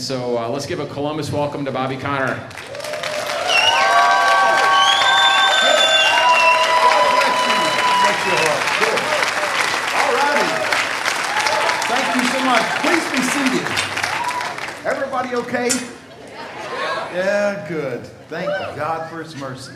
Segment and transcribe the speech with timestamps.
[0.00, 2.32] And so uh, let's give a Columbus welcome to Bobby Conner.
[2.32, 2.38] All
[10.14, 10.48] righty.
[11.84, 12.64] Thank you so much.
[12.80, 13.66] Please be seated.
[14.86, 15.68] Everybody okay?
[17.14, 18.06] Yeah, good.
[18.30, 19.74] Thank God for His mercy.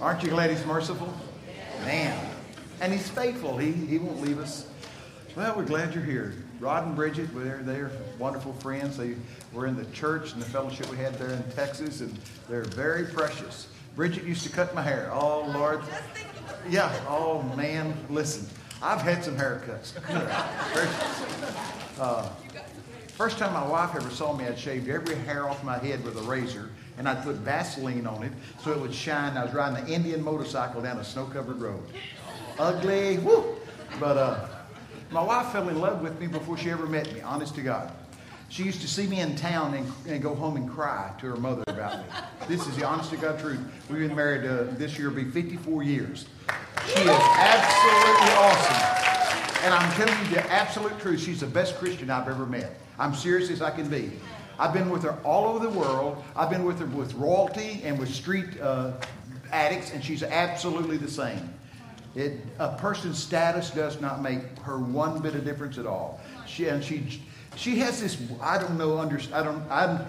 [0.00, 1.14] Aren't you glad He's merciful?
[1.84, 2.32] Man.
[2.80, 3.56] And He's faithful.
[3.56, 4.66] He, he won't leave us.
[5.36, 6.34] Well, we're glad you're here.
[6.60, 8.96] Rod and Bridget, they're, they're wonderful friends.
[8.96, 9.14] They
[9.52, 12.16] were in the church and the fellowship we had there in Texas, and
[12.48, 13.68] they're very precious.
[13.94, 15.10] Bridget used to cut my hair.
[15.12, 15.80] Oh, Lord.
[16.68, 18.46] Yeah, oh, man, listen.
[18.82, 19.92] I've had some haircuts.
[21.98, 22.28] Uh,
[23.14, 26.18] first time my wife ever saw me, I'd shaved every hair off my head with
[26.18, 29.34] a razor, and I'd put Vaseline on it so it would shine.
[29.38, 31.82] I was riding an Indian motorcycle down a snow-covered road.
[32.58, 33.56] Ugly, whoo!
[33.98, 34.46] But uh,
[35.10, 37.92] my wife fell in love with me before she ever met me, honest to God.
[38.48, 41.36] She used to see me in town and, and go home and cry to her
[41.36, 42.04] mother about me.
[42.48, 43.58] This is the honest to God truth.
[43.90, 46.26] We've been married uh, this year, will be 54 years.
[46.86, 49.64] She is absolutely awesome.
[49.64, 51.20] And I'm telling you the absolute truth.
[51.20, 52.78] She's the best Christian I've ever met.
[52.98, 54.12] I'm serious as I can be.
[54.58, 56.22] I've been with her all over the world.
[56.36, 58.92] I've been with her with royalty and with street uh,
[59.50, 61.52] addicts, and she's absolutely the same.
[62.16, 66.18] It, a person's status does not make her one bit of difference at all.
[66.46, 67.20] She and she
[67.56, 70.00] she has this I don't know under I don't I'm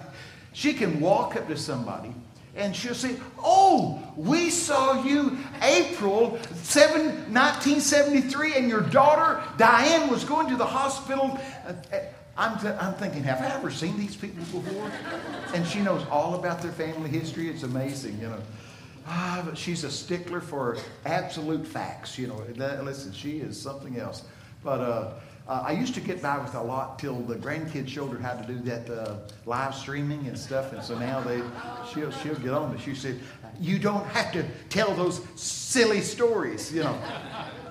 [0.54, 2.14] she can walk up to somebody
[2.56, 10.24] and she'll say, "Oh, we saw you April 7, 1973, and your daughter Diane was
[10.24, 11.74] going to the hospital." Uh,
[12.38, 14.90] I'm, th- I'm thinking, have I ever seen these people before?
[15.54, 17.48] And she knows all about their family history.
[17.48, 18.38] It's amazing, you know.
[19.10, 22.18] Ah, but she's a stickler for absolute facts.
[22.18, 22.44] You know,
[22.82, 24.22] listen, she is something else.
[24.62, 25.12] But uh,
[25.48, 28.34] uh, I used to get by with a lot till the grandkids showed her how
[28.34, 30.74] to do that uh, live streaming and stuff.
[30.74, 31.40] And so now they,
[31.90, 32.80] she'll, she'll get on it.
[32.82, 33.18] She said,
[33.58, 36.98] "You don't have to tell those silly stories, you know."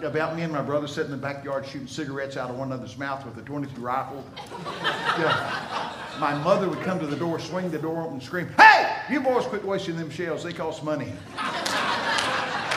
[0.03, 2.97] About me and my brother sitting in the backyard shooting cigarettes out of one another's
[2.97, 4.23] mouth with a 22 rifle.
[5.17, 5.93] Yeah.
[6.19, 9.19] My mother would come to the door, swing the door open, and scream, Hey, you
[9.19, 10.43] boys quit wasting them shells.
[10.43, 11.11] They cost money.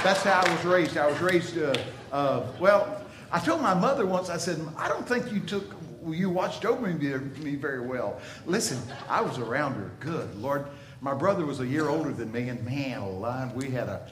[0.03, 0.97] That's how I was raised.
[0.97, 1.75] I was raised, uh,
[2.13, 5.75] uh, well, I told my mother once, I said, I don't think you took,
[6.07, 8.21] you watched over me, very well.
[8.47, 9.91] Listen, I was around her.
[10.01, 10.67] Good Lord.
[11.01, 14.11] My brother was a year older than me, and man alive, we had a,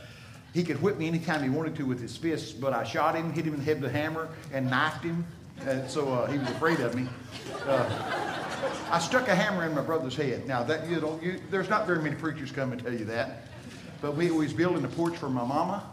[0.58, 3.32] he could whip me anytime he wanted to with his fists, but I shot him,
[3.32, 5.24] hit him in the head with a hammer, and knifed him.
[5.64, 7.06] And so uh, he was afraid of me.
[7.64, 7.88] Uh,
[8.90, 10.48] I stuck a hammer in my brother's head.
[10.48, 13.44] Now that you know, you, there's not very many preachers come and tell you that,
[14.02, 15.88] but we was building a porch for my mama.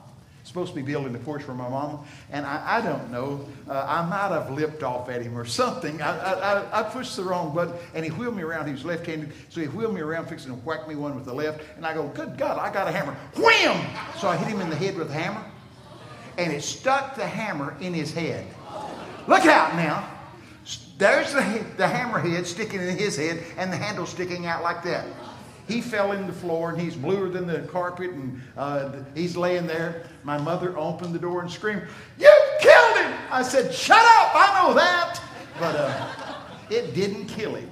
[0.46, 2.00] Supposed to be building the porch for my mama,
[2.32, 3.44] and I, I don't know.
[3.68, 6.00] Uh, I might have lipped off at him or something.
[6.04, 8.68] I, I, I, pushed the wrong button, and he wheeled me around.
[8.68, 11.34] He was left-handed, so he wheeled me around, fixing to whack me one with the
[11.34, 11.62] left.
[11.78, 13.84] And I go, "Good God, I got a hammer!" Wham!
[14.20, 15.44] So I hit him in the head with a hammer,
[16.38, 18.46] and it stuck the hammer in his head.
[19.28, 20.08] Look out now!
[20.98, 25.06] There's the, the hammerhead sticking in his head and the handle sticking out like that.
[25.68, 29.66] He fell in the floor and he's bluer than the carpet and uh, he's laying
[29.66, 30.04] there.
[30.24, 31.84] My mother opened the door and screamed,
[32.20, 33.14] You killed him!
[33.32, 34.32] I said, Shut up!
[34.36, 35.22] I know that!
[35.60, 36.36] But uh,
[36.70, 37.70] it didn't kill him.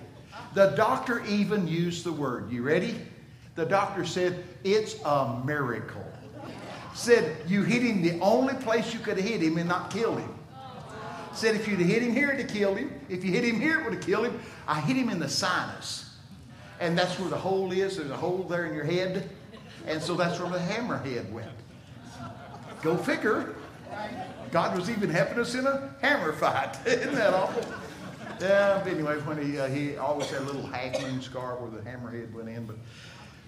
[0.53, 2.51] The doctor even used the word.
[2.51, 2.95] You ready?
[3.55, 6.03] The doctor said, It's a miracle.
[6.95, 10.19] Said, You hit him the only place you could have hit him and not killed
[10.19, 10.33] him.
[11.33, 12.91] Said if you'd hit him here, it'd have killed him.
[13.09, 14.39] If you hit him here, it would have killed him.
[14.67, 16.02] I hit him in the sinus.
[16.79, 17.97] And that's where the hole is.
[17.97, 19.29] There's a hole there in your head.
[19.87, 21.49] And so that's where the hammerhead went.
[22.81, 23.55] Go figure.
[24.51, 26.77] God was even helping us in a hammer fight.
[26.85, 27.63] Isn't that awful?
[28.39, 32.33] But anyway, when he, uh, he always had a little half scar where the hammerhead
[32.33, 32.75] went in, but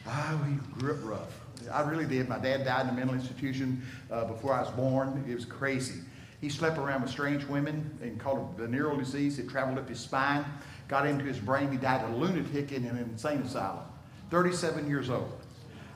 [0.08, 1.40] ah, we grew up rough.
[1.72, 2.30] I really did.
[2.30, 5.26] My dad died in a mental institution uh, before I was born.
[5.28, 6.02] It was crazy.
[6.41, 9.40] He slept around with strange women and called it venereal disease.
[9.40, 10.46] It traveled up his spine,
[10.87, 11.72] got into his brain.
[11.72, 13.84] He died a lunatic in an insane asylum.
[14.32, 15.32] 37 years old.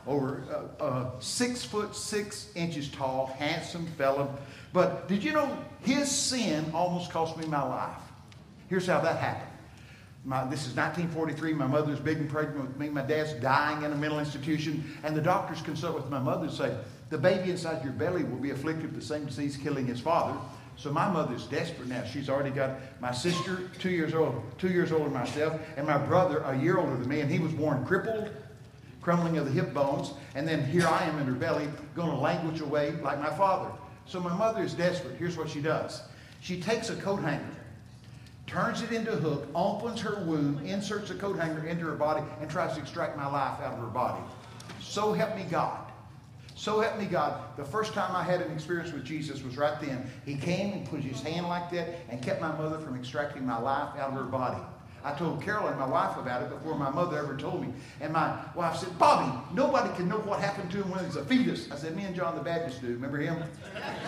[0.07, 4.37] Over uh, uh, six foot six inches tall, handsome fellow.
[4.73, 8.01] But did you know his sin almost cost me my life?
[8.69, 9.51] Here's how that happened.
[10.25, 11.53] My, this is 1943.
[11.53, 12.89] My mother's big and pregnant with me.
[12.89, 14.95] My dad's dying in a mental institution.
[15.03, 16.75] And the doctors consult with my mother and say,
[17.09, 20.37] the baby inside your belly will be afflicted with the same disease killing his father.
[20.79, 22.05] So my mother's desperate now.
[22.05, 25.97] She's already got my sister, two years old, two years older than myself, and my
[25.97, 28.31] brother, a year older than me, and he was born crippled,
[29.01, 32.15] crumbling of the hip bones, and then here I am in her belly, going to
[32.15, 33.69] language away like my father.
[34.05, 35.17] So my mother is desperate.
[35.17, 36.01] Here's what she does.
[36.39, 37.43] She takes a coat hanger,
[38.47, 42.23] turns it into a hook, opens her womb, inserts a coat hanger into her body,
[42.39, 44.23] and tries to extract my life out of her body.
[44.79, 45.88] So help me God.
[46.59, 47.41] So help me God.
[47.55, 50.11] The first time I had an experience with Jesus was right then.
[50.25, 53.57] He came and put his hand like that and kept my mother from extracting my
[53.57, 54.61] life out of her body.
[55.01, 57.73] I told Carolyn, my wife, about it before my mother ever told me.
[58.01, 61.15] And my wife said, Bobby, nobody can know what happened to him when he was
[61.15, 61.71] a fetus.
[61.71, 62.87] I said, me and John the Baptist do.
[62.87, 63.41] Remember him?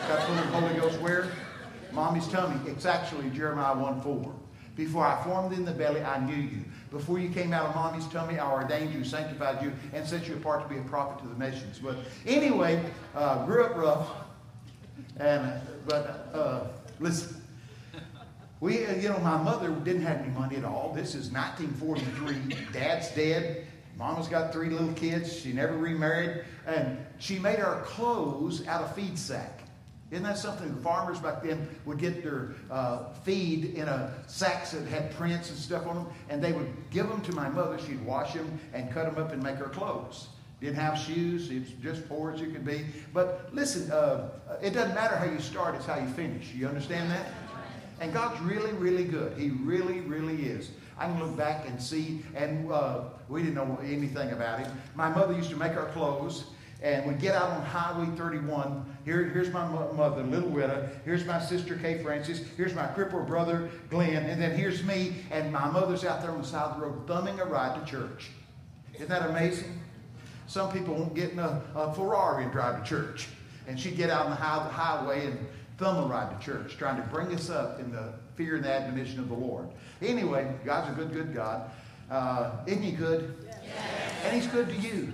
[0.09, 1.31] Got full of Holy Ghost where?
[1.93, 2.59] Mommy's tummy.
[2.69, 4.33] It's actually Jeremiah 1 4.
[4.75, 6.65] Before I formed in the belly, I knew you.
[6.91, 10.35] Before you came out of mommy's tummy, I ordained you, sanctified you, and set you
[10.35, 11.79] apart to be a prophet to the nations.
[11.79, 11.95] But
[12.27, 12.83] anyway,
[13.15, 14.09] uh, grew up rough.
[15.17, 15.53] And,
[15.87, 16.67] but uh,
[16.99, 17.41] listen,
[18.59, 20.91] we, uh, you know, my mother didn't have any money at all.
[20.93, 22.57] This is 1943.
[22.73, 23.65] Dad's dead.
[23.97, 25.33] Mama's got three little kids.
[25.33, 26.43] She never remarried.
[26.67, 29.60] And she made our clothes out of feed sack.
[30.11, 34.71] Isn't that something the farmers back then would get their uh, feed in a sacks
[34.71, 37.79] that had prints and stuff on them, and they would give them to my mother.
[37.79, 40.27] She'd wash them and cut them up and make her clothes.
[40.59, 41.49] Didn't have shoes.
[41.49, 42.85] It was just poor as you could be.
[43.13, 44.31] But listen, uh,
[44.61, 46.53] it doesn't matter how you start; it's how you finish.
[46.53, 47.27] You understand that?
[48.01, 49.37] And God's really, really good.
[49.37, 50.71] He really, really is.
[50.97, 54.71] I can look back and see, and uh, we didn't know anything about him.
[54.93, 56.43] My mother used to make our clothes
[56.81, 58.90] and we'd get out on Highway 31.
[59.03, 60.89] Here, here's my mother, Little Witta.
[61.05, 62.41] Here's my sister, Kay Francis.
[62.55, 64.29] Here's my crippled brother, Glenn.
[64.29, 67.07] And then here's me, and my mother's out there on the side of the road
[67.07, 68.29] thumbing a ride to church.
[68.93, 69.81] Isn't that amazing?
[70.45, 73.27] Some people won't get in a, a Ferrari and drive to church.
[73.67, 75.47] And she'd get out on the, high, the highway and
[75.77, 78.71] thumb a ride to church, trying to bring us up in the fear and the
[78.71, 79.67] admonition of the Lord.
[80.01, 81.71] Anyway, God's a good, good God.
[82.09, 83.35] Uh, isn't He good?
[83.45, 83.55] Yes.
[84.25, 85.13] And He's good to you.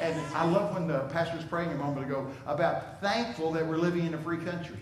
[0.00, 3.76] And I love when the pastor was praying a moment ago about thankful that we're
[3.76, 4.78] living in a free country.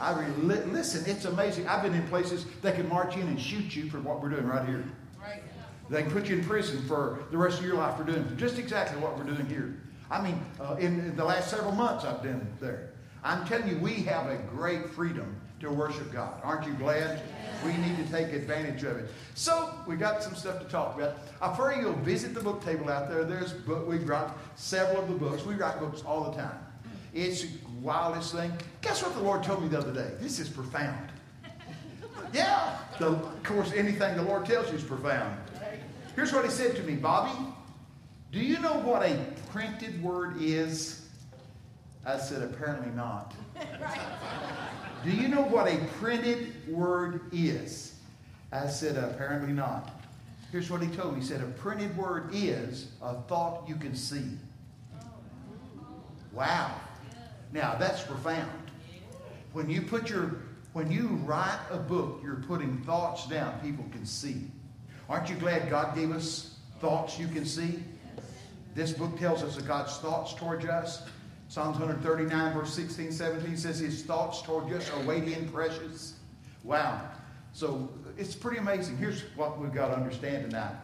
[0.00, 1.66] I re- listen, it's amazing.
[1.68, 4.46] I've been in places that can march in and shoot you for what we're doing
[4.46, 4.84] right here.
[5.20, 5.42] Right.
[5.90, 8.58] They can put you in prison for the rest of your life for doing just
[8.58, 9.74] exactly what we're doing here.
[10.10, 12.90] I mean, uh, in, in the last several months I've been there.
[13.24, 16.40] I'm telling you, we have a great freedom to worship God.
[16.42, 17.22] Aren't you glad?
[17.64, 19.10] We need to take advantage of it.
[19.34, 21.16] So we got some stuff to talk about.
[21.42, 23.24] I pray you'll visit the book table out there.
[23.24, 25.44] There's book we write several of the books.
[25.44, 26.58] We write books all the time.
[27.12, 27.48] It's the
[27.80, 28.52] wildest thing.
[28.80, 30.10] Guess what the Lord told me the other day?
[30.20, 31.10] This is profound.
[32.32, 32.78] Yeah.
[32.98, 35.36] The, of course, anything the Lord tells you is profound.
[36.14, 37.36] Here's what He said to me, Bobby.
[38.30, 39.18] Do you know what a
[39.50, 41.06] printed word is?
[42.04, 43.34] I said, apparently not.
[45.04, 47.94] Do you know what a printed word is?
[48.52, 49.90] I said, apparently not.
[50.50, 51.20] Here's what he told me.
[51.20, 54.24] He said, a printed word is a thought you can see.
[56.32, 56.74] Wow.
[57.52, 58.50] Now that's profound.
[59.52, 60.36] When you put your
[60.74, 64.42] when you write a book, you're putting thoughts down people can see.
[65.08, 67.82] Aren't you glad God gave us thoughts you can see?
[68.74, 71.02] This book tells us of God's thoughts towards us.
[71.48, 76.14] Psalms 139, verse 16, 17 says, His thoughts toward us are weighty and precious.
[76.62, 77.00] Wow.
[77.54, 78.98] So it's pretty amazing.
[78.98, 80.74] Here's what we've got to understand tonight.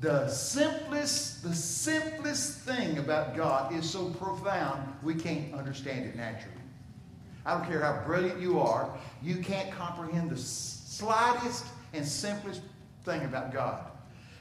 [0.00, 6.56] The simplest, the simplest thing about God is so profound we can't understand it naturally.
[7.44, 8.88] I don't care how brilliant you are,
[9.22, 12.62] you can't comprehend the slightest and simplest
[13.04, 13.84] thing about God.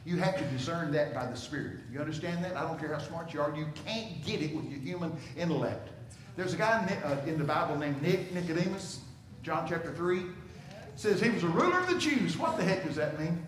[0.06, 1.78] You have to discern that by the Spirit.
[1.92, 2.58] You understand that?
[2.58, 3.56] I don't care how smart you are.
[3.56, 5.90] You can't get it with your human intellect.
[6.36, 6.86] There's a guy
[7.26, 9.00] in uh, the Bible named Nick, Nicodemus,
[9.44, 10.24] John chapter 3.
[10.96, 12.38] Says he was a ruler of the Jews.
[12.38, 13.46] What the heck does that mean?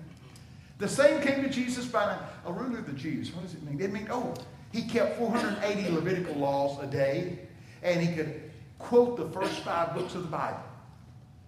[0.77, 2.21] The same came to Jesus by night.
[2.45, 3.33] A ruler of the Jews.
[3.33, 3.81] What does it mean?
[3.81, 4.33] It means, oh,
[4.71, 7.39] he kept 480 Levitical laws a day,
[7.83, 10.63] and he could quote the first five books of the Bible.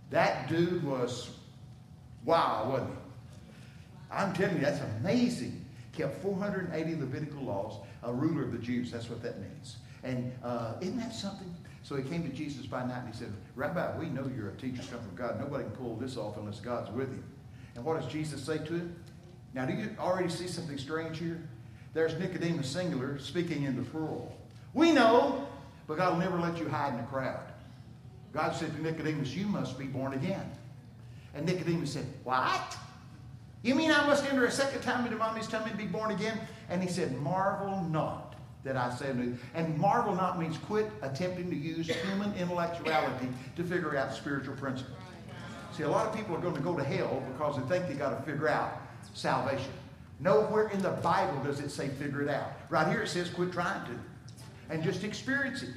[0.10, 1.32] That dude was
[2.24, 3.07] wow, wasn't he?
[4.12, 5.66] I'm telling you, that's amazing.
[5.94, 8.92] Kept 480 Levitical laws, a ruler of the Jews.
[8.92, 9.78] That's what that means.
[10.04, 11.54] And uh, isn't that something?
[11.84, 14.56] So he came to Jesus by night and he said, Rabbi, we know you're a
[14.58, 15.40] teacher come from God.
[15.40, 17.24] Nobody can pull this off unless God's with you.
[17.76, 18.96] And what does Jesus say to him?
[19.54, 21.42] Now, do you already see something strange here?
[21.94, 24.36] There's Nicodemus singular speaking in the plural.
[24.74, 25.48] We know,
[25.88, 27.44] but God will never let you hide in a crowd.
[28.34, 30.52] God said to Nicodemus, You must be born again.
[31.34, 32.78] And Nicodemus said, What?
[33.68, 36.40] You mean I must enter a second time into mommy's tummy and be born again?
[36.70, 39.38] And he said, Marvel not that I say unto you.
[39.56, 44.96] And marvel not means quit attempting to use human intellectuality to figure out spiritual principles.
[45.74, 47.96] See, a lot of people are going to go to hell because they think they
[47.96, 48.72] got to figure out
[49.14, 49.74] salvation.
[50.22, 52.54] Nowhere in the Bible does it say figure it out.
[52.70, 54.00] Right here it says quit trying to
[54.70, 55.72] and just experience it.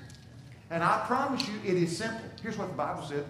[0.70, 2.20] And I promise you, it is simple.
[2.40, 3.24] Here's what the Bible said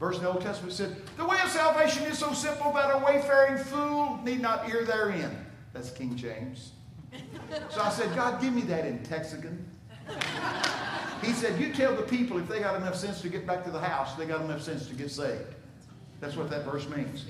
[0.00, 2.98] Verse in the Old Testament said, The way of salvation is so simple that a
[2.98, 5.36] wayfaring fool need not ear therein.
[5.72, 6.72] That's King James.
[7.70, 9.64] So I said, God, give me that in Texican.
[11.22, 13.70] He said, You tell the people if they got enough sense to get back to
[13.70, 15.54] the house, they got enough sense to get saved.
[16.20, 17.26] That's what that verse means.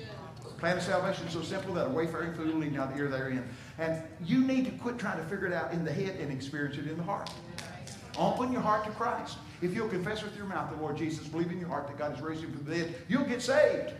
[0.58, 3.44] Plan of salvation is so simple that a wayfaring fool need not ear therein.
[3.78, 6.78] And you need to quit trying to figure it out in the head and experience
[6.78, 7.30] it in the heart.
[8.16, 9.38] Open your heart to Christ.
[9.64, 12.12] If you'll confess with your mouth the Lord Jesus, believe in your heart that God
[12.12, 13.94] has raised him from the dead, you'll get saved.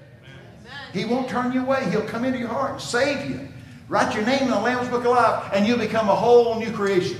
[0.92, 1.88] He won't turn you away.
[1.90, 3.48] He'll come into your heart and save you.
[3.88, 6.70] Write your name in the Lamb's Book of Life, and you'll become a whole new
[6.70, 7.16] creation.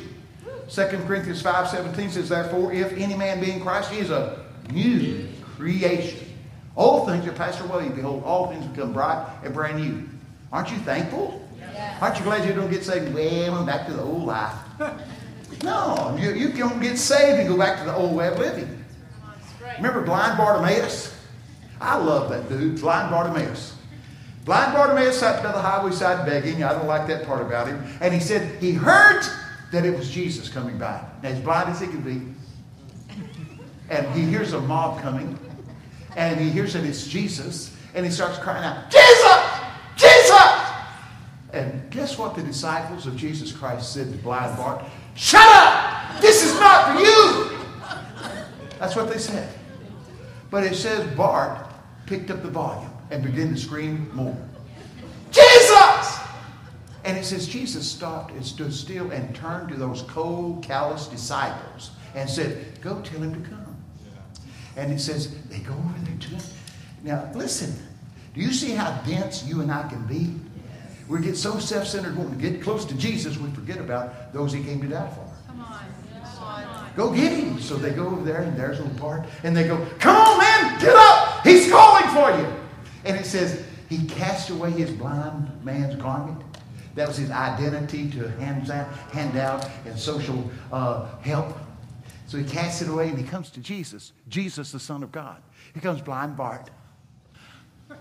[0.68, 4.44] 2 Corinthians 5 17 says, Therefore, if any man be in Christ, he is a
[4.70, 6.28] new creation.
[6.76, 7.88] Old things are passed away.
[7.88, 10.06] Behold, all things become bright and brand new.
[10.52, 11.48] Aren't you thankful?
[11.58, 11.96] Yeah.
[12.02, 13.14] Aren't you glad you don't get saved?
[13.14, 14.54] Well, I'm back to the old life.
[15.62, 18.84] no, you, you don't get saved and go back to the old way of living.
[19.76, 21.16] Remember blind Bartimaeus?
[21.80, 23.74] I love that dude, blind Bartimaeus.
[24.44, 26.62] Blind Bartimaeus sat by the highway side begging.
[26.62, 27.82] I don't like that part about him.
[28.00, 29.22] And he said he heard
[29.72, 31.02] that it was Jesus coming by.
[31.22, 32.20] Now, he's blind as he can be.
[33.90, 35.38] And he hears a mob coming.
[36.16, 37.74] And he hears that it's Jesus.
[37.94, 39.44] And he starts crying out, Jesus!
[39.96, 40.64] Jesus!
[41.52, 44.84] And guess what the disciples of Jesus Christ said to blind Bart?
[45.14, 46.20] Shut up!
[46.20, 47.58] This is not for you!
[48.78, 49.52] That's what they said.
[50.50, 51.66] But it says Bart
[52.06, 54.36] picked up the volume and began to scream more.
[55.30, 56.18] Jesus!
[57.04, 61.90] And it says Jesus stopped and stood still and turned to those cold, callous disciples
[62.14, 63.76] and said, Go tell him to come.
[64.76, 66.42] And it says, They go over there to him.
[67.02, 67.74] Now, listen,
[68.34, 70.34] do you see how dense you and I can be?
[71.08, 74.52] We get so self centered, when we get close to Jesus, we forget about those
[74.52, 75.30] he came to die for.
[75.48, 76.92] Come on.
[76.96, 77.60] Go get him.
[77.60, 80.38] So they go over there, and there's a little part, and they go, Come on,
[80.38, 81.44] man, get up.
[81.44, 82.46] He's calling for you.
[83.04, 86.42] And it says, He cast away his blind man's garment
[86.94, 91.56] that was his identity to hand out, hand out and social uh, help.
[92.26, 95.42] So he casts it away and he comes to Jesus, Jesus, the Son of God.
[95.74, 96.70] He comes blind Bart.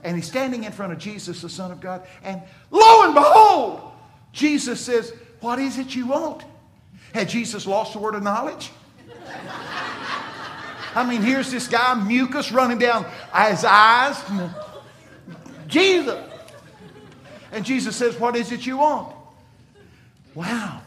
[0.04, 2.06] And he's standing in front of Jesus, the Son of God.
[2.24, 3.92] And lo and behold,
[4.32, 6.44] Jesus says, What is it you want?
[7.14, 8.72] Had Jesus lost the word of knowledge?
[10.96, 13.06] I mean, here's this guy, mucus running down
[13.50, 14.22] his eyes.
[15.68, 16.30] Jesus.
[17.52, 19.16] And Jesus says, What is it you want?
[20.36, 20.82] Wow.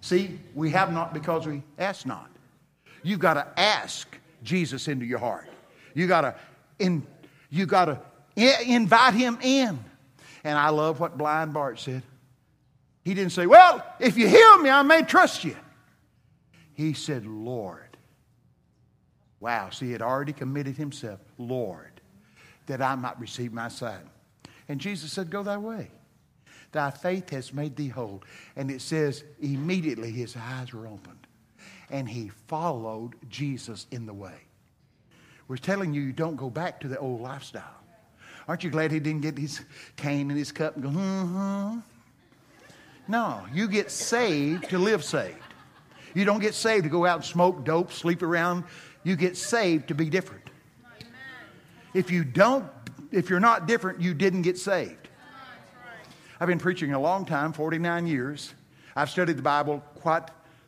[0.00, 2.30] See, we have not because we ask not.
[3.02, 5.48] You've got to ask Jesus into your heart.
[5.94, 6.34] You got to
[6.78, 7.06] in,
[7.50, 8.00] you got to
[8.36, 9.78] invite him in.
[10.42, 12.02] And I love what blind Bart said.
[13.04, 15.56] He didn't say, "Well, if you heal me, I may trust you."
[16.74, 17.84] He said, "Lord."
[19.40, 22.00] Wow, see, he had already committed himself, Lord,
[22.64, 24.00] that I might receive my sight.
[24.68, 25.90] And Jesus said, Go thy way.
[26.72, 28.22] Thy faith has made thee whole.
[28.56, 31.26] And it says, immediately his eyes were opened.
[31.90, 34.34] And he followed Jesus in the way.
[35.46, 37.83] We're telling you, you don't go back to the old lifestyle.
[38.46, 39.62] Aren't you glad he didn't get his
[39.96, 41.78] cane and his cup and go, hmm?
[43.06, 45.38] No, you get saved to live saved.
[46.14, 48.64] You don't get saved to go out and smoke dope, sleep around.
[49.02, 50.48] You get saved to be different.
[51.92, 52.66] If you don't
[53.14, 55.08] if you're not different, you didn't get saved.
[56.40, 58.52] I've been preaching a long time 49 years.
[58.96, 60.24] I've studied the Bible quite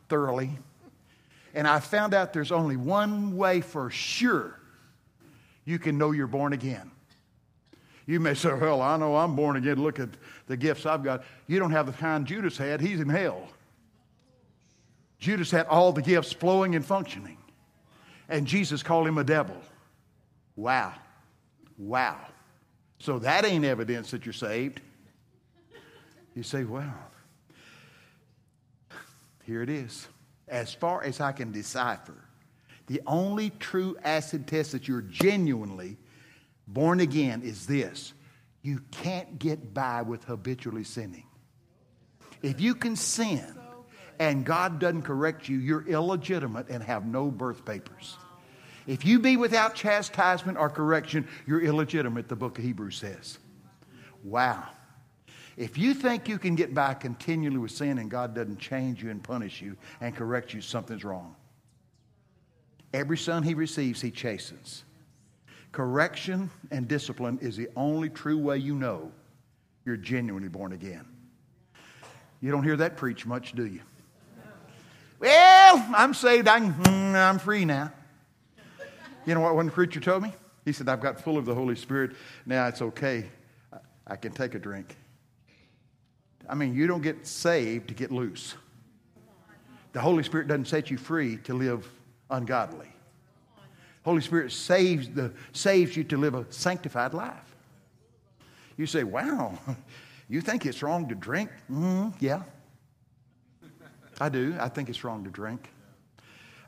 [0.07, 0.57] thoroughly.
[1.53, 4.59] And I found out there's only one way for sure
[5.65, 6.91] you can know you're born again.
[8.07, 9.83] You may say, Well, I know I'm born again.
[9.83, 10.09] Look at
[10.47, 11.23] the gifts I've got.
[11.45, 12.81] You don't have the kind Judas had.
[12.81, 13.49] He's in hell.
[15.19, 17.37] Judas had all the gifts flowing and functioning.
[18.29, 19.57] And Jesus called him a devil.
[20.55, 20.93] Wow.
[21.77, 22.17] Wow.
[22.99, 24.81] So that ain't evidence that you're saved.
[26.33, 26.93] You say, well,
[29.43, 30.07] here it is.
[30.47, 32.15] As far as I can decipher,
[32.87, 35.97] the only true acid test that you're genuinely
[36.67, 38.13] born again is this
[38.61, 41.25] you can't get by with habitually sinning.
[42.41, 43.57] If you can sin
[44.19, 48.17] and God doesn't correct you, you're illegitimate and have no birth papers.
[48.85, 53.37] If you be without chastisement or correction, you're illegitimate, the book of Hebrews says.
[54.23, 54.63] Wow.
[55.57, 59.09] If you think you can get by continually with sin and God doesn't change you
[59.09, 61.35] and punish you and correct you, something's wrong.
[62.93, 64.83] Every son he receives, he chastens.
[65.77, 69.11] Correction and discipline is the only true way you know
[69.85, 71.05] you're genuinely born again.
[72.41, 73.81] You don't hear that preached much, do you?
[75.19, 76.47] Well, I'm saved.
[76.47, 77.93] I am hmm, free now.
[79.27, 80.33] You know what one preacher told me?
[80.65, 82.13] He said, I've got full of the Holy Spirit.
[82.47, 83.29] Now it's okay.
[84.07, 84.95] I can take a drink.
[86.49, 88.55] I mean, you don't get saved to get loose.
[89.93, 91.87] The Holy Spirit doesn't set you free to live
[92.31, 92.87] ungodly.
[94.07, 97.57] Holy Spirit saves, the, saves you to live a sanctified life.
[98.77, 99.59] You say, wow,
[100.29, 101.49] you think it's wrong to drink?
[101.69, 102.43] Mm, yeah.
[104.21, 104.55] I do.
[104.61, 105.73] I think it's wrong to drink.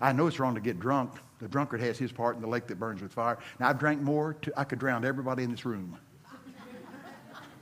[0.02, 1.14] I know it's wrong to get drunk.
[1.40, 3.38] The drunkard has his part in the lake that burns with fire.
[3.58, 5.98] Now, I've drank more, to, I could drown everybody in this room.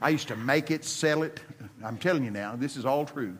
[0.01, 1.39] I used to make it, sell it.
[1.86, 3.38] I'm telling you now, this is all true.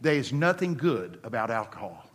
[0.00, 2.09] There is nothing good about alcohol.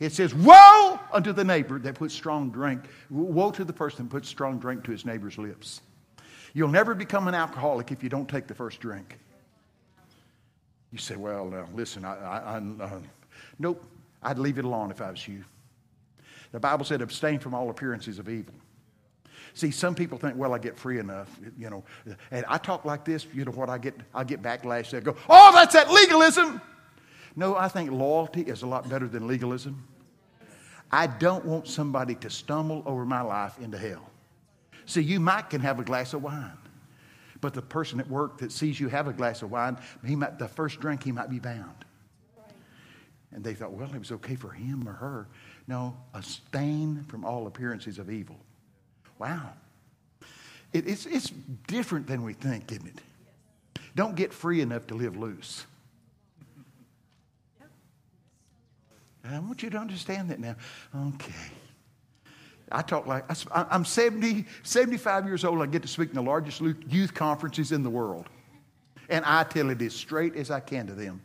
[0.00, 2.82] It says, Woe unto the neighbor that puts strong drink.
[3.10, 5.80] Woe to the person that puts strong drink to his neighbor's lips.
[6.52, 9.18] You'll never become an alcoholic if you don't take the first drink.
[10.92, 13.00] You say, Well, now, listen, I, I, I uh,
[13.58, 13.84] nope,
[14.22, 15.44] I'd leave it alone if I was you.
[16.52, 18.54] The Bible said, Abstain from all appearances of evil.
[19.54, 21.84] See, some people think, well, I get free enough, you know.
[22.32, 23.94] And I talk like this, you know what I get?
[24.12, 24.90] I get backlash.
[24.90, 26.60] They go, oh, that's that legalism.
[27.36, 29.82] No, I think loyalty is a lot better than legalism.
[30.90, 34.08] I don't want somebody to stumble over my life into hell.
[34.86, 36.56] See, you might can have a glass of wine,
[37.40, 39.76] but the person at work that sees you have a glass of wine,
[40.06, 41.84] he might, the first drink, he might be bound.
[43.32, 45.26] And they thought, well, it was okay for him or her.
[45.66, 48.38] No, abstain from all appearances of evil.
[49.18, 49.54] Wow.
[50.72, 51.30] It, it's, it's
[51.66, 53.00] different than we think, isn't it?
[53.96, 55.66] Don't get free enough to live loose.
[59.24, 60.56] I want you to understand that now.
[60.94, 61.32] Okay.
[62.70, 65.62] I talk like, I'm 70, 75 years old.
[65.62, 68.26] I get to speak in the largest youth conferences in the world.
[69.08, 71.22] And I tell it as straight as I can to them.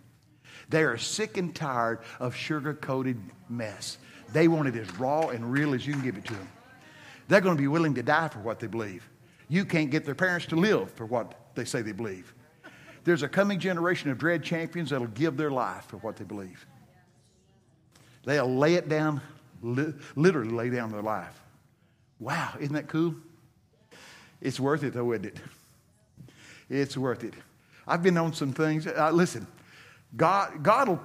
[0.69, 3.97] They are sick and tired of sugar coated mess.
[4.31, 6.49] They want it as raw and real as you can give it to them.
[7.27, 9.09] They're going to be willing to die for what they believe.
[9.47, 12.33] You can't get their parents to live for what they say they believe.
[13.03, 16.65] There's a coming generation of dread champions that'll give their life for what they believe.
[18.25, 19.21] They'll lay it down,
[19.61, 21.39] li- literally lay down their life.
[22.19, 23.15] Wow, isn't that cool?
[24.41, 25.37] It's worth it, though, isn't it?
[26.69, 27.33] It's worth it.
[27.87, 28.85] I've been on some things.
[28.85, 29.47] Uh, listen,
[30.15, 31.01] God, God will,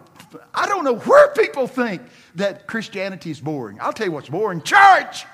[0.55, 2.03] I don't know where people think
[2.35, 3.79] that Christianity is boring.
[3.81, 5.25] I'll tell you what's boring church.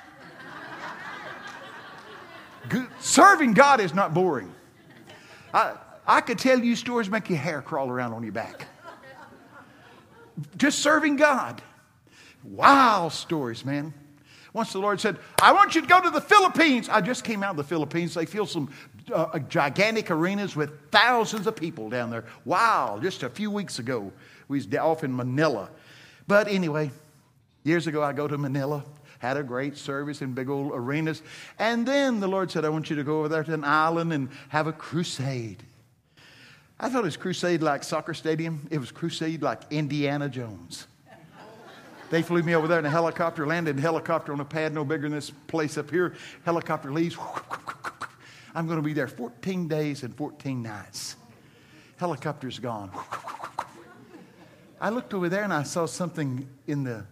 [3.00, 4.52] Serving God is not boring.
[5.52, 5.74] I,
[6.06, 8.66] I could tell you stories make your hair crawl around on your back.
[10.56, 11.62] Just serving God.
[12.44, 13.92] Wow, stories, man.
[14.53, 16.88] Once the Lord said, I want you to go to the Philippines.
[16.88, 18.14] I just came out of the Philippines.
[18.14, 18.70] They feel some
[19.12, 22.24] uh, gigantic arenas with thousands of people down there.
[22.44, 24.12] Wow, just a few weeks ago,
[24.48, 25.70] we was off in Manila.
[26.26, 26.90] But anyway,
[27.62, 28.85] years ago, I go to Manila
[29.20, 31.22] had a great service in big old arenas.
[31.59, 34.14] And then the Lord said, I want you to go over there to an island
[34.14, 35.62] and have a crusade.
[36.81, 38.66] I thought it was crusade like soccer stadium.
[38.70, 40.87] It was crusade like Indiana Jones.
[42.11, 44.85] They flew me over there in a helicopter, landed a helicopter on a pad no
[44.85, 46.14] bigger than this place up here.
[46.44, 47.16] Helicopter leaves.
[48.55, 51.14] I'm going to be there 14 days and 14 nights.
[51.99, 52.90] Helicopter's gone.
[54.81, 57.07] I looked over there and I saw something in the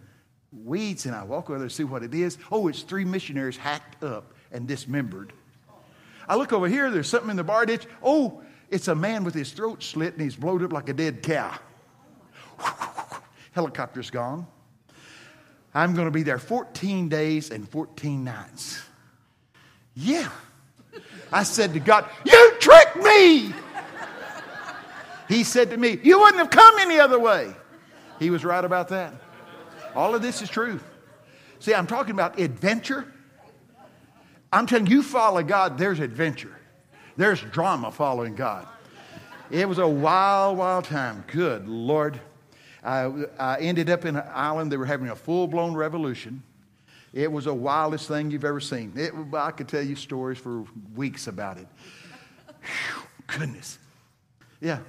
[0.51, 2.37] weeds and I walk over there to see what it is.
[2.51, 5.31] Oh, it's three missionaries hacked up and dismembered.
[6.27, 7.87] I look over here, there's something in the bar ditch.
[8.03, 11.23] Oh, it's a man with his throat slit and he's blowed up like a dead
[11.23, 11.57] cow.
[13.53, 14.45] Helicopter's gone.
[15.79, 18.83] I'm going to be there 14 days and 14 nights.
[19.95, 20.29] Yeah.
[21.31, 23.53] I said to God, You tricked me.
[25.29, 27.55] He said to me, You wouldn't have come any other way.
[28.19, 29.13] He was right about that.
[29.95, 30.81] All of this is true.
[31.59, 33.09] See, I'm talking about adventure.
[34.51, 36.57] I'm telling you, follow God, there's adventure.
[37.15, 38.67] There's drama following God.
[39.49, 41.23] It was a wild, wild time.
[41.27, 42.19] Good Lord.
[42.83, 44.71] I, I ended up in an island.
[44.71, 46.43] They were having a full blown revolution.
[47.13, 48.93] It was the wildest thing you've ever seen.
[48.95, 50.63] It, I could tell you stories for
[50.95, 51.67] weeks about it.
[52.61, 53.79] Whew, goodness.
[54.61, 54.79] Yeah.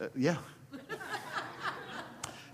[0.00, 0.36] Uh, yeah.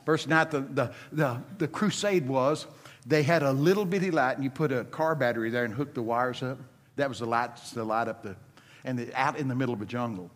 [0.04, 2.66] First night, the, the, the, the crusade was
[3.06, 5.94] they had a little bitty light, and you put a car battery there and hooked
[5.94, 6.58] the wires up.
[6.96, 8.36] That was the light to light up the,
[8.84, 10.30] and the, out in the middle of a jungle.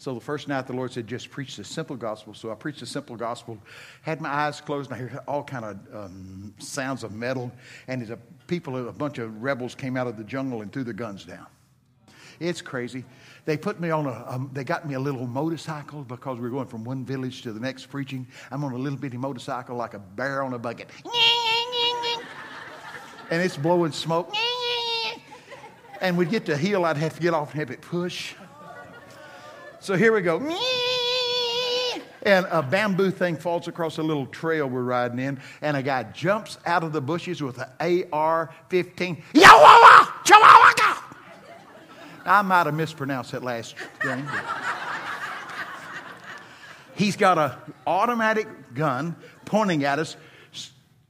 [0.00, 2.32] So the first night, the Lord said, just preach the simple gospel.
[2.32, 3.58] So I preached the simple gospel,
[4.00, 7.52] had my eyes closed, and I heard all kind of um, sounds of metal.
[7.86, 10.94] And a people, a bunch of rebels came out of the jungle and threw their
[10.94, 11.46] guns down.
[12.38, 13.04] It's crazy.
[13.44, 16.48] They put me on a, um, they got me a little motorcycle because we were
[16.48, 18.26] going from one village to the next preaching.
[18.50, 20.88] I'm on a little bitty motorcycle like a bear on a bucket.
[23.30, 24.34] and it's blowing smoke.
[26.00, 28.32] And we'd get to heel, I'd have to get off and have it push.
[29.80, 30.38] So here we go.
[32.22, 36.02] And a bamboo thing falls across a little trail we're riding in, and a guy
[36.02, 39.22] jumps out of the bushes with an AR 15.
[42.26, 44.28] I might have mispronounced that last thing.
[46.94, 47.52] He's got an
[47.86, 49.16] automatic gun
[49.46, 50.18] pointing at us,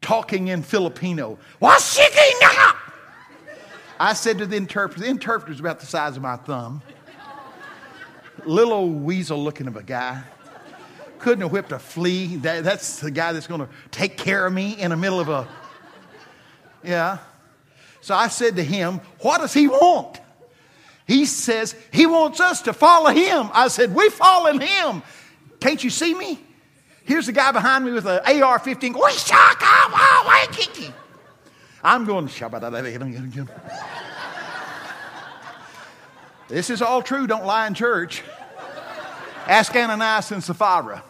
[0.00, 1.38] talking in Filipino.
[3.98, 6.82] I said to the interpreter, the interpreter's about the size of my thumb.
[8.46, 10.22] Little old weasel looking of a guy.
[11.18, 12.36] Couldn't have whipped a flea.
[12.36, 15.28] That, that's the guy that's going to take care of me in the middle of
[15.28, 15.46] a.
[16.82, 17.18] Yeah.
[18.00, 20.20] So I said to him, What does he want?
[21.06, 23.50] He says he wants us to follow him.
[23.52, 25.02] I said, We follow him.
[25.60, 26.38] Can't you see me?
[27.04, 28.94] Here's the guy behind me with an AR 15.
[31.82, 32.28] I'm going,
[36.50, 37.28] This is all true.
[37.28, 38.22] Don't lie in church.
[39.46, 41.02] Ask Ananias and Sapphira.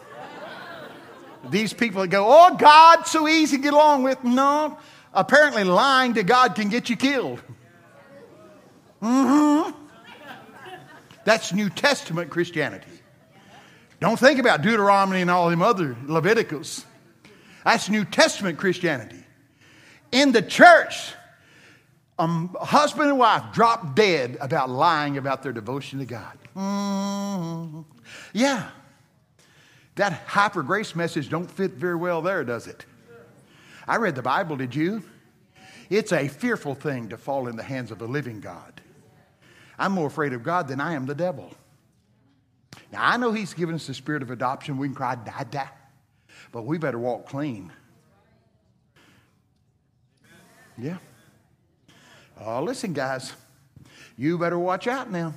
[1.49, 4.23] These people that go, oh, God, so easy to get along with.
[4.23, 4.77] No,
[5.13, 7.41] apparently lying to God can get you killed.
[9.01, 9.71] Mm-hmm.
[11.25, 12.87] That's New Testament Christianity.
[13.99, 16.85] Don't think about Deuteronomy and all them other Leviticus.
[17.65, 19.23] That's New Testament Christianity.
[20.11, 21.13] In the church,
[22.21, 26.37] a husband and wife drop dead about lying about their devotion to God.
[26.55, 27.81] Mm-hmm.
[28.33, 28.69] Yeah.
[29.95, 32.85] That hyper grace message don't fit very well there, does it?
[33.87, 35.03] I read the Bible, did you?
[35.89, 38.81] It's a fearful thing to fall in the hands of a living God.
[39.79, 41.51] I'm more afraid of God than I am the devil.
[42.91, 44.77] Now, I know He's given us the spirit of adoption.
[44.77, 45.65] We can cry, da, da.
[46.51, 47.71] But we better walk clean.
[50.77, 50.97] Yeah.
[52.43, 53.33] Oh, listen, guys.
[54.17, 55.33] You better watch out now.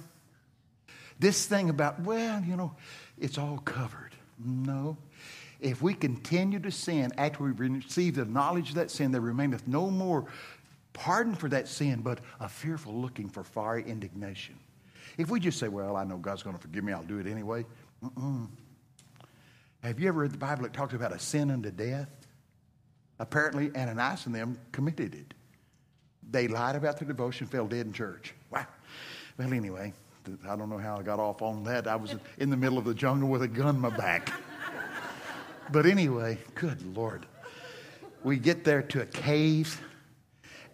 [1.19, 2.75] This thing about, well, you know,
[3.19, 4.13] it's all covered.
[4.45, 4.97] No.
[5.61, 9.67] If we continue to sin after we receive the knowledge of that sin, there remaineth
[9.67, 10.27] no more
[10.93, 14.59] pardon for that sin, but a fearful looking for fiery indignation.
[15.17, 17.27] If we just say, well, I know God's going to forgive me, I'll do it
[17.27, 17.65] anyway.
[18.03, 18.49] Mm-mm.
[19.83, 22.09] Have you ever read the Bible that talks about a sin unto death?
[23.19, 25.35] Apparently, Ananias and them committed it.
[26.35, 28.35] They lied about their devotion, fell dead in church.
[28.51, 28.67] Wow.
[29.39, 29.93] Well, anyway,
[30.49, 31.87] I don't know how I got off on that.
[31.87, 34.33] I was in the middle of the jungle with a gun in my back.
[35.73, 37.25] But anyway, good Lord.
[38.23, 39.81] We get there to a cave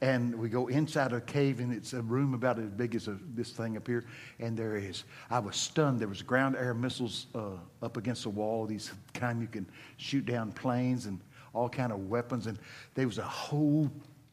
[0.00, 3.16] and we go inside a cave and it's a room about as big as a,
[3.34, 4.04] this thing up here
[4.40, 7.50] and there is i was stunned there was ground air missiles uh,
[7.82, 9.66] up against the wall these kind you can
[9.98, 11.20] shoot down planes and
[11.52, 12.58] all kind of weapons and
[12.94, 13.90] there was a whole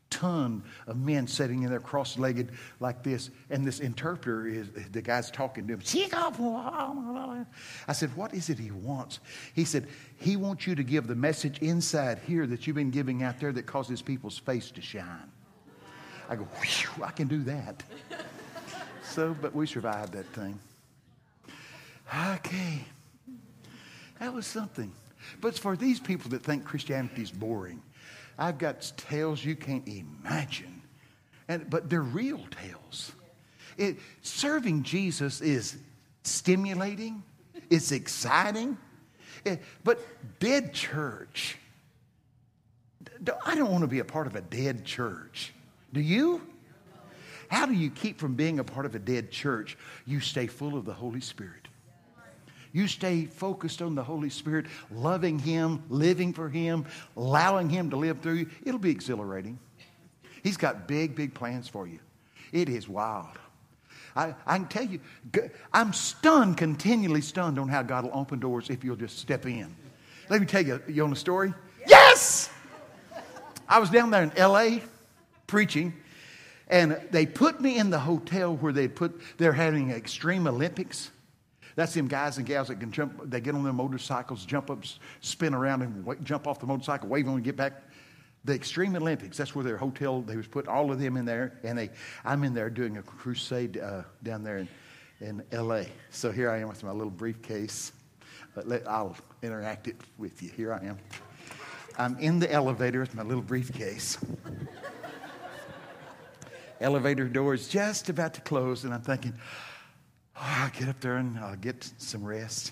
[0.09, 5.29] ton of men sitting in there cross-legged like this and this interpreter is the guy's
[5.29, 5.81] talking to him
[6.13, 7.45] oh, oh, oh,
[7.87, 9.19] i said what is it he wants
[9.53, 13.23] he said he wants you to give the message inside here that you've been giving
[13.23, 15.31] out there that causes people's face to shine
[16.29, 16.47] I go,
[17.03, 17.83] I can do that.
[19.03, 20.59] so, but we survived that thing.
[22.33, 22.85] Okay.
[24.19, 24.91] That was something.
[25.41, 27.81] But for these people that think Christianity is boring.
[28.37, 30.81] I've got tales you can't imagine.
[31.47, 33.11] And, but they're real tales.
[33.77, 35.77] It, serving Jesus is
[36.23, 37.23] stimulating,
[37.69, 38.77] it's exciting.
[39.45, 39.99] It, but
[40.39, 41.57] dead church,
[43.45, 45.53] I don't want to be a part of a dead church.
[45.93, 46.41] Do you?
[47.49, 49.77] How do you keep from being a part of a dead church?
[50.05, 51.66] You stay full of the Holy Spirit.
[52.71, 57.95] You stay focused on the Holy Spirit, loving Him, living for Him, allowing Him to
[57.95, 58.49] live through you.
[58.63, 59.59] It'll be exhilarating.
[60.43, 61.99] He's got big, big plans for you.
[62.51, 63.37] It is wild.
[64.15, 64.99] I, I can tell you,
[65.73, 69.75] I'm stunned, continually stunned on how God will open doors if you'll just step in.
[70.29, 71.53] Let me tell you, you want a story?
[71.87, 72.49] Yes!
[73.69, 74.79] I was down there in LA
[75.45, 75.93] preaching,
[76.67, 81.11] and they put me in the hotel where they put they're having extreme Olympics.
[81.77, 83.21] That's them guys and gals that can jump.
[83.29, 84.83] They get on their motorcycles, jump up,
[85.21, 87.83] spin around, and jump off the motorcycle, wave and get back.
[88.45, 89.37] The Extreme Olympics.
[89.37, 90.21] That's where their hotel.
[90.21, 91.91] They was put all of them in there, and they.
[92.25, 94.67] I'm in there doing a crusade uh, down there in,
[95.21, 95.87] in L.A.
[96.09, 97.91] So here I am with my little briefcase.
[98.55, 100.49] Let, I'll interact it with you.
[100.49, 100.97] Here I am.
[101.99, 104.17] I'm in the elevator with my little briefcase
[106.81, 109.33] elevator door is just about to close, and I'm thinking,
[110.37, 112.71] oh, I'll get up there and I'll get some rest.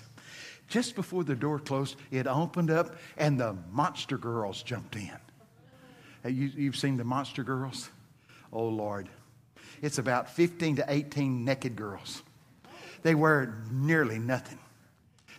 [0.68, 5.10] Just before the door closed, it opened up, and the monster girls jumped in.
[6.24, 7.88] You, you've seen the monster girls?
[8.52, 9.08] Oh, Lord.
[9.80, 12.22] It's about 15 to 18 naked girls.
[13.02, 14.58] They wear nearly nothing.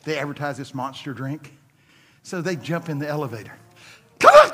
[0.06, 1.54] They advertise this monster drink.
[2.24, 3.58] So they jump in the elevator.
[4.20, 4.52] Come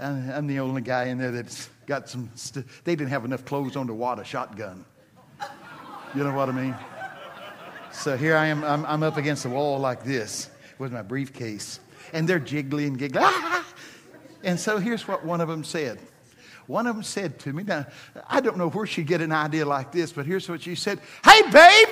[0.00, 0.30] on!
[0.30, 3.76] I'm the only guy in there that's got some, st- they didn't have enough clothes
[3.76, 4.84] on to wad a shotgun.
[6.14, 6.74] You know what I mean?
[7.92, 11.80] So here I am, I'm, I'm up against the wall like this with my briefcase.
[12.12, 13.20] And they're jiggly and giggly.
[13.22, 13.66] Ah!
[14.42, 15.98] And so here's what one of them said.
[16.66, 17.86] One of them said to me, now,
[18.28, 21.00] I don't know where she'd get an idea like this, but here's what she said
[21.24, 21.88] Hey, babe,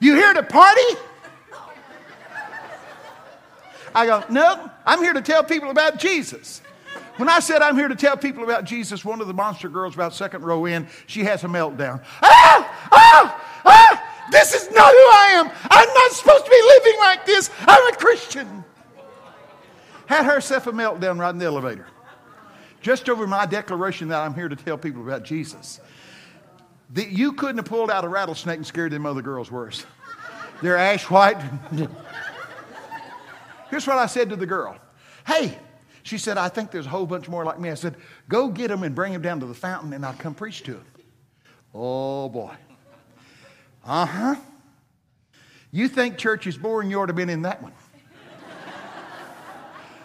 [0.00, 1.00] you here to party?
[3.94, 6.60] I go, No, I'm here to tell people about Jesus.
[7.20, 9.94] When I said I'm here to tell people about Jesus, one of the monster girls
[9.94, 12.02] about second row in, she has a meltdown.
[12.22, 12.88] Ah!
[12.90, 13.60] Ah!
[13.62, 14.26] Ah!
[14.30, 15.50] This is not who I am.
[15.70, 17.50] I'm not supposed to be living like this.
[17.66, 18.64] I'm a Christian.
[20.06, 21.86] Had herself a meltdown right in the elevator.
[22.80, 25.78] Just over my declaration that I'm here to tell people about Jesus.
[26.88, 29.84] The, you couldn't have pulled out a rattlesnake and scared them other girls worse.
[30.62, 31.36] They're ash white.
[33.68, 34.78] Here's what I said to the girl
[35.26, 35.58] Hey,
[36.02, 37.70] she said, I think there's a whole bunch more like me.
[37.70, 37.96] I said,
[38.28, 40.74] Go get them and bring them down to the fountain and I'll come preach to
[40.74, 40.84] them.
[41.74, 42.54] Oh boy.
[43.84, 44.34] Uh huh.
[45.72, 47.72] You think church is boring, you ought to have been in that one.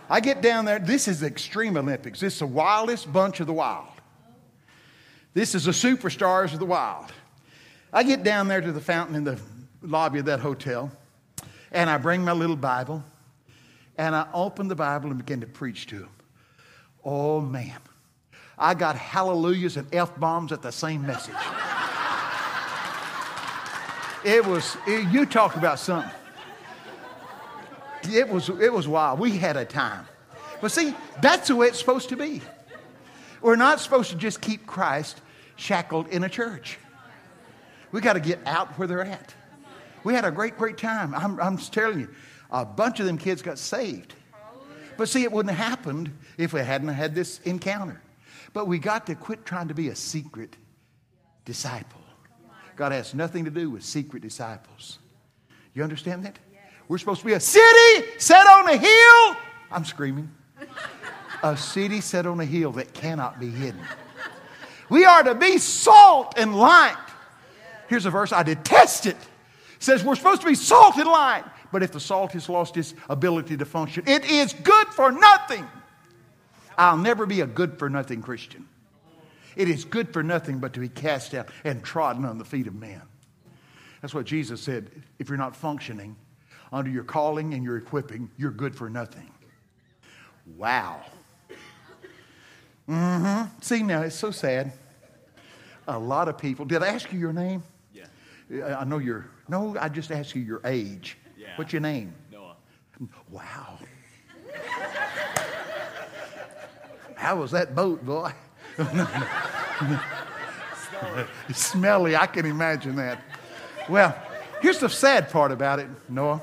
[0.09, 0.77] I get down there.
[0.77, 2.19] This is Extreme Olympics.
[2.19, 3.87] This is the wildest bunch of the wild.
[5.33, 7.11] This is the superstars of the wild.
[7.91, 9.39] I get down there to the fountain in the
[9.81, 10.91] lobby of that hotel,
[11.71, 13.03] and I bring my little Bible,
[13.97, 16.09] and I opened the Bible and began to preach to them.
[17.03, 17.77] Oh, man.
[18.57, 21.35] I got hallelujahs and F bombs at the same message.
[24.23, 26.11] It was, it, you talk about something.
[28.11, 29.19] It was, it was wild.
[29.19, 30.07] We had a time.
[30.61, 32.41] But see, that's the way it's supposed to be.
[33.41, 35.21] We're not supposed to just keep Christ
[35.57, 36.79] shackled in a church.
[37.91, 39.33] We got to get out where they're at.
[40.03, 41.13] We had a great, great time.
[41.13, 42.09] I'm, I'm telling you,
[42.51, 44.13] a bunch of them kids got saved.
[44.97, 48.01] But see, it wouldn't have happened if we hadn't had this encounter.
[48.53, 50.55] But we got to quit trying to be a secret
[51.43, 52.01] disciple.
[52.75, 54.99] God has nothing to do with secret disciples.
[55.73, 56.39] You understand that?
[56.87, 59.37] We're supposed to be a city set on a hill.
[59.71, 60.31] I'm screaming.
[61.43, 63.81] A city set on a hill that cannot be hidden.
[64.89, 66.95] We are to be salt and light.
[67.87, 69.15] Here's a verse I detest it.
[69.15, 71.43] it says we're supposed to be salt and light,
[71.75, 75.67] but if the salt has lost its ability to function, it is good for nothing.
[76.77, 78.65] I'll never be a good for nothing Christian.
[79.57, 82.67] It is good for nothing but to be cast out and trodden on the feet
[82.67, 83.01] of men.
[84.01, 84.89] That's what Jesus said.
[85.19, 86.15] If you're not functioning
[86.71, 89.29] under your calling and your equipping, you're good for nothing.
[90.55, 91.01] Wow.
[92.87, 93.49] Mm-hmm.
[93.59, 94.71] See, now it's so sad.
[95.89, 96.63] A lot of people.
[96.63, 97.63] Did I ask you your name?
[97.93, 98.77] Yeah.
[98.79, 99.25] I know your.
[99.49, 101.17] No, I just asked you your age.
[101.45, 101.57] Yeah.
[101.57, 102.13] What's your name?
[102.31, 102.55] Noah.
[103.29, 103.79] Wow.
[107.15, 108.31] How was that boat, boy?
[111.53, 113.21] Smelly, I can imagine that.
[113.89, 114.15] Well,
[114.61, 116.41] here's the sad part about it, Noah.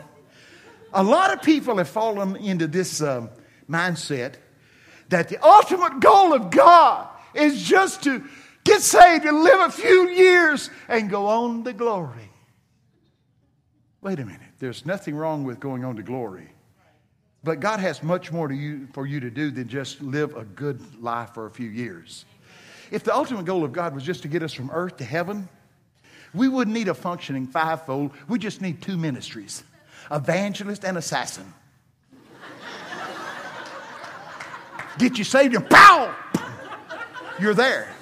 [0.92, 3.30] A lot of people have fallen into this um,
[3.68, 4.34] mindset
[5.08, 8.24] that the ultimate goal of God is just to
[8.64, 12.30] get saved and live a few years and go on to glory.
[14.00, 14.40] Wait a minute.
[14.62, 16.46] There's nothing wrong with going on to glory.
[17.42, 20.44] But God has much more to you, for you to do than just live a
[20.44, 22.24] good life for a few years.
[22.92, 25.48] If the ultimate goal of God was just to get us from earth to heaven,
[26.32, 28.12] we wouldn't need a functioning fivefold.
[28.28, 29.64] We just need two ministries
[30.12, 31.52] evangelist and assassin.
[34.96, 36.14] Get you saved and pow!
[37.40, 37.92] You're there.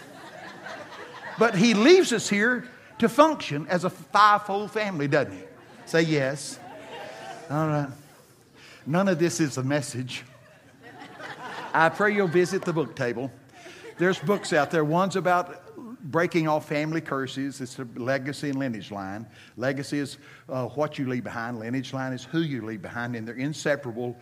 [1.38, 2.68] But he leaves us here
[2.98, 5.44] to function as a fivefold family, doesn't he?
[5.90, 6.60] Say yes.
[7.50, 7.88] All right.
[8.86, 10.22] None of this is a message.
[11.74, 13.28] I pray you'll visit the book table.
[13.98, 14.84] There's books out there.
[14.84, 17.60] One's about breaking off family curses.
[17.60, 19.26] It's a legacy and lineage line.
[19.56, 21.58] Legacy is uh, what you leave behind.
[21.58, 24.16] Lineage line is who you leave behind, and they're inseparable.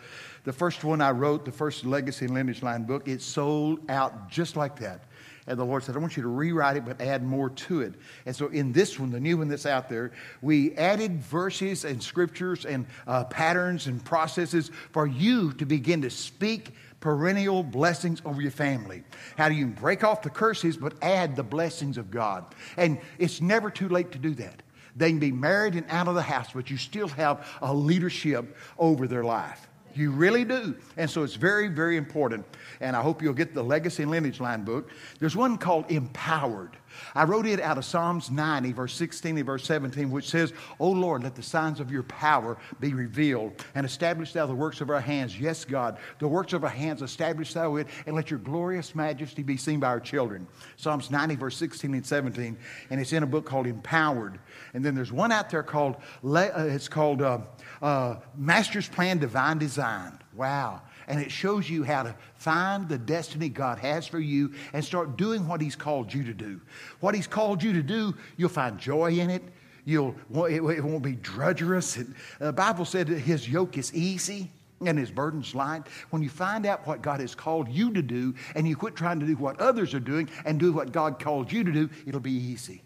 [0.44, 4.30] The first one I wrote, the first legacy and lineage line book, it sold out
[4.30, 5.02] just like that.
[5.48, 7.94] And the Lord said, I want you to rewrite it, but add more to it.
[8.26, 12.02] And so in this one, the new one that's out there, we added verses and
[12.02, 18.42] scriptures and uh, patterns and processes for you to begin to speak perennial blessings over
[18.42, 19.02] your family.
[19.36, 22.44] How do you break off the curses but add the blessings of God?
[22.76, 24.62] And it's never too late to do that.
[24.96, 28.56] They can be married and out of the house, but you still have a leadership
[28.78, 29.68] over their life.
[29.98, 30.76] You really do.
[30.96, 32.46] And so it's very, very important.
[32.80, 34.90] And I hope you'll get the Legacy and Lineage Line book.
[35.18, 36.76] There's one called Empowered.
[37.14, 40.90] I wrote it out of Psalms 90, verse 16 and verse 17, which says, O
[40.90, 44.90] Lord, let the signs of your power be revealed and establish thou the works of
[44.90, 45.38] our hands.
[45.38, 49.42] Yes, God, the works of our hands establish thou it, and let your glorious majesty
[49.42, 50.46] be seen by our children.
[50.76, 52.56] Psalms 90, verse 16 and 17.
[52.90, 54.38] And it's in a book called Empowered.
[54.74, 57.40] And then there's one out there called, uh, it's called uh,
[57.82, 60.18] uh, Master's Plan Divine Design.
[60.34, 64.84] Wow and it shows you how to find the destiny God has for you and
[64.84, 66.60] start doing what He's called you to do.
[67.00, 69.42] What He's called you to do, you'll find joy in it.
[69.84, 70.14] You'll,
[70.46, 72.14] it won't be drudgerous.
[72.38, 74.50] The Bible said His yoke is easy
[74.84, 75.84] and His burden's light.
[76.10, 79.18] When you find out what God has called you to do and you quit trying
[79.20, 82.20] to do what others are doing and do what God called you to do, it'll
[82.20, 82.82] be easy.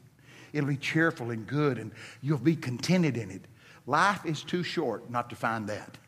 [0.53, 3.47] It'll be cheerful and good, and you'll be contented in it.
[3.87, 5.99] Life is too short not to find that.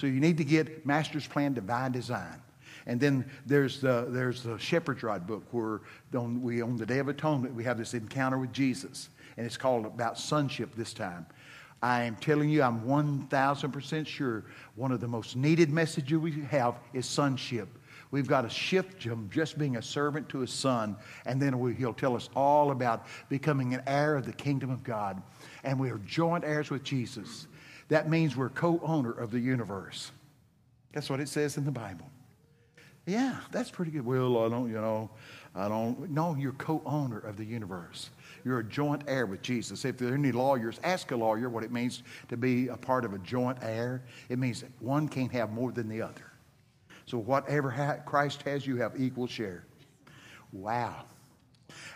[0.00, 2.40] So you need to get Master's Plan Divine Design.
[2.86, 5.82] And then there's the, there's the Shepherd's Rod book where
[6.14, 9.10] on, we, on the Day of Atonement, we have this encounter with Jesus.
[9.36, 11.26] And it's called About Sonship this time.
[11.82, 16.76] I am telling you, I'm 1,000% sure one of the most needed messages we have
[16.94, 17.68] is sonship.
[18.10, 21.74] We've got to shift from just being a servant to a son, and then we,
[21.74, 25.22] he'll tell us all about becoming an heir of the kingdom of God.
[25.62, 27.46] And we are joint heirs with Jesus
[27.90, 30.10] that means we're co owner of the universe.
[30.92, 32.06] That's what it says in the Bible.
[33.06, 34.04] Yeah, that's pretty good.
[34.04, 35.10] Well, I don't, you know,
[35.54, 36.10] I don't.
[36.10, 38.10] No, you're co owner of the universe.
[38.44, 39.84] You're a joint heir with Jesus.
[39.84, 43.04] If there are any lawyers, ask a lawyer what it means to be a part
[43.04, 44.02] of a joint heir.
[44.28, 46.32] It means that one can't have more than the other.
[47.06, 49.64] So, whatever Christ has, you have equal share.
[50.52, 51.06] Wow.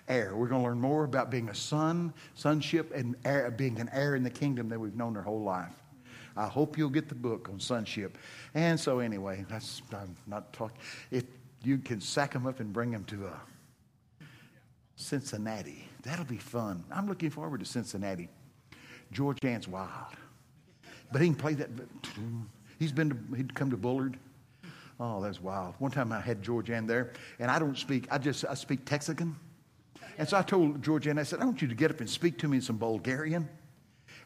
[0.09, 0.35] Heir.
[0.35, 4.17] We're going to learn more about being a son, sonship, and heir, being an heir
[4.17, 5.73] in the kingdom that we've known our whole life.
[6.37, 8.19] I hope you'll get the book on sonship.
[8.55, 10.77] And so, anyway, that's, I'm not talking.
[11.11, 11.25] If
[11.63, 14.27] you can sack them up and bring them to uh,
[14.97, 16.85] Cincinnati, that'll be fun.
[16.91, 18.29] I'm looking forward to Cincinnati.
[19.13, 20.17] George Ann's wild.
[21.13, 21.71] But he can play that.
[22.79, 24.19] He's been to, he'd come to Bullard.
[24.99, 25.75] Oh, that's wild.
[25.79, 28.85] One time I had George Ann there, and I don't speak, I just, I speak
[28.85, 29.35] Texican.
[30.19, 32.09] And so I told George Ann, I said, I want you to get up and
[32.09, 33.49] speak to me in some Bulgarian.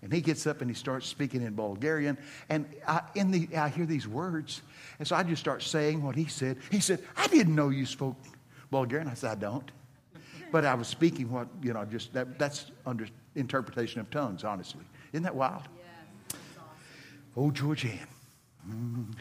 [0.03, 2.19] And he gets up and he starts speaking in Bulgarian.
[2.49, 4.63] And I, in the, I hear these words.
[4.99, 6.59] And so I just start saying what he said.
[6.71, 8.17] He said, I didn't know you spoke
[8.71, 9.09] Bulgarian.
[9.09, 9.71] I said, I don't.
[10.51, 14.85] But I was speaking what, you know, just that, that's under interpretation of tongues, honestly.
[15.13, 15.63] Isn't that wild?
[15.77, 16.41] Yes.
[17.37, 18.07] Oh, George Ann.
[18.69, 19.15] Mm.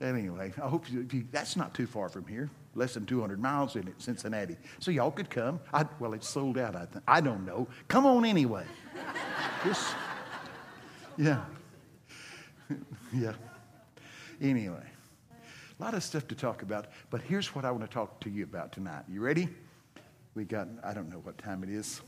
[0.00, 2.50] Anyway, I hope you, you, that's not too far from here.
[2.74, 4.56] Less than 200 miles in it, Cincinnati.
[4.80, 5.60] So y'all could come.
[5.72, 7.04] I, well, it's sold out, I think.
[7.06, 7.68] I don't know.
[7.88, 8.64] Come on anyway.
[11.16, 11.44] Yeah.
[13.12, 13.32] yeah.
[14.40, 14.82] Anyway,
[15.78, 18.30] a lot of stuff to talk about, but here's what I want to talk to
[18.30, 19.04] you about tonight.
[19.08, 19.48] You ready?
[20.34, 22.02] We got, I don't know what time it is.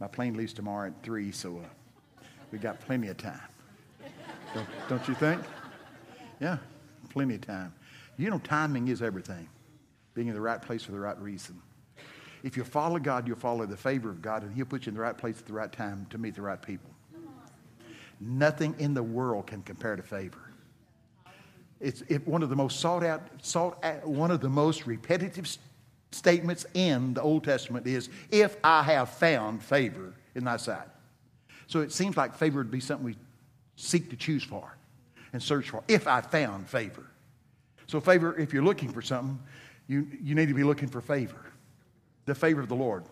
[0.00, 3.40] My plane leaves tomorrow at 3, so uh, we got plenty of time.
[4.54, 5.42] Don't, don't you think?
[6.40, 6.58] Yeah,
[7.10, 7.74] plenty of time.
[8.16, 9.48] You know, timing is everything,
[10.14, 11.60] being in the right place for the right reason.
[12.42, 14.94] If you follow God, you'll follow the favor of God, and He'll put you in
[14.94, 16.91] the right place at the right time to meet the right people.
[18.24, 20.38] Nothing in the world can compare to favor.
[21.80, 25.48] It's it, one of the most sought out, sought out, one of the most repetitive
[26.12, 30.86] statements in the Old Testament is, "If I have found favor in Thy sight."
[31.66, 33.16] So it seems like favor would be something we
[33.74, 34.76] seek to choose for
[35.32, 35.82] and search for.
[35.88, 37.06] If I found favor,
[37.88, 39.40] so favor, if you're looking for something,
[39.88, 41.44] you you need to be looking for favor,
[42.26, 43.04] the favor of the Lord.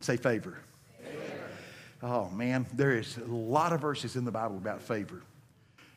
[0.00, 0.58] Say favor.
[2.02, 5.22] Oh man, there is a lot of verses in the Bible about favor.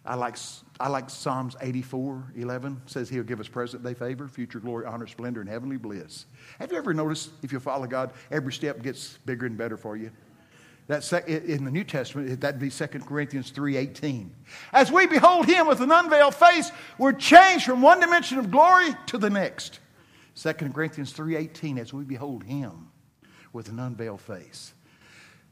[0.06, 0.38] I like,
[0.80, 5.08] I like Psalms 84, 11 says he'll give us present day favor, future glory, honor,
[5.08, 6.28] splendor, and heavenly bliss.
[6.60, 9.98] Have you ever noticed if you follow God, every step gets bigger and better for
[9.98, 10.12] you?
[10.88, 14.30] That's in the New Testament, that'd be 2 Corinthians 3.18.
[14.72, 18.90] As we behold him with an unveiled face, we're changed from one dimension of glory
[19.08, 19.80] to the next.
[20.36, 22.90] 2 Corinthians 3.18, as we behold him
[23.52, 24.76] with an unveiled face.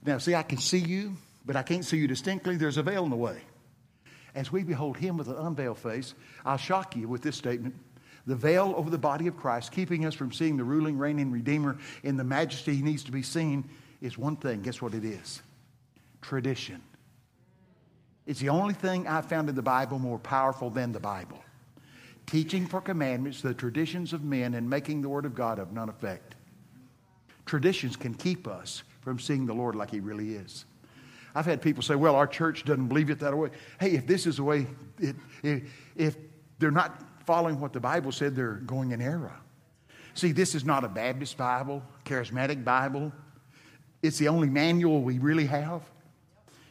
[0.05, 2.57] Now, see, I can see you, but I can't see you distinctly.
[2.57, 3.41] There's a veil in the way.
[4.35, 7.75] As we behold him with an unveiled face, I'll shock you with this statement.
[8.25, 11.77] The veil over the body of Christ, keeping us from seeing the ruling, reigning Redeemer
[12.03, 13.69] in the majesty he needs to be seen,
[14.01, 14.61] is one thing.
[14.61, 15.41] Guess what it is?
[16.21, 16.81] Tradition.
[18.25, 21.43] It's the only thing I found in the Bible more powerful than the Bible.
[22.25, 25.89] Teaching for commandments, the traditions of men, and making the Word of God of none
[25.89, 26.35] effect.
[27.45, 30.65] Traditions can keep us from seeing the Lord like He really is.
[31.35, 33.49] I've had people say, well, our church doesn't believe it that way.
[33.79, 34.67] Hey, if this is the way,
[34.99, 35.63] it, if,
[35.95, 36.15] if
[36.59, 39.33] they're not following what the Bible said, they're going in error.
[40.13, 43.11] See, this is not a Baptist Bible, charismatic Bible.
[44.03, 45.81] It's the only manual we really have.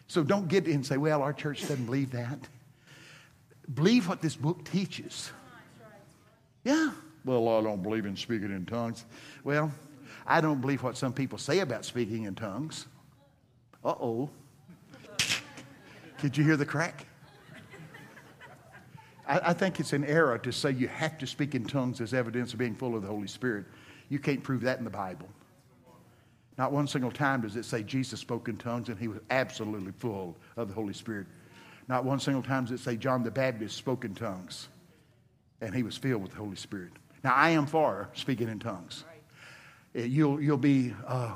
[0.07, 2.39] So don't get in and say, well, our church doesn't believe that.
[3.75, 5.33] Believe what this book teaches.
[6.65, 6.93] Yeah.
[7.25, 9.05] Well, I don't believe in speaking in tongues.
[9.43, 9.73] Well,
[10.27, 12.87] I don't believe what some people say about speaking in tongues.
[13.85, 14.31] Uh oh.
[16.21, 17.07] Did you hear the crack?
[19.27, 22.15] I, I, think it's an error to say you have to speak in tongues as
[22.15, 23.67] evidence of being full of the Holy Spirit.
[24.09, 25.29] You can't prove that in the Bible.
[26.59, 29.93] Not one single time does it say Jesus spoke in tongues and he was absolutely
[29.93, 31.27] full of the Holy Spirit.
[31.89, 34.69] Not one single time does it say John the Baptist spoke in tongues
[35.61, 36.93] and he was filled with the Holy Spirit.
[37.25, 39.05] Now, I am for speaking in tongues.
[39.95, 41.35] You'll, you'll be uh,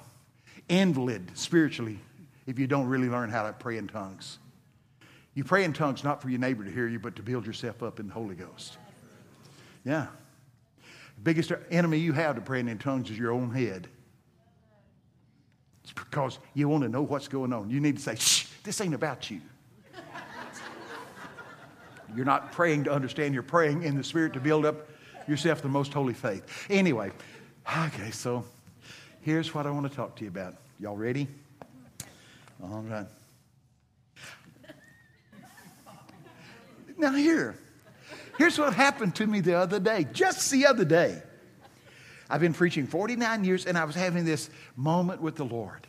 [0.68, 1.98] invalid spiritually
[2.46, 4.38] if you don't really learn how to pray in tongues.
[5.34, 7.82] You pray in tongues not for your neighbor to hear you, but to build yourself
[7.82, 8.78] up in the Holy Ghost.
[9.84, 10.06] Yeah.
[11.16, 13.88] The biggest enemy you have to praying in tongues is your own head.
[15.84, 17.70] It's because you want to know what's going on.
[17.70, 19.40] You need to say, shh, this ain't about you.
[22.14, 24.88] You're not praying to understand, you're praying in the Spirit to build up
[25.28, 26.66] yourself the most holy faith.
[26.70, 27.12] Anyway,
[27.86, 28.44] okay, so
[29.22, 30.54] here's what I want to talk to you about.
[30.78, 31.26] Y'all ready?
[32.62, 33.06] All right.
[36.98, 37.56] Now, here,
[38.38, 41.22] here's what happened to me the other day, just the other day.
[42.28, 45.86] I've been preaching 49 years and I was having this moment with the Lord.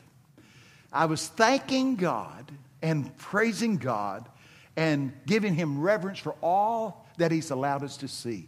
[0.92, 2.52] I was thanking God
[2.82, 4.28] and praising God
[4.76, 8.48] and giving Him reverence for all that He's allowed us to see.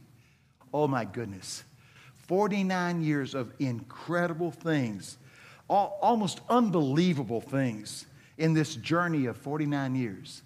[0.74, 1.64] Oh my goodness.
[2.30, 5.18] 49 years of incredible things,
[5.68, 8.06] almost unbelievable things
[8.38, 10.44] in this journey of 49 years.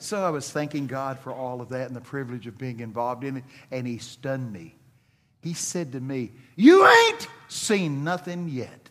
[0.00, 3.22] So I was thanking God for all of that and the privilege of being involved
[3.22, 4.74] in it, and He stunned me.
[5.40, 8.90] He said to me, You ain't seen nothing yet.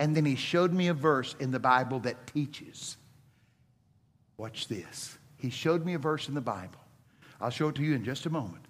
[0.00, 2.96] And then He showed me a verse in the Bible that teaches.
[4.36, 5.16] Watch this.
[5.36, 6.80] He showed me a verse in the Bible.
[7.40, 8.64] I'll show it to you in just a moment.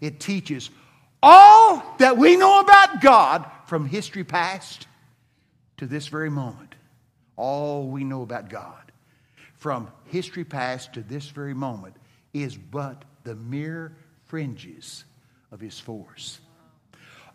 [0.00, 0.70] It teaches
[1.22, 4.86] all that we know about God from history past
[5.76, 6.74] to this very moment.
[7.36, 8.92] All we know about God
[9.54, 11.94] from history past to this very moment
[12.32, 13.96] is but the mere
[14.26, 15.04] fringes
[15.52, 16.40] of his force.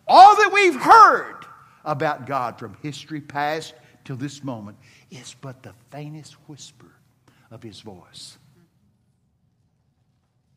[0.06, 1.44] All that we've heard
[1.84, 3.74] about God from history past
[4.04, 4.78] till this moment
[5.10, 6.92] is but the faintest whisper
[7.50, 8.38] of his voice.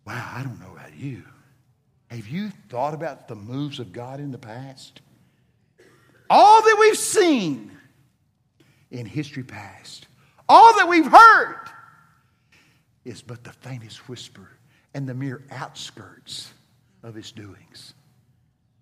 [0.06, 1.24] Wow, I don't know about you.
[2.10, 5.02] Have you thought about the moves of God in the past?
[6.30, 7.72] All that we've seen
[8.92, 10.08] in history past
[10.50, 11.70] all that we've heard
[13.06, 14.50] is but the faintest whisper
[14.96, 16.52] and the mere outskirts
[17.04, 17.94] of his doings.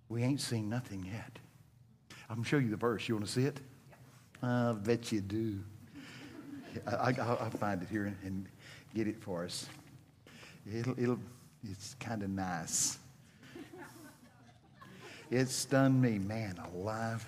[0.08, 1.38] We ain't seen nothing yet.
[2.30, 3.08] I'm show you the verse.
[3.08, 3.60] You want to see it?
[4.42, 5.60] I bet you do.
[6.86, 8.46] I, will find it here and
[8.96, 9.68] get it for us.
[10.72, 11.20] It'll, it'll,
[11.70, 12.98] it's kind of nice.
[15.30, 17.28] It stunned me, man, alive.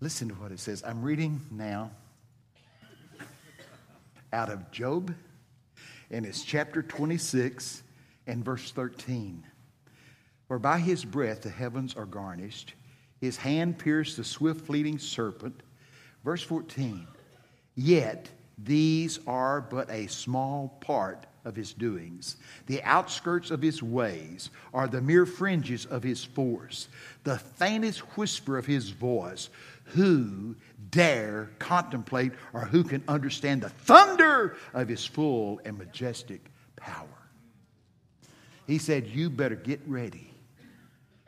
[0.00, 0.82] Listen to what it says.
[0.86, 1.90] I'm reading now
[4.32, 5.12] out of Job,
[6.10, 7.82] and it's chapter 26
[8.28, 9.44] and verse 13.
[10.46, 12.74] For by his breath the heavens are garnished,
[13.20, 15.62] his hand pierced the swift fleeting serpent.
[16.24, 17.06] Verse 14.
[17.74, 22.36] Yet these are but a small part of his doings.
[22.66, 26.88] The outskirts of his ways are the mere fringes of his force,
[27.24, 29.50] the faintest whisper of his voice.
[29.86, 30.54] Who
[30.90, 36.40] dare contemplate or who can understand the thunder of his full and majestic
[36.76, 37.08] power?
[38.68, 40.32] He said, You better get ready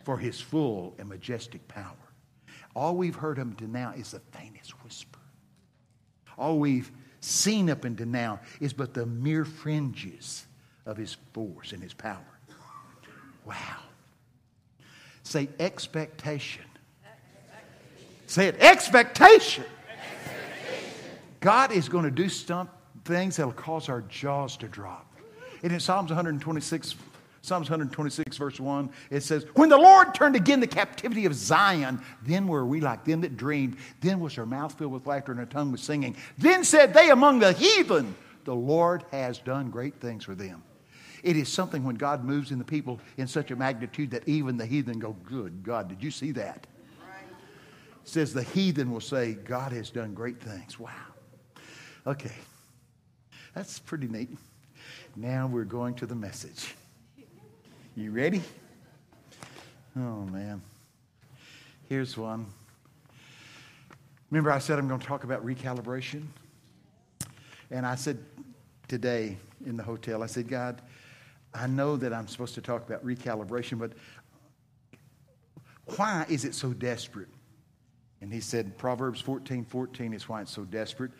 [0.05, 1.97] for his full and majestic power.
[2.77, 5.19] All we've heard him to now is the faintest whisper.
[6.39, 6.93] All we've
[7.23, 10.47] seen up until now is but the mere fringes
[10.85, 12.19] of his force and his power.
[13.45, 13.55] Wow.
[15.23, 16.65] Say expectation.
[18.27, 19.65] Say it expectation.
[19.65, 21.11] expectation.
[21.41, 22.69] God is going to do some
[23.05, 25.07] things that will cause our jaws to drop.
[25.63, 26.95] And in Psalms 126,
[27.45, 32.01] Psalms 126, verse 1, it says, When the Lord turned again the captivity of Zion,
[32.23, 33.79] then were we like them that dreamed.
[34.01, 36.17] Then was our mouth filled with laughter and our tongue was singing.
[36.39, 38.15] Then said they among the heathen,
[38.45, 40.63] The Lord has done great things for them.
[41.25, 44.57] It is something when God moves in the people in such a magnitude that even
[44.57, 46.69] the heathen go, Good God, did you see that?
[48.05, 50.79] says the heathen will say, God has done great things.
[50.79, 50.91] Wow.
[52.07, 52.35] Okay.
[53.55, 54.31] That's pretty neat.
[55.15, 56.75] Now we're going to the message.
[57.95, 58.41] You ready?
[59.95, 60.63] Oh, man.
[61.91, 62.47] Here's one.
[64.31, 66.25] Remember, I said I'm going to talk about recalibration?
[67.71, 68.19] And I said
[68.89, 69.37] today
[69.67, 70.81] in the hotel, I said, God,
[71.53, 73.93] I know that I'm supposed to talk about recalibration, but
[75.97, 77.29] why is it so desperate?
[78.23, 81.11] And he said, Proverbs 14 14 is why it's so desperate.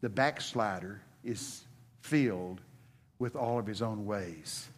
[0.00, 1.64] The backslider is
[2.00, 2.62] filled
[3.18, 4.70] with all of his own ways.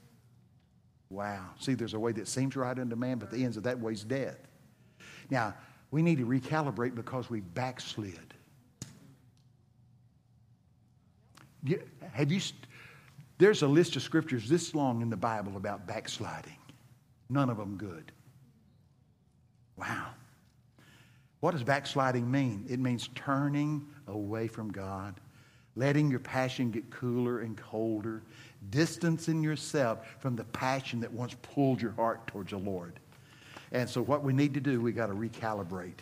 [1.11, 1.51] Wow.
[1.61, 3.93] See, there's a way that seems right unto man, but the ends of that way
[3.93, 4.39] is death.
[5.31, 5.55] Now,
[5.91, 8.35] we need to recalibrate because we backslid.
[12.13, 12.41] Have you,
[13.39, 16.57] there's a list of scriptures this long in the Bible about backsliding.
[17.29, 18.13] None of them good.
[19.77, 20.11] Wow.
[21.41, 22.65] What does backsliding mean?
[22.69, 25.21] It means turning away from God,
[25.75, 28.23] letting your passion get cooler and colder,
[28.71, 32.99] distancing yourself from the passion that once pulled your heart towards the Lord.
[33.73, 35.99] And so, what we need to do, we got to recalibrate.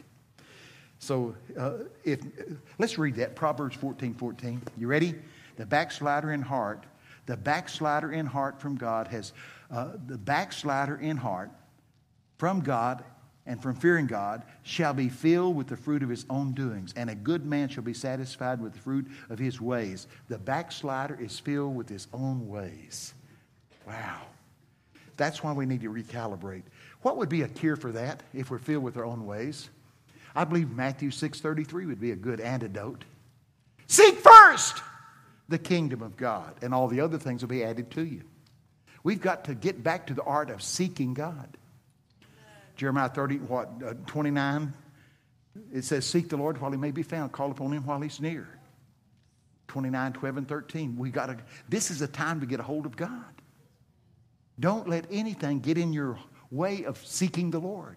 [0.99, 2.21] So, uh, if
[2.79, 4.63] let's read that Proverbs 14 14.
[4.77, 5.15] You ready?
[5.57, 6.85] The backslider in heart,
[7.27, 9.33] the backslider in heart from God has,
[9.71, 11.51] uh, the backslider in heart
[12.39, 13.05] from God
[13.47, 17.11] and from fearing God shall be filled with the fruit of his own doings, and
[17.11, 20.07] a good man shall be satisfied with the fruit of his ways.
[20.29, 23.13] The backslider is filled with his own ways.
[23.87, 24.23] Wow.
[25.17, 26.65] That's why we need to recalibrate.
[27.03, 29.69] What would be a cure for that if we're filled with our own ways?
[30.35, 33.05] I believe Matthew 6:33 would be a good antidote.
[33.87, 34.83] Seek first
[35.49, 38.23] the kingdom of God, and all the other things will be added to you.
[39.03, 41.59] We've got to get back to the art of seeking God.
[42.77, 44.73] Jeremiah 30, what, uh, 29,
[45.73, 48.21] it says, Seek the Lord while he may be found, call upon him while he's
[48.21, 48.49] near.
[49.69, 50.97] 29, 12, and 13.
[50.97, 51.37] We got to,
[51.69, 53.25] this is a time to get a hold of God.
[54.59, 56.19] Don't let anything get in your
[56.51, 57.97] way of seeking the Lord.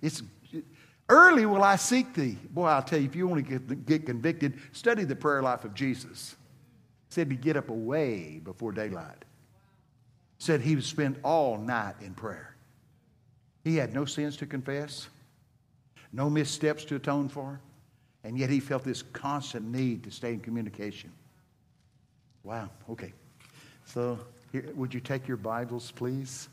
[0.00, 0.22] It's
[1.08, 2.38] early will I seek thee.
[2.50, 5.64] Boy, I'll tell you, if you want to get, get convicted, study the prayer life
[5.64, 6.36] of Jesus.
[7.10, 9.24] Said to get up away before daylight.
[10.38, 12.51] Said he would spend all night in prayer.
[13.64, 15.08] He had no sins to confess,
[16.12, 17.60] no missteps to atone for,
[18.24, 21.10] and yet he felt this constant need to stay in communication.
[22.44, 23.12] Wow, okay.
[23.84, 24.18] So,
[24.50, 26.48] here, would you take your Bibles, please?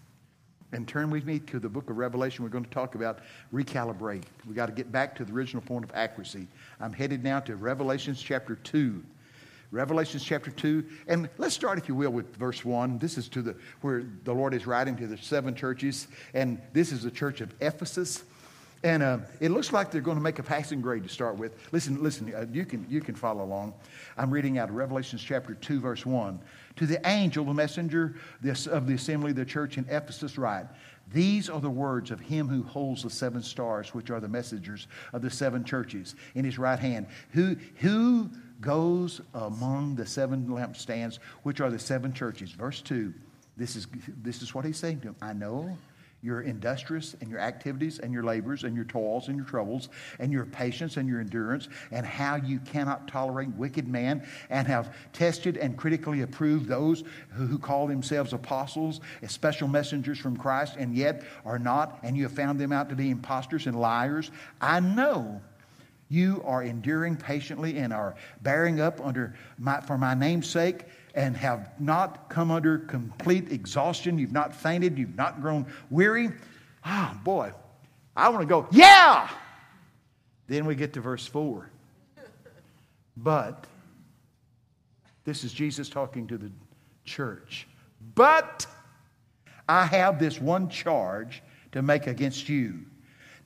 [0.72, 2.43] And turn with me to the book of Revelation.
[2.43, 3.20] We're going to talk about
[3.51, 4.24] recalibrate.
[4.45, 6.47] We've got to get back to the original point of accuracy.
[6.80, 9.03] I'm headed now to Revelations chapter 2.
[9.72, 10.84] Revelations chapter 2.
[11.08, 12.98] And let's start, if you will, with verse 1.
[12.98, 16.08] This is to the where the Lord is writing to the seven churches.
[16.34, 18.24] And this is the church of Ephesus.
[18.82, 21.54] And uh, it looks like they're going to make a passing grade to start with.
[21.74, 23.74] Listen, listen, uh, you, can, you can follow along.
[24.18, 26.40] I'm reading out of Revelations chapter 2, verse 1.
[26.78, 30.66] To the angel, the messenger of the assembly of the church in Ephesus, write,
[31.12, 34.88] These are the words of him who holds the seven stars, which are the messengers
[35.12, 38.30] of the seven churches in his right hand, who, who
[38.62, 42.51] goes among the seven lampstands, which are the seven churches.
[42.51, 43.14] Verse 2,
[43.57, 43.88] this is,
[44.22, 45.16] this is what he's saying to them.
[45.22, 45.78] I know
[46.22, 49.89] your industrious and your activities and your labors and your toils and your troubles
[50.20, 54.93] and your patience and your endurance and how you cannot tolerate wicked men and have
[55.14, 61.24] tested and critically approved those who, call themselves apostles special messengers from Christ and yet
[61.45, 64.32] are not and you have found them out to be impostors and liars.
[64.62, 65.41] I know
[66.10, 71.38] you are enduring patiently and are bearing up under my, for my name's sake and
[71.38, 74.18] have not come under complete exhaustion.
[74.18, 74.97] You've not fainted.
[74.97, 76.32] You've not grown weary.
[76.84, 77.51] Ah, oh, boy,
[78.16, 79.30] I want to go, yeah!
[80.47, 81.70] Then we get to verse 4.
[83.16, 83.68] But,
[85.26, 86.51] this is Jesus talking to the
[87.03, 87.68] church.
[88.16, 88.66] But
[89.68, 91.43] I have this one charge
[91.74, 92.86] to make against you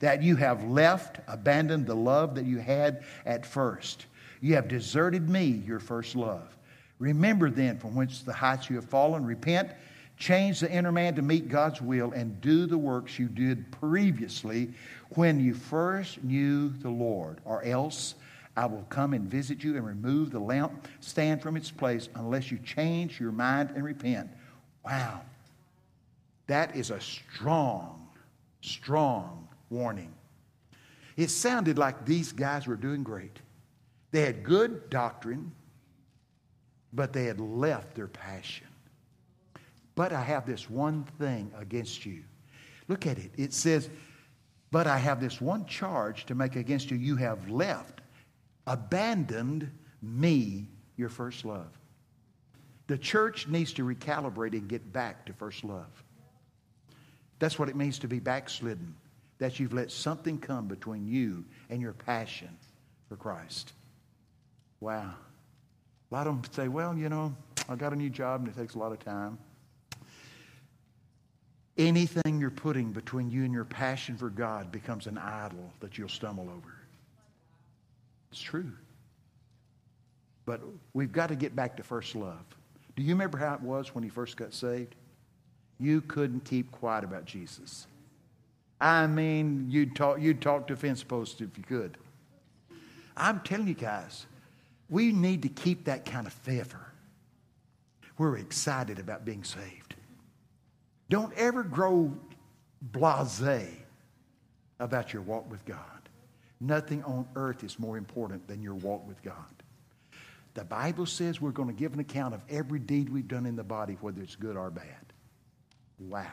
[0.00, 4.06] that you have left, abandoned the love that you had at first.
[4.40, 6.56] You have deserted me, your first love.
[6.98, 9.70] Remember then from whence the heights you have fallen, repent,
[10.16, 14.72] change the inner man to meet God's will, and do the works you did previously
[15.10, 18.14] when you first knew the Lord, or else
[18.56, 22.50] I will come and visit you and remove the lamp stand from its place unless
[22.50, 24.30] you change your mind and repent.
[24.84, 25.22] Wow.
[26.46, 28.08] That is a strong,
[28.60, 30.14] strong warning.
[31.16, 33.38] It sounded like these guys were doing great.
[34.10, 35.52] They had good doctrine,
[36.92, 38.66] but they had left their passion.
[39.94, 42.22] But I have this one thing against you.
[42.88, 43.30] Look at it.
[43.36, 43.88] It says,
[44.70, 46.96] But I have this one charge to make against you.
[46.96, 48.00] You have left,
[48.66, 49.70] abandoned
[50.02, 51.78] me, your first love.
[52.86, 56.04] The church needs to recalibrate and get back to first love.
[57.38, 58.94] That's what it means to be backslidden,
[59.38, 62.48] that you've let something come between you and your passion
[63.08, 63.72] for Christ.
[64.80, 65.14] Wow.
[66.10, 67.34] A lot of them say, well, you know,
[67.68, 69.38] I got a new job and it takes a lot of time.
[71.76, 76.08] Anything you're putting between you and your passion for God becomes an idol that you'll
[76.08, 76.74] stumble over.
[78.30, 78.70] It's true.
[80.46, 80.60] But
[80.92, 82.44] we've got to get back to first love.
[82.94, 84.94] Do you remember how it was when he first got saved?
[85.80, 87.86] You couldn't keep quiet about Jesus.
[88.80, 91.96] I mean, you'd talk, you'd talk to fence posts if you could.
[93.16, 94.26] I'm telling you guys,
[94.88, 96.92] we need to keep that kind of fervor.
[98.18, 99.94] We're excited about being saved.
[101.08, 102.12] Don't ever grow
[102.80, 103.40] blase
[104.80, 105.78] about your walk with God.
[106.60, 109.34] Nothing on earth is more important than your walk with God.
[110.54, 113.56] The Bible says we're going to give an account of every deed we've done in
[113.56, 115.12] the body, whether it's good or bad.
[115.98, 116.26] Wow.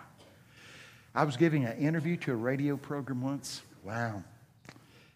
[1.13, 3.61] I was giving an interview to a radio program once.
[3.83, 4.23] Wow.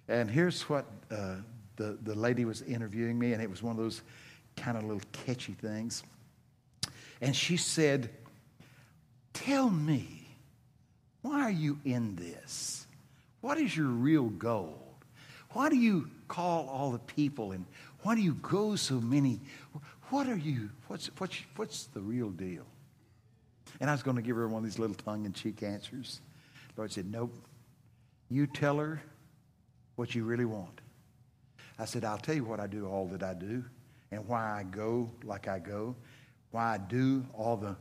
[0.08, 1.36] And here's what uh,
[1.78, 4.02] the, the lady was interviewing me, and it was one of those
[4.58, 6.04] kind of little catchy things.
[7.22, 8.10] And she said,
[9.34, 10.28] Tell me,
[11.22, 12.88] why are you in this?
[13.41, 14.82] What is your real goal?
[15.52, 17.66] Why do you call all the people and
[18.04, 19.39] why do you go so many?
[20.10, 20.70] What are you?
[20.88, 22.66] What's, what's, what's the real deal?
[23.80, 26.22] And I was going to give her one of these little tongue in cheek answers.
[26.76, 27.34] The Lord said, Nope.
[28.30, 29.02] You tell her
[29.96, 30.82] what you really want.
[31.78, 33.64] I said, I'll tell you what I do, all that I do,
[34.12, 35.96] and why I go like I go,
[36.52, 37.76] why I do all the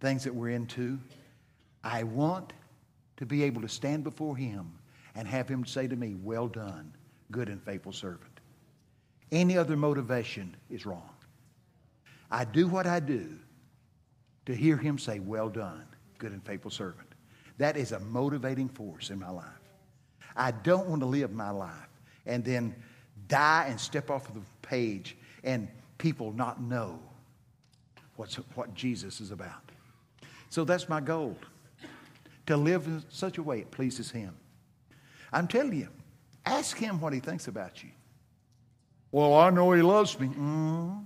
[0.00, 0.98] things that we're into.
[1.84, 2.52] I want
[3.16, 4.72] to be able to stand before Him
[5.14, 6.92] and have Him say to me, Well done,
[7.30, 8.40] good and faithful servant.
[9.30, 11.10] Any other motivation is wrong.
[12.30, 13.38] I do what I do
[14.48, 15.84] to hear Him say, Well done,
[16.16, 17.06] good and faithful servant.
[17.58, 19.44] That is a motivating force in my life.
[20.34, 21.90] I don't want to live my life
[22.24, 22.74] and then
[23.28, 25.68] die and step off of the page and
[25.98, 26.98] people not know
[28.16, 29.70] what's, what Jesus is about.
[30.48, 31.36] So that's my goal
[32.46, 34.34] to live in such a way it pleases Him.
[35.30, 35.88] I'm telling you,
[36.46, 37.90] ask Him what He thinks about you.
[39.12, 40.28] Well, I know He loves me.
[40.28, 41.04] Mm.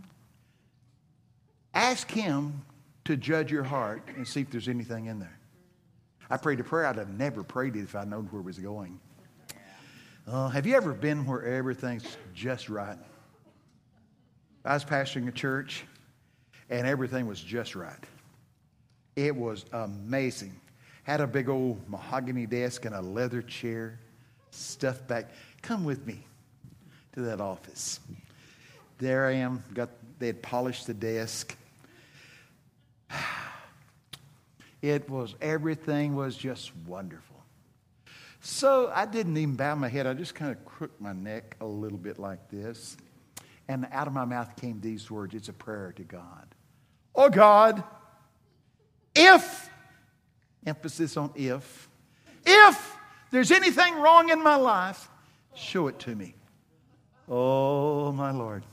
[1.74, 2.62] Ask Him
[3.05, 5.38] to judge your heart and see if there's anything in there.
[6.30, 8.59] I prayed a prayer I'd have never prayed it if I'd known where it was
[8.59, 8.98] going.
[10.26, 12.96] Uh, have you ever been where everything's just right?
[14.64, 15.84] I was pastoring a church,
[16.70, 18.05] and everything was just right.
[19.16, 20.59] It was amazing.
[21.03, 23.98] Had a big old mahogany desk and a leather chair,
[24.50, 25.32] stuffed back.
[25.61, 26.24] Come with me
[27.14, 27.98] to that office.
[28.98, 29.64] There I am.
[29.74, 29.90] Got
[30.20, 31.57] they had polished the desk.
[34.82, 37.36] It was everything was just wonderful.
[38.40, 40.08] So I didn't even bow my head.
[40.08, 42.96] I just kind of crooked my neck a little bit like this.
[43.68, 45.34] And out of my mouth came these words.
[45.34, 46.48] It's a prayer to God.
[47.14, 47.84] Oh God,
[49.14, 49.70] if,
[50.66, 51.88] emphasis on if,
[52.44, 52.96] if
[53.30, 55.08] there's anything wrong in my life,
[55.54, 56.34] show it to me.
[57.28, 58.64] Oh, my Lord.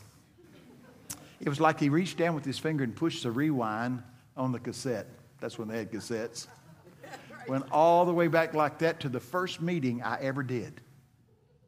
[1.40, 4.04] It was like he reached down with his finger and pushed the rewind
[4.40, 5.08] on the cassette.
[5.40, 6.48] That's when they had cassettes.
[7.48, 10.82] Went all the way back like that to the first meeting I ever did.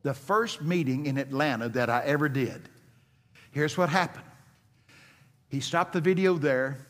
[0.04, 2.70] The first meeting in Atlanta that I ever did.
[3.52, 4.26] Here's what happened.
[5.50, 6.88] He stopped the video there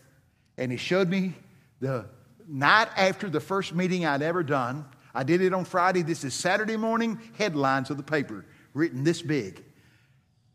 [0.57, 1.34] and he showed me
[1.79, 2.05] the
[2.47, 4.86] night after the first meeting I'd ever done.
[5.13, 6.03] I did it on Friday.
[6.03, 9.63] This is Saturday morning headlines of the paper written this big.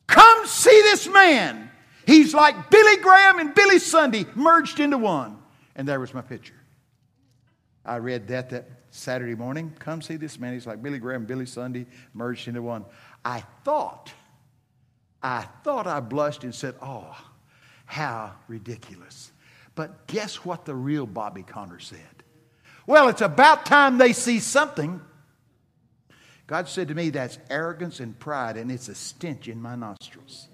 [0.07, 1.70] Come see this man.
[2.07, 5.39] He's like Billy Graham and Billy Sunday merged into one.
[5.75, 6.55] And there was my picture.
[7.85, 9.75] I read that that Saturday morning.
[9.79, 10.55] Come see this man.
[10.55, 12.85] He's like Billy Graham, and Billy Sunday, merged into one.
[13.25, 14.13] I thought,
[15.23, 17.17] I thought I blushed and said, Oh,
[17.85, 19.33] how ridiculous.
[19.75, 21.99] But guess what the real Bobby Conner said?
[22.87, 25.01] Well, it's about time they see something.
[26.47, 30.49] God said to me, That's arrogance and pride, and it's a stench in my nostrils.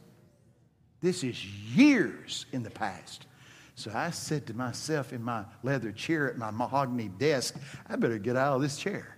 [1.03, 3.27] This is years in the past.
[3.75, 7.57] So I said to myself in my leather chair at my mahogany desk,
[7.89, 9.17] I better get out of this chair.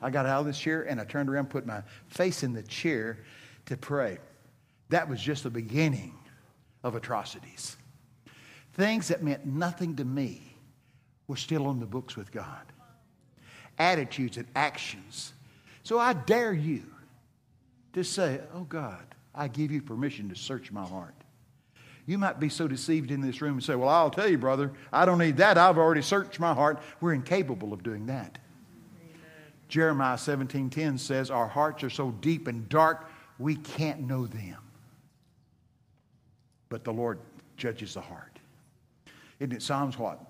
[0.00, 2.62] I got out of this chair and I turned around, put my face in the
[2.62, 3.18] chair
[3.66, 4.18] to pray.
[4.90, 6.14] That was just the beginning
[6.84, 7.76] of atrocities.
[8.74, 10.56] Things that meant nothing to me
[11.28, 12.64] were still on the books with God.
[13.78, 15.32] Attitudes and actions.
[15.82, 16.84] So I dare you
[17.92, 21.14] to say, Oh God, I give you permission to search my heart.
[22.06, 24.72] You might be so deceived in this room and say, Well, I'll tell you, brother,
[24.92, 25.56] I don't need that.
[25.56, 26.80] I've already searched my heart.
[27.00, 28.38] We're incapable of doing that.
[29.00, 29.20] Amen.
[29.68, 33.08] Jeremiah 17:10 says, Our hearts are so deep and dark,
[33.38, 34.58] we can't know them.
[36.68, 37.20] But the Lord
[37.56, 38.38] judges the heart.
[39.38, 40.20] Isn't it Psalms what?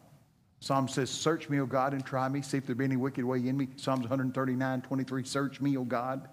[0.61, 2.43] Psalm says, Search me, O God, and try me.
[2.43, 3.69] See if there be any wicked way in me.
[3.77, 6.29] Psalms 139, 23, Search me, O God.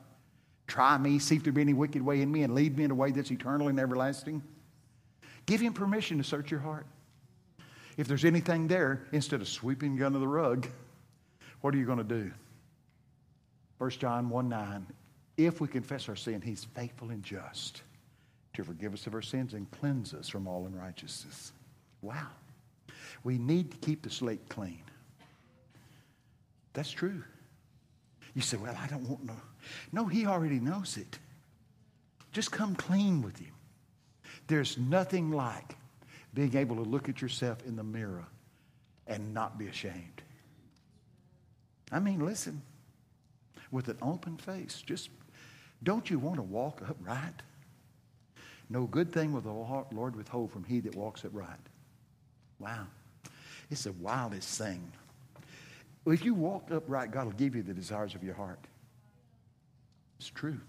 [0.70, 2.92] Try me, see if there be any wicked way in me, and lead me in
[2.92, 4.44] a way that's eternal and everlasting.
[5.48, 6.86] Give him permission to search your heart.
[7.98, 10.68] If there's anything there, instead of sweeping you under the rug,
[11.62, 12.32] what are you going to do?
[13.80, 14.86] 1 John 1 9.
[15.38, 17.82] If we confess our sin, he's faithful and just
[18.54, 21.52] to forgive us of our sins and cleanse us from all unrighteousness.
[22.02, 22.28] Wow.
[23.24, 24.84] We need to keep the slate clean.
[26.74, 27.24] That's true.
[28.36, 29.34] You say, Well, I don't want no.
[29.92, 31.20] No, he already knows it.
[32.32, 33.54] Just come clean with him.
[34.48, 35.76] There's nothing like
[36.34, 38.26] being able to look at yourself in the mirror
[39.08, 40.22] and not be ashamed.
[41.92, 42.62] I mean, listen,
[43.72, 45.10] with an open face, just
[45.82, 47.42] don't you want to walk upright?
[48.70, 51.58] No good thing will the Lord withhold from he that walks upright.
[52.60, 52.86] Wow.
[53.72, 54.92] It's the wildest thing.
[56.06, 58.60] If you walk upright, God will give you the desires of your heart.
[60.20, 60.60] It's true.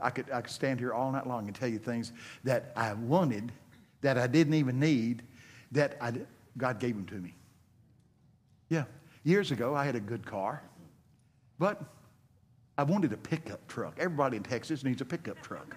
[0.00, 2.12] I could, I could stand here all night long and tell you things
[2.44, 3.52] that I wanted,
[4.02, 5.22] that I didn't even need,
[5.72, 6.12] that I,
[6.58, 7.34] God gave them to me.
[8.68, 8.84] Yeah.
[9.22, 10.62] Years ago, I had a good car,
[11.58, 11.82] but
[12.76, 13.94] I wanted a pickup truck.
[13.98, 15.76] Everybody in Texas needs a pickup truck.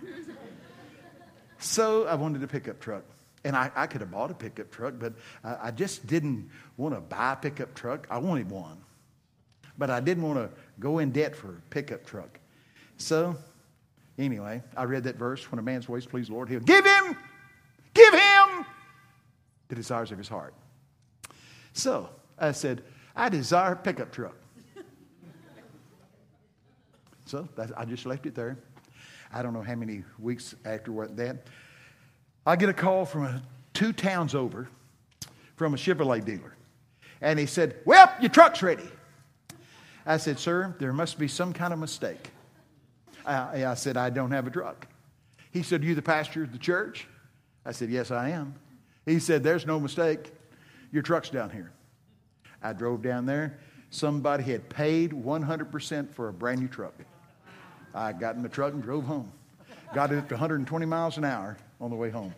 [1.60, 3.04] so I wanted a pickup truck.
[3.44, 5.14] And I, I could have bought a pickup truck, but
[5.44, 8.08] I, I just didn't want to buy a pickup truck.
[8.10, 8.78] I wanted one.
[9.78, 10.50] But I didn't want to
[10.80, 12.40] go in debt for a pickup truck.
[12.98, 13.36] So
[14.18, 17.16] Anyway, I read that verse when a man's ways please Lord, he'll give him,
[17.94, 18.66] give him
[19.68, 20.56] the desires of his heart.
[21.74, 22.10] So
[22.40, 22.82] I said,
[23.16, 24.36] I desire a pickup truck.
[27.26, 28.58] so I just left it there.
[29.32, 31.46] I don't know how many weeks after that.
[32.46, 34.68] I get a call from a, two towns over
[35.58, 36.56] from a Chevrolet dealer.
[37.22, 38.90] And he said, Well, your truck's ready.
[40.08, 42.30] I said, Sir, there must be some kind of mistake.
[43.26, 44.88] I, I said, I don't have a truck.
[45.52, 47.08] He said, You the pastor of the church?
[47.66, 48.56] I said, Yes, I am.
[49.06, 50.32] He said, There's no mistake.
[50.94, 51.74] Your truck's down here.
[52.64, 53.60] I drove down there.
[53.90, 56.94] Somebody had paid 100% for a brand new truck.
[57.94, 59.30] I got in the truck and drove home.
[59.94, 62.34] Got it up to 120 miles an hour on the way home.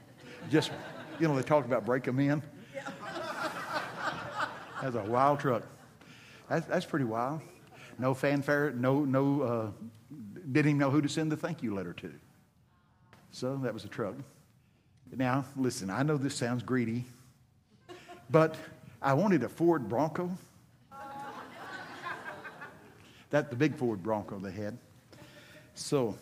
[0.50, 0.72] Just,
[1.20, 2.42] you know, they talk about break them in.
[4.82, 5.64] That's a wild truck.
[6.48, 7.42] That's, that's pretty wild.
[8.00, 9.72] No fanfare, no, no uh,
[10.52, 12.12] didn't even know who to send the thank you letter to.
[13.32, 14.16] So that was a truck.
[15.16, 17.04] Now, listen, I know this sounds greedy,
[18.30, 18.56] but
[19.02, 20.32] I wanted a Ford Bronco.
[23.32, 24.78] That the big Ford Bronco they had.
[25.76, 26.18] So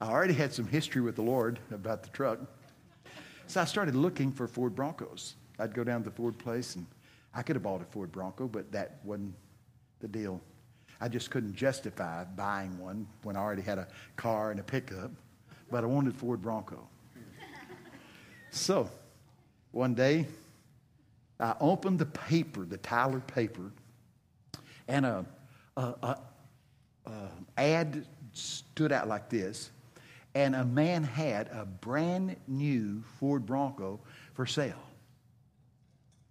[0.00, 2.40] I already had some history with the Lord about the truck.
[3.46, 5.34] So I started looking for Ford Broncos.
[5.58, 6.86] I'd go down to the Ford place and
[7.34, 9.34] I could have bought a Ford Bronco, but that wasn't
[10.00, 10.40] the deal.
[11.00, 15.10] I just couldn't justify buying one when I already had a car and a pickup,
[15.70, 16.86] but I wanted Ford Bronco.
[18.50, 18.90] So
[19.72, 20.26] one day,
[21.38, 23.72] I opened the paper, the Tyler paper,
[24.88, 25.24] and a,
[25.76, 26.18] a, a,
[27.06, 29.70] a ad stood out like this,
[30.34, 34.00] and a man had a brand new Ford Bronco
[34.34, 34.82] for sale.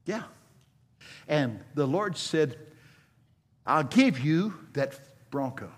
[0.06, 0.24] Yeah.
[1.28, 2.58] And the Lord said,
[3.70, 5.00] I'll give you that
[5.30, 5.70] Bronco.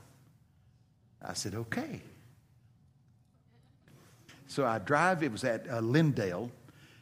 [1.22, 2.02] I said, okay.
[4.48, 6.50] So I drive, it was at uh, Lindale.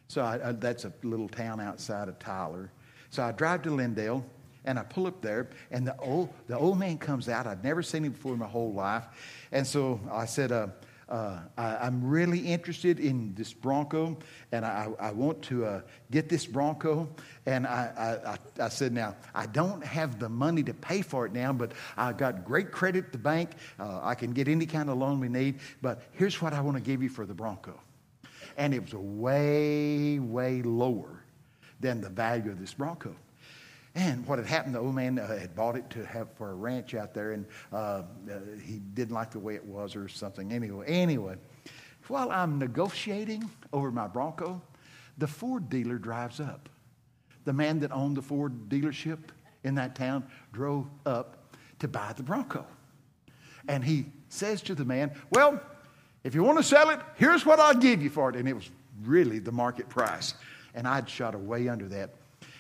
[0.08, 2.72] So I, uh, that's a little town outside of Tyler.
[3.12, 4.24] So I drive to Lindale
[4.66, 7.46] and I pull up there, and the old, the old man comes out.
[7.46, 9.06] I'd never seen him before in my whole life.
[9.52, 10.68] And so I said, uh,
[11.10, 14.18] uh, I, am really interested in this Bronco,
[14.52, 15.82] and I, I want to uh,
[16.12, 17.10] get this Bronco.
[17.48, 21.34] And I, I, I, said, Now, I don't have the money to pay for it
[21.34, 23.52] now, but I got great credit at the bank.
[23.80, 26.78] Uh, I can get any kind of loan we need, but here's what I want
[26.78, 27.80] to give you for the Bronco.
[28.58, 31.24] And it was way, way lower
[31.80, 33.16] than the value of this Bronco.
[34.00, 36.96] And what had happened, the old man had bought it to have for a ranch
[36.96, 38.04] out there, and uh,
[38.64, 40.54] he didn't like the way it was or something.
[40.54, 41.36] Anyway, anyway,
[42.08, 44.62] while I'm negotiating over my Bronco,
[45.18, 46.70] the Ford dealer drives up.
[47.44, 49.20] The man that owned the Ford dealership
[49.66, 50.24] in that town
[50.54, 52.66] drove up to buy the Bronco.
[53.68, 55.62] And he says to the man, Well,
[56.24, 58.38] If you want to sell it, here's what I'll give you for it.
[58.38, 58.70] And it was
[59.04, 60.36] really the market price.
[60.74, 62.12] And I'd shot away under that.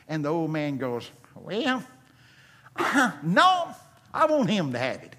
[0.10, 1.84] And the old man goes, Well,
[2.76, 3.76] uh-huh, no,
[4.14, 5.16] I want him to have it.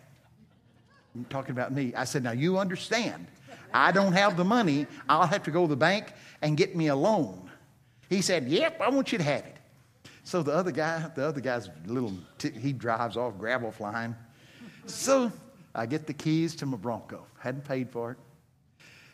[1.14, 1.92] I'm talking about me.
[1.94, 3.26] I said, Now you understand.
[3.72, 4.86] I don't have the money.
[5.08, 7.50] I'll have to go to the bank and get me a loan.
[8.08, 9.56] He said, Yep, I want you to have it.
[10.24, 14.14] So the other guy, the other guy's little, t- he drives off gravel flying.
[14.86, 15.32] So
[15.74, 17.24] I get the keys to my Bronco.
[17.38, 18.18] Hadn't paid for it.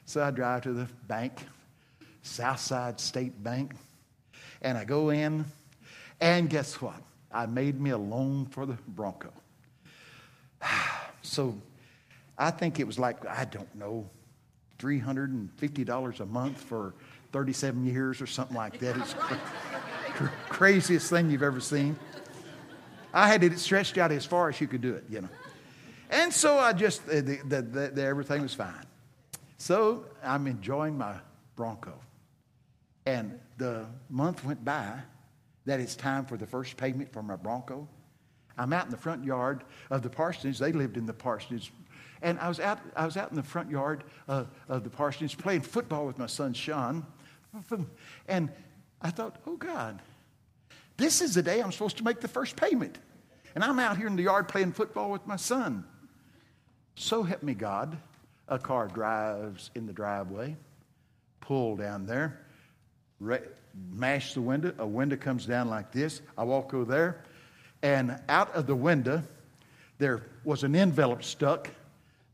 [0.05, 1.45] So I drive to the bank,
[2.23, 3.75] Southside State Bank,
[4.63, 5.45] and I go in,
[6.21, 7.01] and guess what?
[7.33, 9.33] I made me a loan for the Bronco.
[11.23, 11.61] So
[12.39, 14.09] I think it was like, I don't know,
[14.79, 16.95] $350 a month for
[17.33, 18.97] 37 years or something like that.
[18.97, 21.99] It's cr- craziest thing you've ever seen.
[23.13, 25.29] I had it stretched out as far as you could do it, you know.
[26.11, 28.87] And so I just, the, the, the, everything was fine.
[29.59, 31.17] So I'm enjoying my
[31.57, 31.95] Bronco.
[33.05, 35.01] And the month went by
[35.67, 37.87] that it's time for the first payment for my Bronco.
[38.57, 40.59] I'm out in the front yard of the parsonage.
[40.59, 41.73] They lived in the parsonage.
[42.23, 45.37] And I was out, I was out in the front yard uh, of the parsonage
[45.37, 47.07] playing football with my son Sean.
[48.29, 48.51] And
[49.01, 50.03] I thought, oh God,
[50.97, 52.99] this is the day I'm supposed to make the first payment.
[53.55, 55.85] And I'm out here in the yard playing football with my son.
[56.97, 57.97] So help me God.
[58.49, 60.57] A car drives in the driveway,
[61.41, 62.46] pull down there,
[63.21, 63.41] re-
[63.93, 64.75] mash the window.
[64.79, 66.23] A window comes down like this.
[66.37, 67.25] I walk over there,
[67.83, 69.23] and out of the window,
[69.99, 71.71] there was an envelope stuck.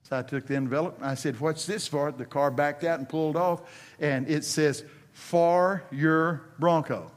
[0.05, 2.11] So I took the envelope and I said, What's this for?
[2.13, 3.63] The car backed out and pulled off,
[4.01, 7.11] and it says, For your Bronco.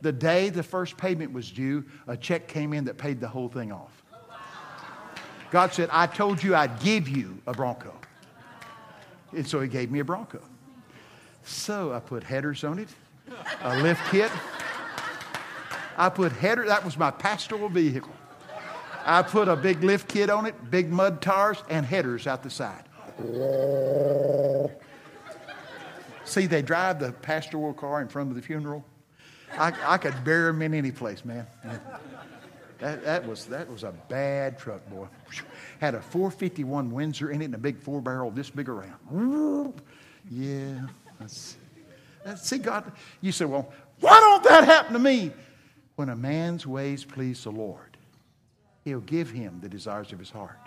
[0.00, 3.48] The day the first payment was due, a check came in that paid the whole
[3.48, 4.02] thing off.
[5.50, 7.94] God said, I told you I'd give you a Bronco.
[9.32, 10.40] And so he gave me a Bronco.
[11.44, 12.88] So I put headers on it,
[13.62, 14.30] a lift kit.
[15.96, 18.12] I put header, that was my pastoral vehicle.
[19.04, 22.50] I put a big lift kit on it, big mud tires, and headers out the
[22.50, 22.84] side.
[26.24, 28.84] See, they drive the pastoral car in front of the funeral.
[29.52, 31.46] I, I could bury them in any place, man.
[32.78, 35.06] That, that, was, that was a bad truck, boy.
[35.80, 39.74] Had a 451 Windsor in it and a big four barrel this big around.
[40.30, 40.80] Yeah.
[41.24, 41.56] That's,
[42.48, 45.32] see, God, you say, well, why don't that happen to me?
[45.96, 47.96] When a man's ways please the Lord,
[48.84, 50.58] he'll give him the desires of his heart.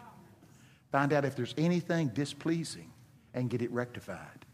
[0.91, 2.91] Find out if there's anything displeasing
[3.33, 4.45] and get it rectified.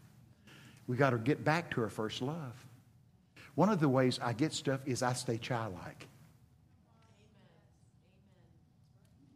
[0.86, 2.66] We got to get back to our first love.
[3.54, 6.06] One of the ways I get stuff is I stay childlike.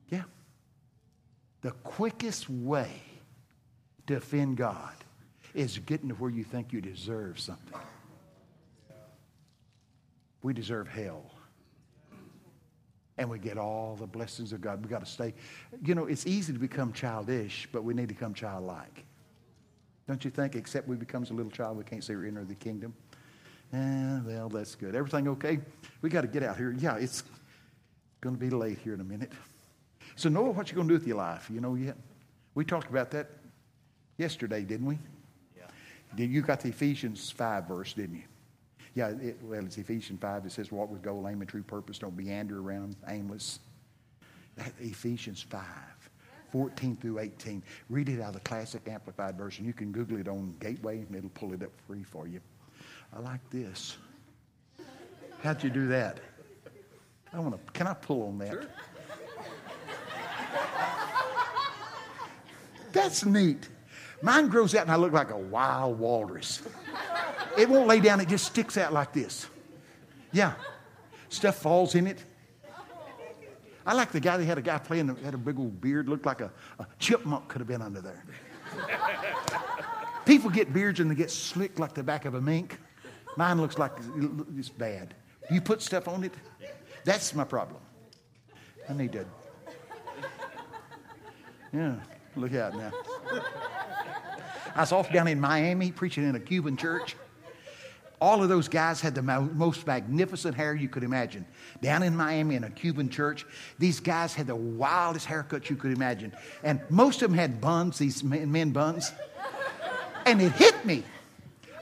[0.09, 0.25] Yeah.
[1.63, 2.91] The quickest way
[4.09, 4.93] to offend God
[5.55, 7.79] is getting to where you think you deserve something.
[10.43, 11.31] We deserve hell.
[13.17, 14.85] And we get all the blessings of God.
[14.85, 15.35] We got to stay.
[15.85, 19.05] You know, it's easy to become childish, but we need to become childlike.
[20.07, 20.55] Don't you think?
[20.55, 22.95] Except we becomes a little child, we can't say we enter the kingdom.
[23.73, 24.95] Eh, well, that's good.
[24.95, 25.59] Everything okay?
[26.01, 26.75] We got to get out here.
[26.79, 27.25] Yeah, it's
[28.21, 29.33] going to be late here in a minute.
[30.17, 31.51] So, Noah, what you going to do with your life?
[31.53, 31.97] You know yet?
[32.55, 33.29] We talked about that
[34.17, 34.99] yesterday, didn't we?
[36.17, 36.27] Yeah.
[36.27, 38.23] You got the Ephesians 5 verse, didn't you?
[38.95, 40.47] Yeah, it, well, it's Ephesians 5.
[40.47, 41.99] It says, walk with goal, aim, and true purpose.
[41.99, 43.61] Don't meander around aimless.
[44.57, 45.63] That, Ephesians 5.
[46.51, 47.63] 14 through 18.
[47.91, 49.65] Read it out of the classic amplified version.
[49.65, 52.41] You can Google it on Gateway and it'll pull it up free for you.
[53.15, 53.97] I like this.
[55.43, 56.19] How'd you do that?
[57.33, 57.73] I want to.
[57.73, 58.53] Can I pull on that?
[58.53, 58.67] Sure.
[62.93, 63.69] That's neat.
[64.21, 66.63] Mine grows out and I look like a wild walrus.
[67.57, 69.47] It won't lay down, it just sticks out like this.
[70.33, 70.55] Yeah.
[71.29, 72.25] Stuff falls in it.
[73.87, 76.09] I like the guy that had a guy playing, that had a big old beard,
[76.09, 78.23] looked like a, a chipmunk could have been under there.
[80.27, 82.79] People get beards and they get slick like the back of a mink.
[83.37, 83.93] Mine looks like
[84.59, 85.15] it's bad.
[85.51, 86.35] You put stuff on it,
[87.05, 87.81] that's my problem.
[88.89, 89.25] I need to.
[91.73, 91.95] Yeah,
[92.37, 92.93] look out now.
[94.79, 97.17] I was off down in Miami preaching in a Cuban church.
[98.21, 101.45] All of those guys had the most magnificent hair you could imagine.
[101.83, 103.45] Down in Miami in a Cuban church,
[103.81, 106.33] these guys had the wildest haircuts you could imagine.
[106.63, 109.11] And most of them had buns, these men buns.
[110.25, 111.03] And it hit me.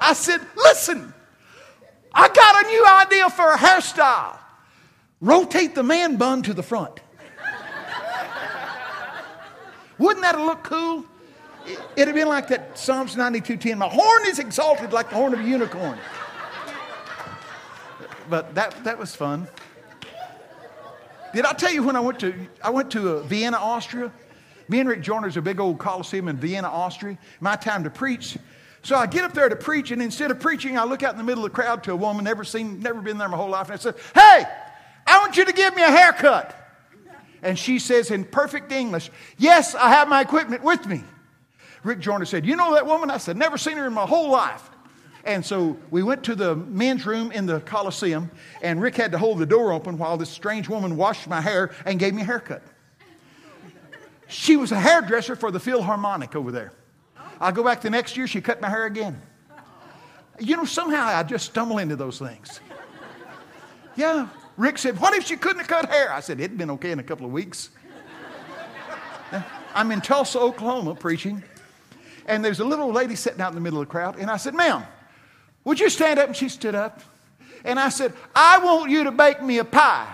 [0.00, 1.12] I said, Listen,
[2.14, 4.38] I got a new idea for a hairstyle.
[5.20, 6.98] Rotate the man bun to the front.
[9.98, 11.04] Wouldn't that look cool?
[11.66, 13.78] It'd have been like that Psalms 92.10.
[13.78, 15.98] My horn is exalted like the horn of a unicorn.
[18.28, 19.46] But that, that was fun.
[21.34, 24.12] Did I tell you when I went to, I went to uh, Vienna, Austria?
[24.68, 27.18] Me and Rick Joyner's a big old coliseum in Vienna, Austria.
[27.40, 28.36] My time to preach.
[28.82, 31.18] So I get up there to preach, and instead of preaching, I look out in
[31.18, 33.50] the middle of the crowd to a woman, never seen, never been there my whole
[33.50, 34.44] life, and I said, Hey,
[35.06, 36.54] I want you to give me a haircut.
[37.42, 41.02] And she says in perfect English, Yes, I have my equipment with me.
[41.86, 43.10] Rick Joyner said, You know that woman?
[43.10, 44.70] I said, Never seen her in my whole life.
[45.24, 48.30] And so we went to the men's room in the Coliseum,
[48.62, 51.72] and Rick had to hold the door open while this strange woman washed my hair
[51.84, 52.62] and gave me a haircut.
[54.28, 56.72] She was a hairdresser for the Philharmonic over there.
[57.40, 59.20] I go back the next year, she cut my hair again.
[60.38, 62.60] You know, somehow I just stumble into those things.
[63.96, 64.28] Yeah.
[64.56, 66.12] Rick said, What if she couldn't have cut hair?
[66.12, 67.70] I said, It'd been okay in a couple of weeks.
[69.74, 71.42] I'm in Tulsa, Oklahoma preaching,
[72.26, 74.36] and there's a little lady sitting out in the middle of the crowd, and I
[74.36, 74.84] said, Ma'am,
[75.64, 76.28] would you stand up?
[76.28, 77.00] And she stood up.
[77.64, 80.08] And I said, I want you to bake me a pie.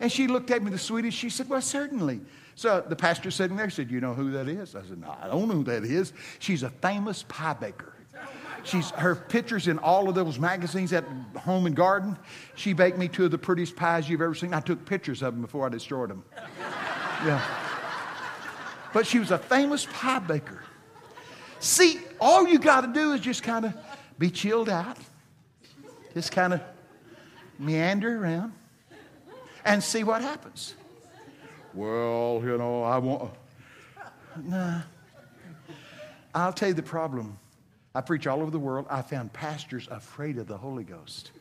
[0.00, 1.16] And she looked at me the sweetest.
[1.16, 2.20] She said, Well, certainly.
[2.54, 4.74] So the pastor sitting there said, You know who that is?
[4.74, 6.12] I said, No, I don't know who that is.
[6.38, 7.94] She's a famous pie baker.
[8.64, 11.04] She's her pictures in all of those magazines at
[11.36, 12.18] Home and Garden.
[12.56, 14.52] She baked me two of the prettiest pies you've ever seen.
[14.52, 16.24] I took pictures of them before I destroyed them.
[17.24, 17.42] Yeah.
[18.92, 20.64] But she was a famous pie baker.
[21.66, 23.74] See, all you got to do is just kind of
[24.20, 24.96] be chilled out,
[26.14, 26.60] just kind of
[27.58, 28.52] meander around
[29.64, 30.76] and see what happens.
[31.74, 33.32] Well, you know, I want.
[34.44, 34.82] Nah.
[36.36, 37.36] I'll tell you the problem.
[37.96, 38.86] I preach all over the world.
[38.88, 41.32] I found pastors afraid of the Holy Ghost.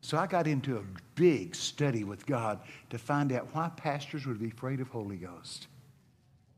[0.00, 0.82] So I got into a
[1.16, 2.60] big study with God
[2.90, 5.66] to find out why pastors would be afraid of Holy Ghost.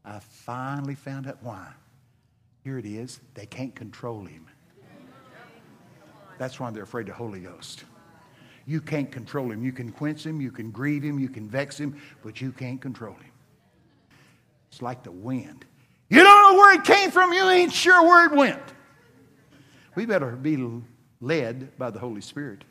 [0.04, 1.68] I finally found out why.
[2.64, 3.20] Here it is.
[3.34, 4.46] They can't control him.
[6.38, 7.84] That's why they're afraid of the Holy Ghost.
[8.66, 9.62] You can't control him.
[9.62, 12.80] You can quench him, you can grieve him, you can vex him, but you can't
[12.80, 13.32] control him.
[14.70, 15.64] It's like the wind.
[16.08, 18.62] You don't know where it came from, you ain't sure where it went.
[19.94, 20.82] We better be
[21.20, 22.64] led by the Holy Spirit.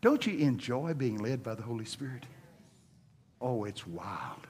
[0.00, 2.24] Don't you enjoy being led by the Holy Spirit?
[3.40, 4.46] Oh, it's wild.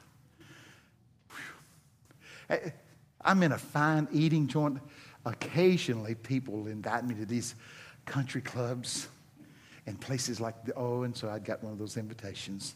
[2.51, 2.73] Whew.
[3.23, 4.79] I'm in a fine eating joint.
[5.25, 7.55] Occasionally, people invite me to these
[8.07, 9.09] country clubs
[9.87, 12.75] and places like the, oh, and so I got one of those invitations.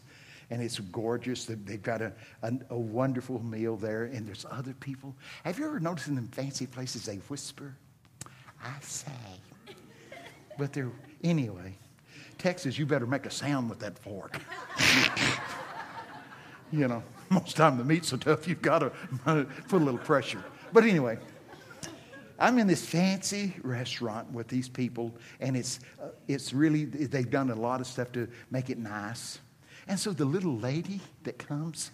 [0.51, 1.45] And it's gorgeous.
[1.45, 2.13] They've got a,
[2.43, 5.15] a, a wonderful meal there, and there's other people.
[5.43, 7.75] Have you ever noticed in them fancy places they whisper?
[8.63, 9.11] I say.
[10.57, 10.91] But they're,
[11.23, 11.75] anyway,
[12.37, 14.39] Texas, you better make a sound with that fork.
[16.71, 17.03] you know.
[17.29, 18.89] Most time the meat's so tough you've got to
[19.67, 20.43] put a little pressure.
[20.71, 21.17] But anyway,
[22.37, 27.49] I'm in this fancy restaurant with these people, and it's, uh, it's really, they've done
[27.49, 29.39] a lot of stuff to make it nice.
[29.87, 31.91] And so the little lady that comes,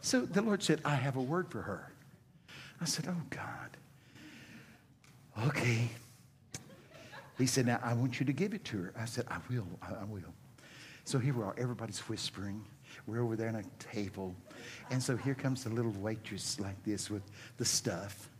[0.00, 1.90] so the Lord said, I have a word for her.
[2.80, 3.76] I said, Oh God.
[5.46, 5.88] Okay.
[7.38, 8.92] He said, Now I want you to give it to her.
[8.98, 9.66] I said, I will.
[9.82, 10.20] I will.
[11.04, 11.54] So here we are.
[11.58, 12.64] Everybody's whispering.
[13.06, 14.34] We're over there on a table.
[14.90, 17.22] And so here comes the little waitress like this with
[17.58, 18.30] the stuff.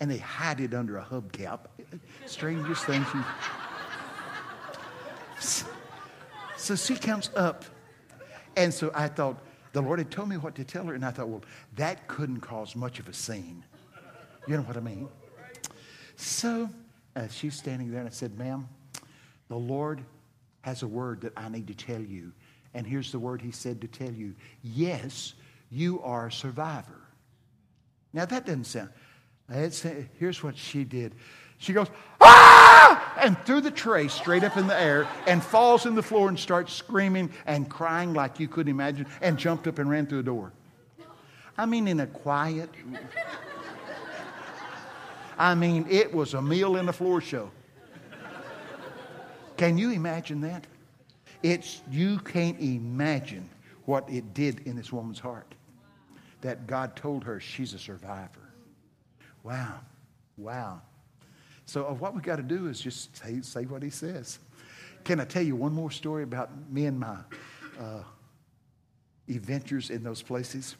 [0.00, 1.60] And they hide it under a hubcap.
[2.26, 3.04] Strangest thing.
[6.56, 7.64] So she comes up.
[8.56, 9.38] And so I thought,
[9.72, 10.94] the Lord had told me what to tell her.
[10.94, 11.42] And I thought, well,
[11.76, 13.64] that couldn't cause much of a scene.
[14.46, 15.08] You know what I mean?
[16.16, 16.68] So
[17.16, 18.68] uh, she's standing there, and I said, ma'am,
[19.48, 20.02] the Lord
[20.62, 22.32] has a word that I need to tell you.
[22.74, 25.34] And here's the word he said to tell you yes,
[25.70, 27.00] you are a survivor.
[28.12, 28.90] Now, that doesn't sound.
[30.18, 31.14] here's what she did.
[31.58, 31.88] She goes,
[32.20, 33.20] ah!
[33.20, 36.38] And threw the tray straight up in the air and falls in the floor and
[36.38, 40.24] starts screaming and crying like you couldn't imagine and jumped up and ran through the
[40.24, 40.52] door.
[41.58, 42.70] I mean, in a quiet.
[45.38, 47.50] I mean, it was a meal in a floor show.
[49.58, 50.66] Can you imagine that?
[51.42, 53.48] It's, you can't imagine
[53.86, 55.54] what it did in this woman's heart
[56.42, 58.50] that God told her she's a survivor.
[59.42, 59.80] Wow.
[60.36, 60.82] Wow.
[61.66, 64.38] So uh, what we got to do is just say, say what he says.
[65.04, 67.16] Can I tell you one more story about me and my
[67.78, 68.02] uh,
[69.28, 70.76] adventures in those places?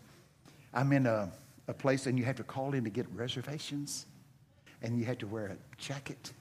[0.75, 1.31] I'm in a,
[1.69, 4.07] a place and you have to call in to get reservations
[4.83, 6.33] and you have to wear a jacket.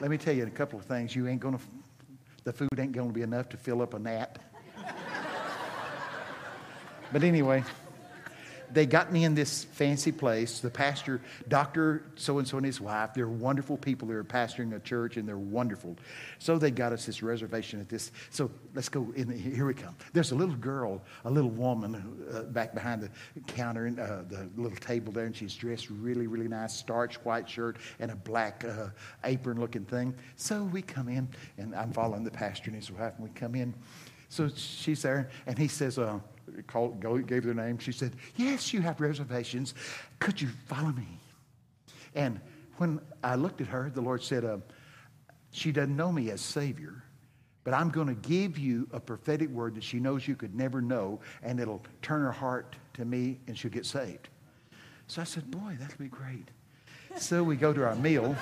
[0.00, 1.14] Let me tell you a couple of things.
[1.14, 1.64] You ain't going to
[2.44, 4.38] the food ain't going to be enough to fill up a gnat.
[7.12, 7.64] but anyway,
[8.72, 10.60] they got me in this fancy place.
[10.60, 12.04] The pastor, Dr.
[12.16, 14.08] So and so and his wife, they're wonderful people.
[14.08, 15.96] They're pastoring a church and they're wonderful.
[16.38, 18.12] So they got us this reservation at this.
[18.30, 19.30] So let's go in.
[19.30, 19.94] Here we come.
[20.12, 23.10] There's a little girl, a little woman uh, back behind the
[23.46, 27.48] counter, and uh, the little table there, and she's dressed really, really nice, starched white
[27.48, 28.88] shirt and a black uh,
[29.24, 30.14] apron looking thing.
[30.36, 33.54] So we come in, and I'm following the pastor and his wife, and we come
[33.54, 33.74] in.
[34.28, 36.18] So she's there, and he says, uh,
[36.62, 37.78] called, gave their name.
[37.78, 39.74] She said, Yes, you have reservations.
[40.18, 41.20] Could you follow me?
[42.14, 42.40] And
[42.76, 44.58] when I looked at her, the Lord said, uh,
[45.50, 47.02] She doesn't know me as Savior,
[47.64, 50.80] but I'm going to give you a prophetic word that she knows you could never
[50.80, 54.28] know, and it'll turn her heart to me, and she'll get saved.
[55.06, 56.48] So I said, Boy, that'll be great.
[57.16, 58.36] So we go to our meal.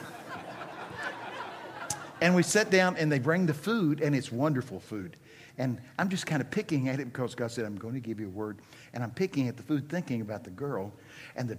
[2.22, 5.16] And we sit down and they bring the food, and it's wonderful food.
[5.59, 8.18] And I'm just kind of picking at it because God said, I'm going to give
[8.18, 8.61] you a word.
[8.94, 10.92] And I'm picking at the food, thinking about the girl.
[11.36, 11.59] And the,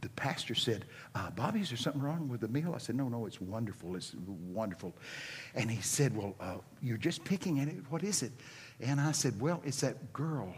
[0.00, 2.72] the pastor said, uh, Bobby, is there something wrong with the meal?
[2.74, 3.96] I said, No, no, it's wonderful.
[3.96, 4.14] It's
[4.52, 4.94] wonderful.
[5.54, 7.76] And he said, Well, uh, you're just picking at it.
[7.90, 8.32] What is it?
[8.80, 10.54] And I said, Well, it's that girl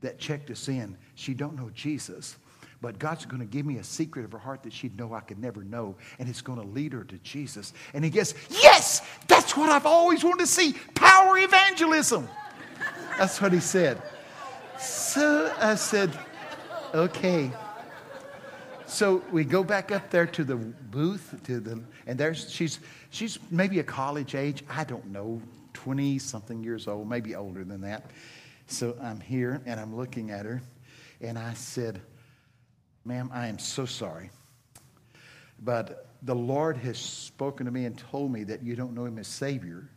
[0.00, 0.96] that checked us in.
[1.14, 2.36] She don't know Jesus.
[2.82, 5.20] But God's going to give me a secret of her heart that she'd know I
[5.20, 7.72] could never know, and it's going to lead her to Jesus.
[7.94, 12.28] And he goes, Yes, that's what I've always wanted to see power evangelism.
[13.16, 14.02] That's what he said.
[14.80, 16.18] So I said,
[16.92, 17.52] Okay.
[18.86, 22.80] So we go back up there to the booth, to the, and there's she's
[23.10, 25.40] she's maybe a college age, I don't know,
[25.74, 28.10] 20 something years old, maybe older than that.
[28.66, 30.60] So I'm here and I'm looking at her,
[31.20, 32.02] and I said,
[33.04, 34.30] Ma'am, I am so sorry.
[35.60, 39.18] But the Lord has spoken to me and told me that you don't know him
[39.18, 39.88] as Savior.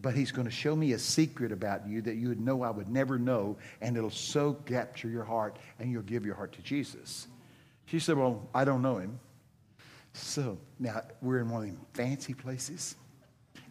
[0.00, 2.70] But he's going to show me a secret about you that you would know I
[2.70, 6.62] would never know, and it'll so capture your heart, and you'll give your heart to
[6.62, 7.26] Jesus.
[7.86, 9.18] She said, Well, I don't know him.
[10.12, 12.94] So now we're in one of them fancy places.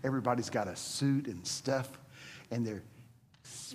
[0.03, 1.87] Everybody's got a suit and stuff,
[2.51, 2.83] and they're.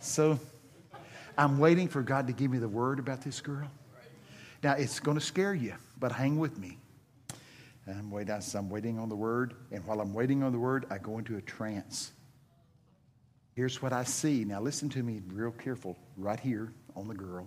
[0.00, 0.38] so
[1.38, 3.70] I'm waiting for God to give me the word about this girl.
[4.64, 6.78] Now, it's going to scare you, but hang with me.
[7.86, 10.98] I'm waiting, I'm waiting on the word, and while I'm waiting on the word, I
[10.98, 12.12] go into a trance.
[13.54, 14.44] Here's what I see.
[14.44, 17.46] Now, listen to me real careful, right here on the girl.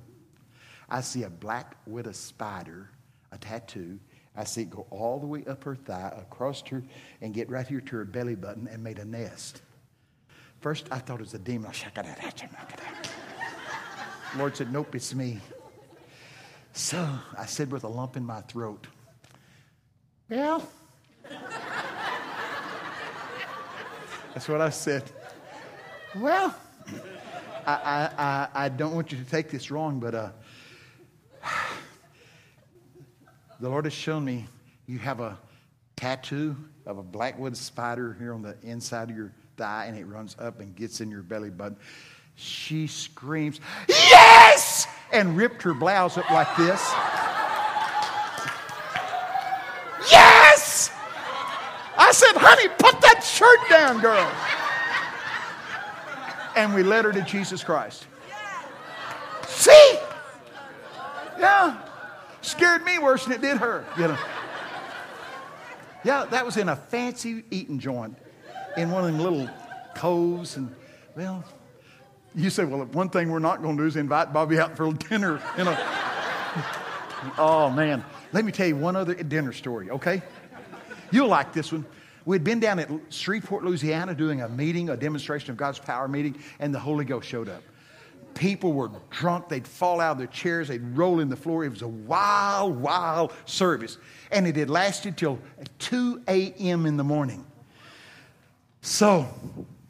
[0.90, 2.90] I see a black widow spider,
[3.34, 4.00] a tattoo.
[4.38, 6.82] I see it go all the way up her thigh, across her,
[7.20, 9.62] and get right here to her belly button and made a nest.
[10.62, 11.72] First, I thought it was a demon.
[14.38, 15.40] Lord said, Nope, it's me.
[16.74, 17.08] So
[17.38, 18.88] I said with a lump in my throat,
[20.30, 20.68] Well,
[24.34, 25.04] that's what I said.
[26.16, 26.56] Well,
[27.66, 30.30] I, I, I, I, don't want you to take this wrong, but uh,
[33.60, 34.48] the Lord has shown me
[34.88, 35.38] you have a
[35.96, 36.56] tattoo
[36.86, 40.36] of a black widow spider here on the inside of your thigh, and it runs
[40.40, 41.78] up and gets in your belly button
[42.42, 44.88] she screams, Yes!
[45.12, 46.82] and ripped her blouse up like this.
[50.10, 50.92] Yes!
[51.98, 54.30] I said, Honey, put that shirt down, girl.
[56.56, 58.08] And we led her to Jesus Christ.
[59.48, 60.00] See?
[61.40, 61.78] Yeah.
[62.42, 64.18] Scared me worse than it did her, you know.
[66.04, 68.18] Yeah, that was in a fancy eating joint
[68.76, 69.50] in one of them little
[69.94, 70.74] coves, and
[71.16, 71.44] well,
[72.36, 74.92] you say, well, one thing we're not going to do is invite Bobby out for
[74.94, 75.42] dinner.
[75.58, 75.78] You know.
[77.38, 78.04] oh, man.
[78.32, 80.22] Let me tell you one other dinner story, okay?
[81.12, 81.86] You'll like this one.
[82.24, 86.42] We'd been down at Shreveport, Louisiana, doing a meeting, a demonstration of God's power meeting,
[86.60, 87.64] and the Holy Ghost showed up.
[88.34, 89.50] People were drunk.
[89.50, 90.70] They'd fall out of their chairs.
[90.70, 91.66] They'd roll in the floor.
[91.66, 93.98] It was a wild, wild service.
[94.32, 95.40] And it had lasted till
[95.80, 96.86] 2 a.m.
[96.86, 97.46] in the morning.
[98.82, 99.28] So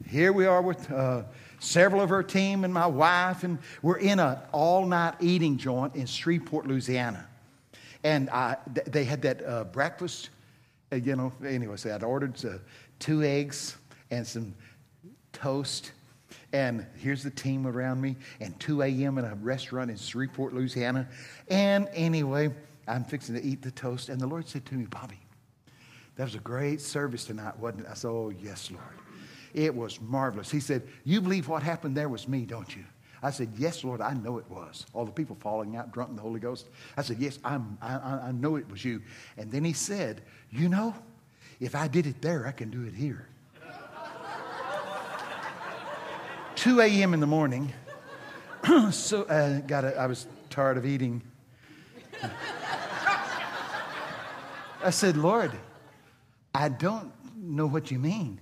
[0.08, 1.22] here we are with uh,
[1.62, 5.94] several of her team and my wife, and we're in an all night eating joint
[5.94, 7.26] in Shreveport, Louisiana.
[8.04, 8.56] And I,
[8.86, 10.30] they had that uh, breakfast,
[10.92, 12.58] uh, you know, anyway, so I'd ordered uh,
[12.98, 13.76] two eggs
[14.10, 14.54] and some
[15.32, 15.92] toast.
[16.52, 19.18] And here's the team around me, and 2 a.m.
[19.18, 21.08] in a restaurant in Shreveport, Louisiana.
[21.48, 22.50] And anyway,
[22.88, 25.20] I'm fixing to eat the toast, and the Lord said to me, Bobby,
[26.16, 27.86] that was a great service tonight, wasn't it?
[27.90, 29.11] I said, Oh, yes, Lord.
[29.54, 30.50] It was marvelous.
[30.50, 32.84] He said, You believe what happened there was me, don't you?
[33.22, 34.86] I said, Yes, Lord, I know it was.
[34.94, 36.68] All the people falling out drunk in the Holy Ghost.
[36.96, 39.02] I said, Yes, I'm, I, I know it was you.
[39.36, 40.94] And then he said, You know,
[41.60, 43.28] if I did it there, I can do it here.
[46.56, 47.14] 2 a.m.
[47.14, 47.72] in the morning.
[48.92, 51.22] so uh, got I was tired of eating.
[54.84, 55.52] I said, Lord,
[56.54, 58.40] I don't know what you mean.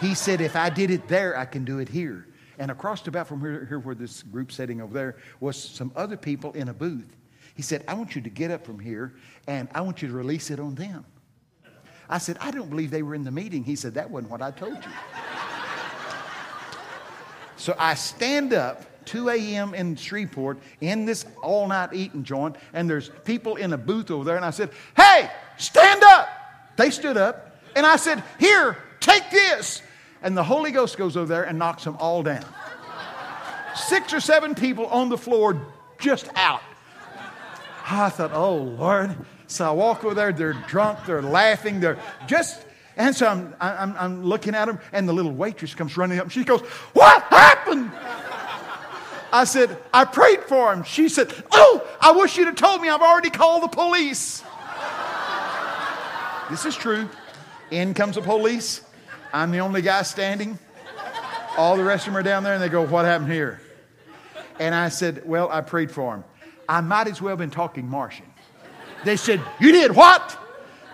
[0.00, 2.26] He said, if I did it there, I can do it here.
[2.58, 6.16] And across about from here, here where this group sitting over there was some other
[6.16, 7.16] people in a booth.
[7.54, 9.14] He said, I want you to get up from here
[9.46, 11.04] and I want you to release it on them.
[12.08, 13.62] I said, I don't believe they were in the meeting.
[13.62, 14.90] He said, That wasn't what I told you.
[17.56, 19.74] so I stand up 2 a.m.
[19.74, 24.24] in Shreveport in this all night eating joint, and there's people in a booth over
[24.24, 26.28] there, and I said, Hey, stand up.
[26.76, 29.82] They stood up, and I said, Here, take this.
[30.22, 32.44] And the Holy Ghost goes over there and knocks them all down.
[33.74, 35.60] Six or seven people on the floor
[35.98, 36.62] just out.
[37.88, 39.16] I thought, Oh, Lord.
[39.46, 41.98] So I walk over there, they're drunk, they're laughing, they're
[42.28, 42.64] just
[42.96, 46.24] and so I'm, I'm, I'm, looking at them, and the little waitress comes running up,
[46.24, 46.60] and she goes,
[46.92, 47.90] What happened?
[49.32, 50.82] I said, I prayed for him.
[50.84, 54.42] She said, Oh, I wish you'd have told me I've already called the police.
[56.50, 57.08] this is true.
[57.70, 58.82] In comes the police.
[59.32, 60.58] I'm the only guy standing.
[61.56, 63.60] All the rest of them are down there, and they go, What happened here?
[64.58, 66.24] And I said, Well, I prayed for him.
[66.68, 68.26] I might as well have been talking Martian.
[69.04, 70.38] They said, You did what?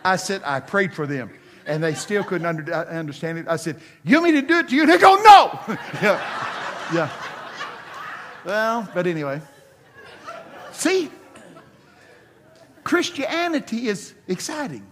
[0.04, 1.30] I said, I prayed for them.
[1.66, 3.48] And they still couldn't under, uh, understand it.
[3.48, 4.86] I said, You want me to do it to you?
[4.86, 5.60] They go, No.
[6.02, 6.92] yeah.
[6.94, 7.10] Yeah.
[8.44, 9.40] Well, but anyway.
[10.72, 11.10] See,
[12.84, 14.86] Christianity is exciting.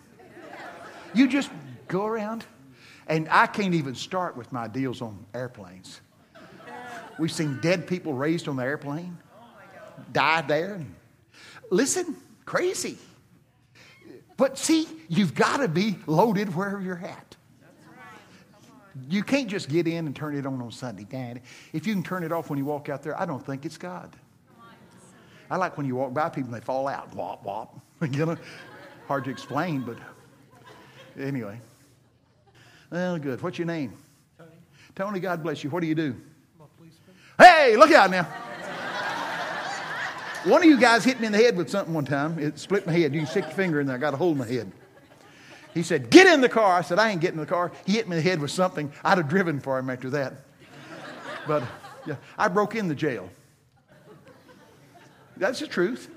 [1.15, 1.51] You just
[1.87, 2.45] go around,
[3.07, 6.01] and I can't even start with my deals on airplanes.
[7.19, 9.17] We've seen dead people raised on the airplane,
[10.13, 10.81] died there.
[11.71, 12.99] Listen, crazy.
[14.37, 17.37] But see, you've got to be loaded wherever you're at.
[19.09, 21.41] You can't just get in and turn it on on Sunday, Dad.
[21.73, 23.77] If you can turn it off when you walk out there, I don't think it's
[23.77, 24.15] God.
[25.51, 27.79] I like when you walk by people and they fall out, wop, wop.
[28.11, 28.37] you know,
[29.07, 29.97] hard to explain, but
[31.19, 31.61] anyway.
[32.95, 33.43] Well, good.
[33.43, 33.93] What's your name?
[34.39, 34.51] Tony.
[34.95, 35.71] Tony, God bless you.
[35.71, 36.15] What do you do?
[36.55, 37.17] I'm a policeman.
[37.37, 38.23] Hey, look out now.
[40.45, 42.39] one of you guys hit me in the head with something one time.
[42.39, 43.13] It split my head.
[43.13, 43.97] You can stick your finger in there.
[43.97, 44.71] I got a hole in my head.
[45.75, 46.79] He said, Get in the car.
[46.79, 47.73] I said, I ain't getting in the car.
[47.85, 48.93] He hit me in the head with something.
[49.05, 50.35] I'd have driven for him after that.
[51.49, 51.65] But
[52.07, 53.29] yeah, I broke in the jail.
[55.37, 56.09] That's the truth.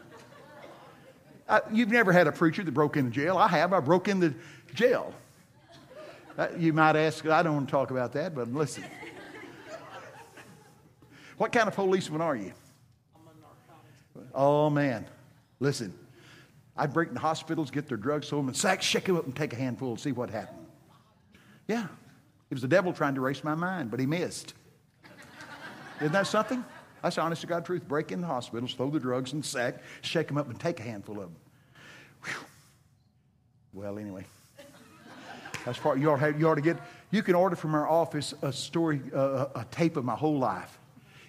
[1.50, 3.36] I, you've never had a preacher that broke into jail.
[3.36, 3.74] I have.
[3.74, 4.36] I broke into
[4.76, 5.16] jail.
[6.38, 8.84] Uh, you might ask, I don't want to talk about that, but listen.
[11.38, 12.54] What kind of policeman are you?
[14.34, 15.08] Oh, man.
[15.60, 15.94] Listen,
[16.76, 19.54] I'd break into hospitals, get their drugs sold, in sacks, shake them up and take
[19.54, 20.66] a handful and see what happened.
[21.68, 21.86] Yeah.
[22.50, 24.54] It was the devil trying to erase my mind, but he missed.
[26.00, 26.64] Isn't that something?
[27.02, 27.88] That's honest to God truth.
[27.88, 30.80] Break in the hospitals, throw the drugs in the sack, shake them up, and take
[30.80, 31.36] a handful of them.
[32.24, 32.34] Whew.
[33.74, 34.26] Well, anyway.
[35.68, 36.78] That's part you ought, have, you ought to get.
[37.12, 40.80] You can order from our office a story, uh, a tape of my whole life.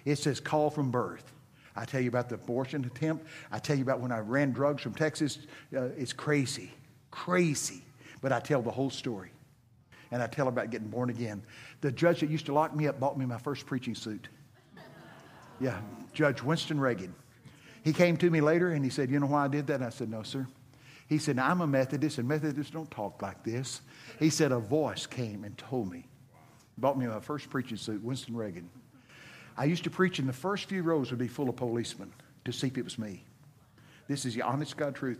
[0.05, 1.33] It says "Call from Birth."
[1.75, 3.25] I tell you about the abortion attempt.
[3.51, 5.39] I tell you about when I ran drugs from Texas.
[5.75, 6.71] Uh, it's crazy,
[7.11, 7.83] crazy.
[8.21, 9.31] But I tell the whole story.
[10.09, 11.43] And I tell about getting born again.
[11.81, 14.29] The judge that used to lock me up bought me my first preaching suit.
[15.59, 15.81] Yeah,
[16.13, 17.13] Judge Winston Reagan.
[17.83, 19.75] He came to me later and he said, You know why I did that?
[19.75, 20.47] And I said, No, sir.
[21.09, 23.81] He said, I'm a Methodist, and Methodists don't talk like this.
[24.19, 26.05] He said, A voice came and told me.
[26.77, 28.69] Bought me my first preaching suit, Winston Reagan.
[29.57, 32.11] I used to preach, and the first few rows would be full of policemen
[32.45, 33.23] to see if it was me.
[34.07, 35.19] This is the honest God truth.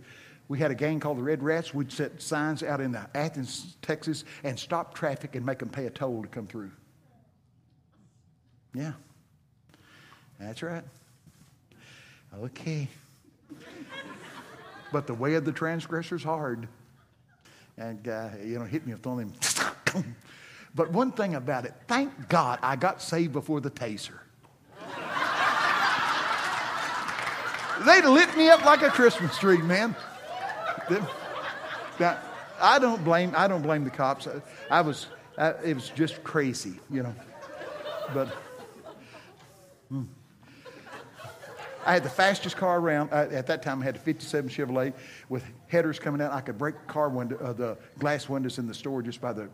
[0.49, 1.73] We had a gang called the Red Rats.
[1.73, 5.89] We'd set signs out in Athens, Texas, and stop traffic and make them pay a
[5.89, 6.71] toll to come through.
[8.73, 8.93] Yeah,
[10.39, 10.83] that's right.
[12.41, 12.87] Okay.
[14.91, 16.67] but the way of the transgressor is hard.
[17.79, 20.15] And, uh, you know, hit me with one of them.
[20.75, 24.19] but one thing about it, thank God I got saved before the taser.
[27.85, 29.95] They lit me up like a Christmas tree, man.
[31.97, 32.17] Now,
[32.59, 33.33] I don't blame.
[33.37, 34.27] I don't blame the cops.
[34.27, 35.07] I, I was.
[35.37, 37.15] I, it was just crazy, you know.
[38.13, 38.27] But
[39.87, 40.03] hmm.
[41.85, 43.11] I had the fastest car around.
[43.11, 44.93] At that time, I had a '57 Chevrolet
[45.29, 46.31] with headers coming out.
[46.31, 49.49] I could break car window, uh, the glass windows in the store just by the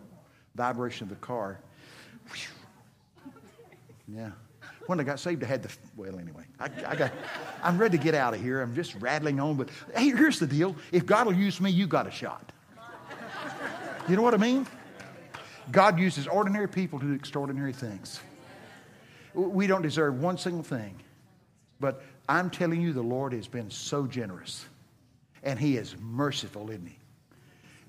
[0.55, 1.59] vibration of the car.
[4.07, 4.31] Yeah.
[4.87, 7.11] When I got saved, I had the, well, anyway, I, I got,
[7.63, 8.61] I'm ready to get out of here.
[8.61, 10.75] I'm just rattling on, but hey, here's the deal.
[10.91, 12.51] If God will use me, you got a shot.
[14.07, 14.67] You know what I mean?
[15.71, 18.19] God uses ordinary people to do extraordinary things.
[19.33, 21.01] We don't deserve one single thing.
[21.79, 24.65] But I'm telling you, the Lord has been so generous.
[25.43, 26.97] And He is merciful, isn't He?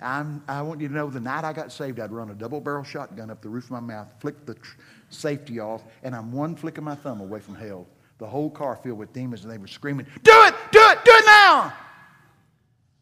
[0.01, 2.61] I'm, i want you to know the night I got saved, I'd run a double
[2.61, 4.77] barrel shotgun up the roof of my mouth, flick the tr-
[5.09, 7.87] safety off, and I'm one flick of my thumb away from hell.
[8.19, 10.55] The whole car filled with demons, and they were screaming, Do it!
[10.71, 10.99] Do it!
[11.05, 11.73] Do it now!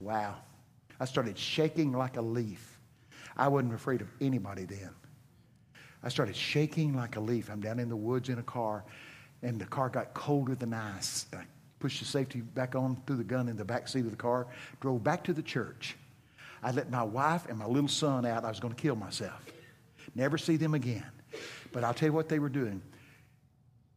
[0.01, 0.36] Wow.
[1.01, 2.78] I started shaking like a leaf.
[3.36, 4.90] I wasn't afraid of anybody then.
[6.02, 7.51] I started shaking like a leaf.
[7.51, 8.85] I'm down in the woods in a car,
[9.45, 11.27] and the car got colder than ice.
[11.33, 11.45] I
[11.79, 14.47] pushed the safety back on, threw the gun in the back seat of the car,
[14.81, 15.97] drove back to the church.
[16.62, 18.45] I let my wife and my little son out.
[18.45, 19.45] I was going to kill myself.
[20.15, 21.05] Never see them again.
[21.73, 22.81] But I'll tell you what they were doing.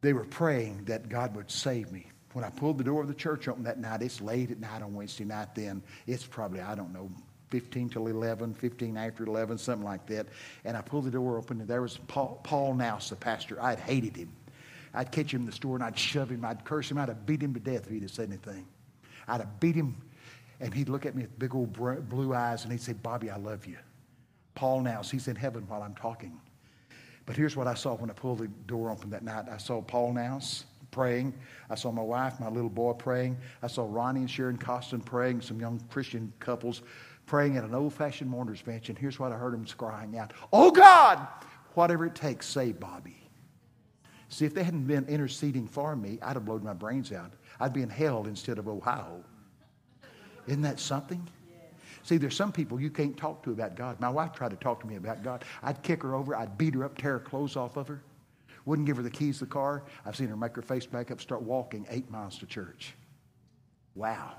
[0.01, 2.07] They were praying that God would save me.
[2.33, 4.81] When I pulled the door of the church open that night, it's late at night
[4.81, 5.81] on Wednesday night then.
[6.07, 7.09] It's probably, I don't know,
[7.51, 10.27] 15 till 11, 15 after 11, something like that.
[10.65, 13.61] And I pulled the door open, and there was Paul, Paul Nouse, the pastor.
[13.61, 14.29] I had hated him.
[14.97, 16.43] I'd catch him in the store, and I'd shove him.
[16.43, 16.97] I'd curse him.
[16.97, 18.67] I'd have beat him to death if he'd have said anything.
[19.27, 19.95] I'd have beat him
[20.59, 23.37] and he'd look at me with big old blue eyes and he'd say, Bobby, I
[23.37, 23.77] love you.
[24.55, 26.39] Paul Nouse, he's in heaven while I'm talking.
[27.25, 29.45] But here's what I saw when I pulled the door open that night.
[29.51, 31.33] I saw Paul Nouse praying.
[31.69, 33.37] I saw my wife, my little boy praying.
[33.61, 36.81] I saw Ronnie and Sharon Costin praying, some young Christian couples
[37.25, 38.89] praying at an old fashioned mourner's bench.
[38.89, 41.27] And here's what I heard them crying out Oh God,
[41.75, 43.16] whatever it takes, save Bobby.
[44.29, 47.31] See, if they hadn't been interceding for me, I'd have blown my brains out.
[47.59, 49.23] I'd be in hell instead of Ohio.
[50.47, 51.27] Isn't that something?
[52.03, 53.99] See, there's some people you can't talk to about God.
[53.99, 55.43] My wife tried to talk to me about God.
[55.61, 58.01] I'd kick her over, I'd beat her up, tear her clothes off of her.
[58.65, 59.83] Wouldn't give her the keys to the car.
[60.05, 62.93] I've seen her make her face back up, start walking eight miles to church.
[63.95, 64.35] Wow.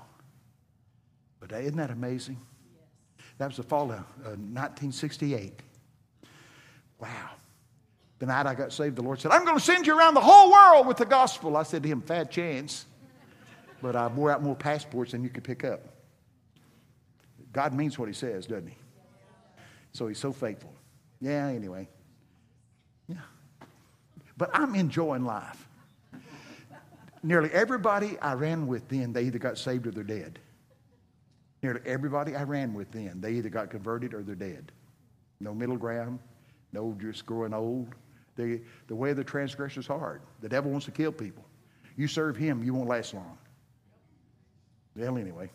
[1.39, 2.39] But isn't that amazing?
[3.37, 5.61] That was the fall of uh, 1968.
[6.99, 7.29] Wow.
[8.19, 10.21] The night I got saved, the Lord said, I'm going to send you around the
[10.21, 11.55] whole world with the gospel.
[11.55, 12.85] I said to him, Fat chance
[13.81, 15.81] but I wore out more passports than you could pick up.
[17.51, 18.75] God means what he says, doesn't he?
[19.91, 20.73] So he's so faithful.
[21.19, 21.87] Yeah, anyway.
[23.07, 23.17] Yeah.
[24.37, 25.67] But I'm enjoying life.
[27.23, 30.39] Nearly everybody I ran with then, they either got saved or they're dead.
[31.61, 34.71] Nearly everybody I ran with then, they either got converted or they're dead.
[35.41, 36.19] No middle ground,
[36.71, 37.93] no just growing old.
[38.39, 40.21] The, the way of the transgressor is hard.
[40.39, 41.43] The devil wants to kill people.
[41.97, 43.37] You serve him, you won't last long.
[44.95, 45.49] Well, anyway,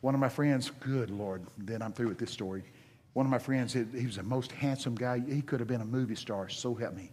[0.00, 2.64] one of my friends, good Lord, then I'm through with this story.
[3.12, 5.20] One of my friends, he, was the most handsome guy.
[5.20, 7.12] He could have been a movie star, so help me.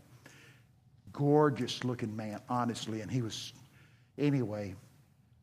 [1.14, 3.02] Gorgeous looking man, honestly.
[3.02, 3.54] And he was,
[4.18, 4.74] anyway,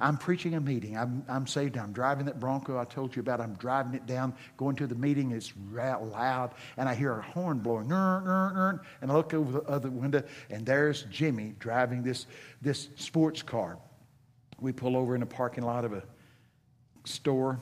[0.00, 0.96] I'm preaching a meeting.
[0.96, 1.78] I'm, I'm saved.
[1.78, 3.40] I'm driving that Bronco I told you about.
[3.40, 5.30] I'm driving it down, going to the meeting.
[5.30, 7.92] It's loud, and I hear a horn blowing.
[7.92, 8.80] and
[9.10, 12.26] I look over the other window, and there's Jimmy driving this,
[12.60, 13.78] this sports car
[14.60, 16.02] we pull over in a parking lot of a
[17.04, 17.60] store,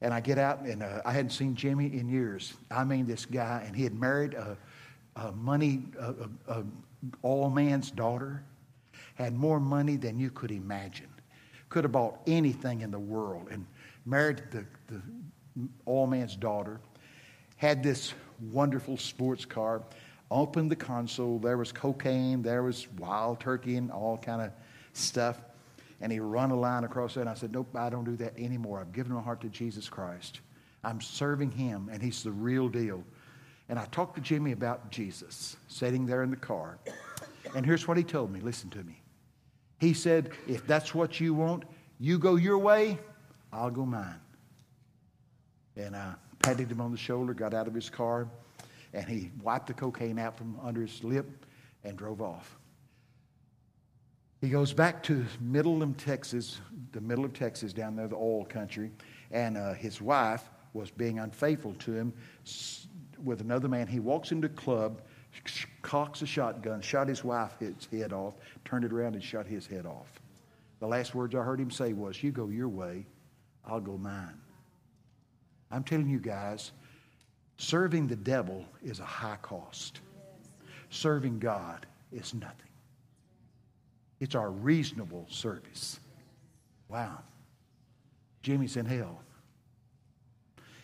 [0.00, 2.54] and I get out, and uh, I hadn't seen Jimmy in years.
[2.70, 4.56] I mean, this guy, and he had married a,
[5.16, 6.14] a money, a,
[6.48, 6.64] a, a
[7.22, 8.42] all man's daughter,
[9.14, 11.08] had more money than you could imagine,
[11.72, 13.66] could have bought anything in the world, and
[14.06, 15.00] married the, the
[15.84, 16.80] all man's daughter,
[17.56, 18.14] had this
[18.52, 19.82] wonderful sports car,
[20.30, 24.50] opened the console, there was cocaine, there was wild turkey, and all kind of
[24.92, 25.40] stuff
[26.02, 27.22] and he run a line across there.
[27.22, 28.80] And I said, Nope, I don't do that anymore.
[28.80, 30.40] I've given my heart to Jesus Christ.
[30.84, 33.04] I'm serving him, and he's the real deal.
[33.68, 36.78] And I talked to Jimmy about Jesus, sitting there in the car.
[37.54, 39.01] And here's what he told me listen to me.
[39.82, 41.64] He said, If that's what you want,
[41.98, 43.00] you go your way,
[43.52, 44.20] I'll go mine.
[45.76, 48.28] And I patted him on the shoulder, got out of his car,
[48.94, 51.26] and he wiped the cocaine out from under his lip
[51.82, 52.56] and drove off.
[54.40, 56.60] He goes back to middle of Texas,
[56.92, 58.92] the middle of Texas down there, the oil country,
[59.32, 62.12] and uh, his wife was being unfaithful to him
[63.24, 63.88] with another man.
[63.88, 65.02] He walks into the club,
[65.82, 68.34] cocks a shotgun, shot his wife's head off,
[68.64, 70.20] turned it around and shot his head off.
[70.80, 73.06] The last words I heard him say was, You go your way,
[73.64, 74.38] I'll go mine.
[75.70, 76.72] I'm telling you guys,
[77.56, 80.00] serving the devil is a high cost.
[80.90, 82.68] Serving God is nothing.
[84.20, 85.98] It's our reasonable service.
[86.88, 87.20] Wow.
[88.42, 89.20] Jimmy's in hell.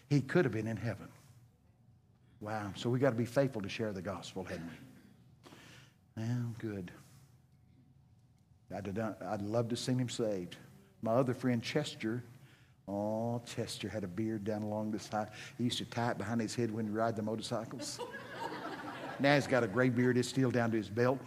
[0.08, 1.08] He could have been in heaven.
[2.40, 2.72] Wow.
[2.76, 4.68] So we got to be faithful to share the gospel, hadn't
[6.16, 6.22] we?
[6.22, 6.92] Well, good.
[8.74, 10.56] I'd, I'd love to see him saved.
[11.02, 12.22] My other friend Chester,
[12.86, 15.28] oh, Chester had a beard down along the side.
[15.56, 18.00] He used to tie it behind his head when he ride the motorcycles.
[19.20, 20.18] now he's got a gray beard.
[20.18, 21.18] It's still down to his belt.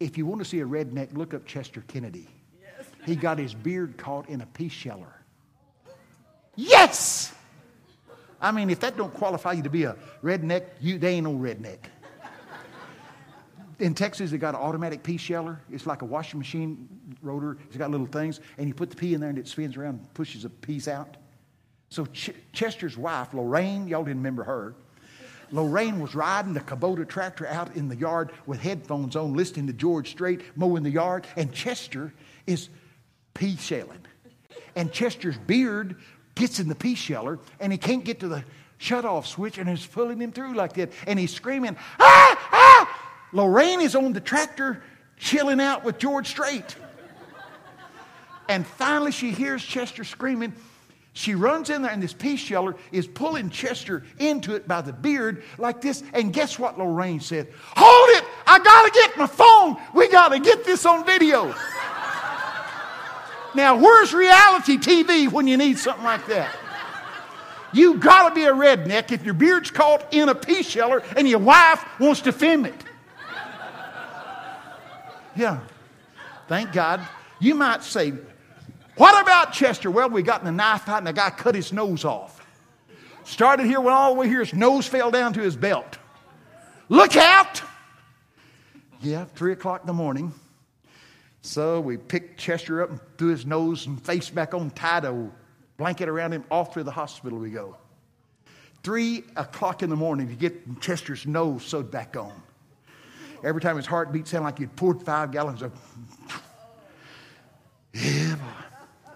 [0.00, 2.28] If you want to see a redneck, look up Chester Kennedy.
[2.60, 2.86] Yes.
[3.06, 5.14] He got his beard caught in a pea sheller.
[6.56, 7.31] Yes!
[8.42, 11.32] I mean, if that don't qualify you to be a redneck, you, they ain't no
[11.32, 11.78] redneck.
[13.78, 15.60] In Texas, they got an automatic pea sheller.
[15.70, 16.88] It's like a washing machine
[17.22, 17.56] rotor.
[17.68, 20.00] It's got little things, and you put the pea in there, and it spins around
[20.00, 21.16] and pushes the peas out.
[21.88, 24.74] So Ch- Chester's wife, Lorraine, y'all didn't remember her.
[25.52, 29.72] Lorraine was riding the Kubota tractor out in the yard with headphones on, listening to
[29.72, 32.12] George Strait mowing the yard, and Chester
[32.46, 32.70] is
[33.34, 34.00] pea shelling.
[34.74, 35.96] And Chester's beard
[36.34, 38.44] gets in the pea sheller, and he can't get to the
[38.78, 40.92] shut-off switch, and it's pulling him through like that.
[41.06, 43.00] And he's screaming, ah, ah!
[43.32, 44.82] Lorraine is on the tractor
[45.16, 46.76] chilling out with George Strait.
[48.48, 50.52] And finally, she hears Chester screaming,
[51.14, 54.92] she runs in there, and this pea sheller is pulling Chester into it by the
[54.92, 56.02] beard like this.
[56.14, 57.48] And guess what Lorraine said?
[57.76, 58.24] Hold it!
[58.46, 59.76] I gotta get my phone.
[59.94, 61.54] We gotta get this on video.
[63.54, 66.54] Now, where's reality TV when you need something like that?
[67.72, 71.38] You gotta be a redneck if your beard's caught in a pea sheller and your
[71.38, 72.84] wife wants to film it.
[75.34, 75.60] Yeah.
[76.48, 77.00] Thank God.
[77.40, 78.12] You might say,
[78.96, 79.90] what about Chester?
[79.90, 82.44] Well, we got in a knife fight and the guy cut his nose off.
[83.24, 85.98] Started here, went all the way here, his nose fell down to his belt.
[86.88, 87.62] Look out!
[89.00, 90.32] Yeah, three o'clock in the morning.
[91.42, 95.28] So we picked Chester up and threw his nose and face back on, tied a
[95.76, 97.76] blanket around him, off to the hospital we go.
[98.84, 102.32] Three o'clock in the morning to get Chester's nose sewed back on.
[103.44, 105.72] Every time his heart beat, sounded like he'd poured five gallons of.
[107.92, 109.12] Yeah, boy.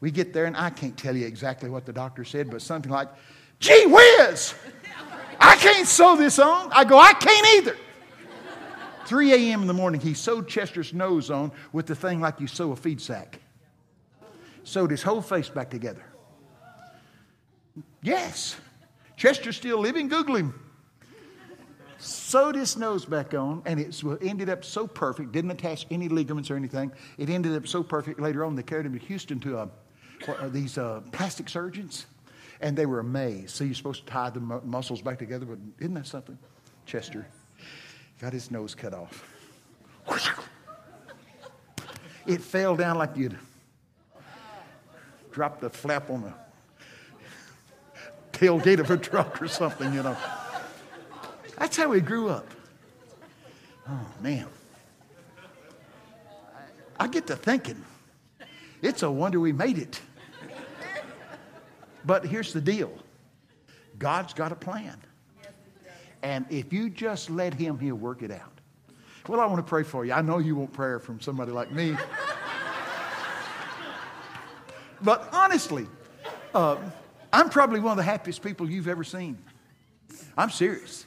[0.00, 2.90] We get there, and I can't tell you exactly what the doctor said, but something
[2.90, 3.08] like,
[3.58, 4.54] gee whiz,
[5.40, 6.70] I can't sew this on.
[6.72, 7.76] I go, I can't either.
[9.06, 9.62] 3 a.m.
[9.62, 12.76] in the morning, he sewed Chester's nose on with the thing like you sew a
[12.76, 13.40] feed sack.
[14.64, 16.04] Sewed his whole face back together.
[18.02, 18.56] Yes,
[19.16, 20.08] Chester's still living.
[20.08, 20.60] Google him.
[21.98, 26.50] Sewed his nose back on, and it ended up so perfect, didn't attach any ligaments
[26.50, 26.92] or anything.
[27.18, 29.68] It ended up so perfect later on, they carried him to Houston to a
[30.48, 32.06] these uh, plastic surgeons,
[32.60, 33.50] and they were amazed.
[33.50, 36.38] So you're supposed to tie the mu- muscles back together, but isn't that something?
[36.86, 37.26] Chester
[38.20, 39.24] got his nose cut off.
[42.26, 43.36] It fell down like you'd
[45.30, 46.32] drop the flap on the
[48.32, 50.16] tailgate of a truck or something, you know.
[51.58, 52.46] That's how we grew up.
[53.88, 54.46] Oh, man.
[56.98, 57.84] I get to thinking,
[58.80, 60.00] it's a wonder we made it.
[62.06, 62.92] But here's the deal
[63.98, 64.98] God's got a plan.
[66.24, 68.50] And if you just let Him, He'll work it out.
[69.28, 70.12] Well, I want to pray for you.
[70.14, 71.94] I know you want prayer from somebody like me.
[75.02, 75.86] but honestly,
[76.54, 76.78] uh,
[77.30, 79.36] I'm probably one of the happiest people you've ever seen.
[80.36, 81.04] I'm serious.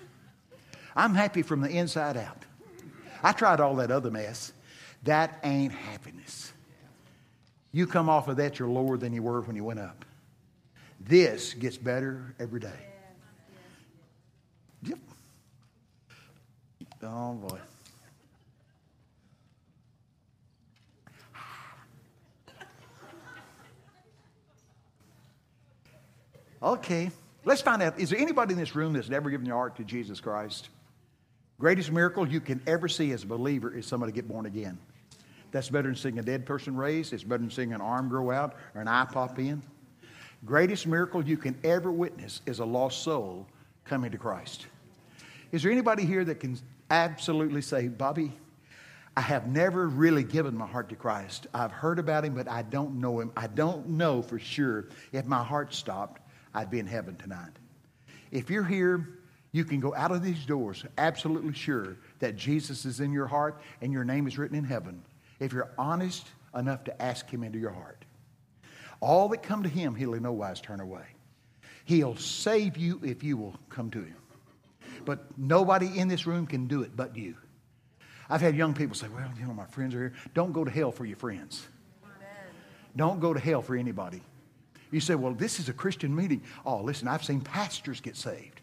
[0.95, 2.43] I'm happy from the inside out.
[3.23, 4.53] I tried all that other mess.
[5.03, 6.53] That ain't happiness.
[7.71, 10.05] You come off of that, you're lower than you were when you went up.
[10.99, 12.96] This gets better every day.
[17.09, 17.57] Oh, boy.
[26.61, 27.11] Okay,
[27.45, 27.99] let's find out.
[27.99, 30.69] Is there anybody in this room that's never given their heart to Jesus Christ?
[31.59, 34.77] Greatest miracle you can ever see as a believer is somebody get born again.
[35.51, 37.13] That's better than seeing a dead person raised.
[37.13, 39.61] It's better than seeing an arm grow out or an eye pop in.
[40.45, 43.47] Greatest miracle you can ever witness is a lost soul
[43.85, 44.67] coming to Christ.
[45.51, 46.59] Is there anybody here that can
[46.89, 48.31] absolutely say, Bobby,
[49.15, 51.47] I have never really given my heart to Christ.
[51.53, 53.31] I've heard about him, but I don't know him.
[53.35, 56.21] I don't know for sure if my heart stopped,
[56.53, 57.53] I'd be in heaven tonight.
[58.31, 59.17] If you're here,
[59.51, 63.59] you can go out of these doors absolutely sure that Jesus is in your heart
[63.81, 65.01] and your name is written in heaven.
[65.39, 68.05] If you're honest enough to ask him into your heart.
[68.99, 71.05] All that come to him, he'll in no wise turn away.
[71.85, 74.15] He'll save you if you will come to him.
[75.07, 77.35] But nobody in this room can do it but you.
[78.29, 80.13] I've had young people say, well, you know, my friends are here.
[80.33, 81.65] Don't go to hell for your friends.
[82.03, 82.27] Amen.
[82.93, 84.21] Don't go to hell for anybody.
[84.91, 86.41] You say, well, this is a Christian meeting.
[86.65, 88.59] Oh, listen, I've seen pastors get saved.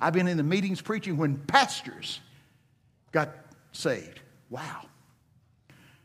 [0.00, 2.18] I've been in the meetings preaching when pastors
[3.12, 3.30] got
[3.70, 4.18] saved.
[4.50, 4.86] Wow.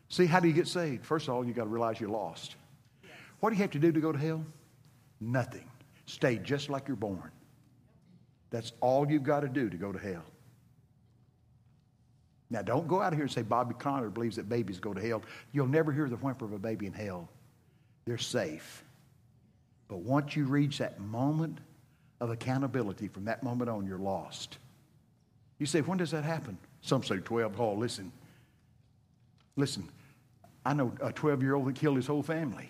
[0.09, 1.03] See, how do you get saved?
[1.03, 2.57] First of all, you got to realize you're lost.
[3.39, 4.45] What do you have to do to go to hell?
[5.19, 5.67] Nothing.
[6.05, 7.31] Stay just like you're born.
[8.49, 10.23] That's all you've got to do to go to hell.
[12.49, 15.21] Now, don't go out here and say Bobby Conner believes that babies go to hell.
[15.51, 17.27] You'll never hear the whimper of a baby in hell.
[18.05, 18.83] They're safe.
[19.89, 21.59] But once you reach that moment
[22.21, 24.57] of accountability, from that moment on, you're lost.
[25.59, 26.57] You say, when does that happen?
[26.81, 27.59] Some say 12.
[27.59, 28.11] Oh, listen.
[29.57, 29.89] Listen,
[30.65, 32.69] I know a 12 year old that killed his whole family.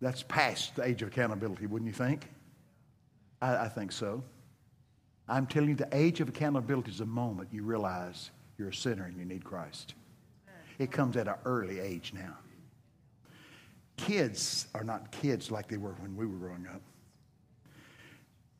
[0.00, 2.28] That's past the age of accountability, wouldn't you think?
[3.40, 4.22] I, I think so.
[5.28, 9.04] I'm telling you, the age of accountability is the moment you realize you're a sinner
[9.04, 9.94] and you need Christ.
[10.78, 12.36] It comes at an early age now.
[13.96, 16.80] Kids are not kids like they were when we were growing up.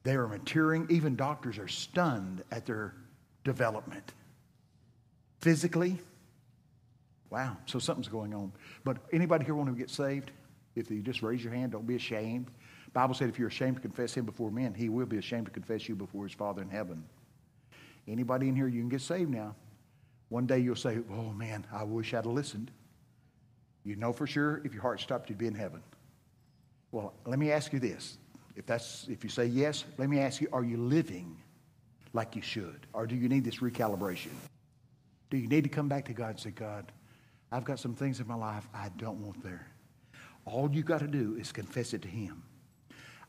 [0.02, 0.86] They are maturing.
[0.90, 2.94] Even doctors are stunned at their
[3.44, 4.14] development.
[5.40, 5.96] Physically,
[7.30, 8.52] wow, so something's going on.
[8.84, 10.32] But anybody here want to get saved?
[10.74, 12.48] If you just raise your hand, don't be ashamed.
[12.92, 15.52] Bible said if you're ashamed to confess him before men, he will be ashamed to
[15.52, 17.04] confess you before his Father in heaven.
[18.06, 19.54] Anybody in here, you can get saved now.
[20.30, 22.70] One day you'll say, Oh man, I wish I'd have listened.
[23.84, 25.82] You know for sure if your heart stopped, you'd be in heaven.
[26.90, 28.18] Well, let me ask you this.
[28.56, 31.36] If that's if you say yes, let me ask you, are you living
[32.12, 32.86] like you should?
[32.92, 34.32] Or do you need this recalibration?
[35.30, 36.90] Do you need to come back to God and say, God,
[37.52, 39.66] I've got some things in my life I don't want there.
[40.44, 42.42] All you got to do is confess it to him.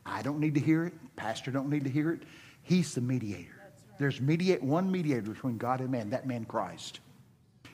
[0.04, 0.94] I don't need to hear it.
[1.16, 2.22] Pastor don't need to hear it.
[2.62, 3.56] He's the mediator.
[3.58, 3.98] Right.
[3.98, 7.00] There's mediate, one mediator between God and man, that man Christ.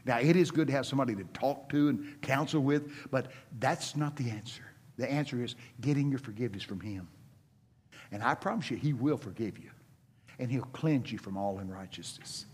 [0.04, 3.96] Now, it is good to have somebody to talk to and counsel with, but that's
[3.96, 4.62] not the answer.
[4.96, 7.08] The answer is getting your forgiveness from Him.
[8.12, 9.70] And I promise you, He will forgive you,
[10.38, 12.46] and He'll cleanse you from all unrighteousness.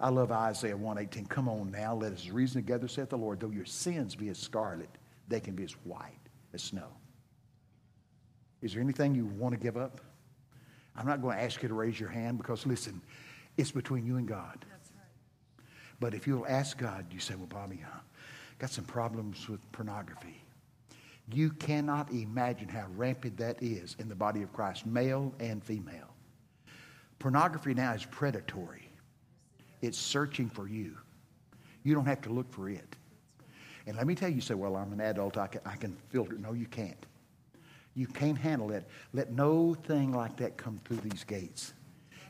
[0.00, 1.26] I love Isaiah 118.
[1.26, 3.40] Come on now, let us reason together, saith the Lord.
[3.40, 4.90] Though your sins be as scarlet,
[5.28, 6.12] they can be as white
[6.54, 6.88] as snow.
[8.66, 10.00] Is there anything you want to give up?
[10.96, 13.00] I'm not going to ask you to raise your hand because, listen,
[13.56, 14.64] it's between you and God.
[14.68, 15.64] That's right.
[16.00, 17.98] But if you'll ask God, you say, Well, Bobby, I
[18.58, 20.42] got some problems with pornography.
[21.32, 26.12] You cannot imagine how rampant that is in the body of Christ, male and female.
[27.20, 28.90] Pornography now is predatory,
[29.80, 30.96] it's searching for you.
[31.84, 32.96] You don't have to look for it.
[33.86, 35.96] And let me tell you, you say, Well, I'm an adult, I can, I can
[36.08, 36.36] filter.
[36.36, 37.06] No, you can't.
[37.96, 38.86] You can't handle it.
[39.14, 41.72] Let no thing like that come through these gates.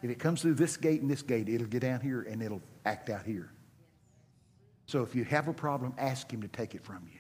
[0.01, 2.63] If it comes through this gate and this gate, it'll get down here and it'll
[2.85, 3.51] act out here.
[4.87, 7.19] So if you have a problem, ask him to take it from you.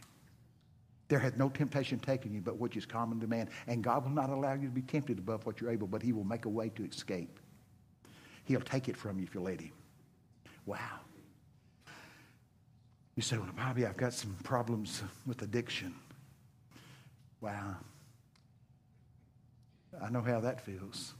[1.08, 3.48] There hath no temptation taken you but which is common to man.
[3.66, 6.12] And God will not allow you to be tempted above what you're able, but he
[6.12, 7.40] will make a way to escape.
[8.44, 9.72] He'll take it from you if you let him.
[10.66, 11.00] Wow.
[13.16, 15.94] You say, well, Bobby, I've got some problems with addiction.
[17.40, 17.76] Wow.
[20.02, 21.14] I know how that feels.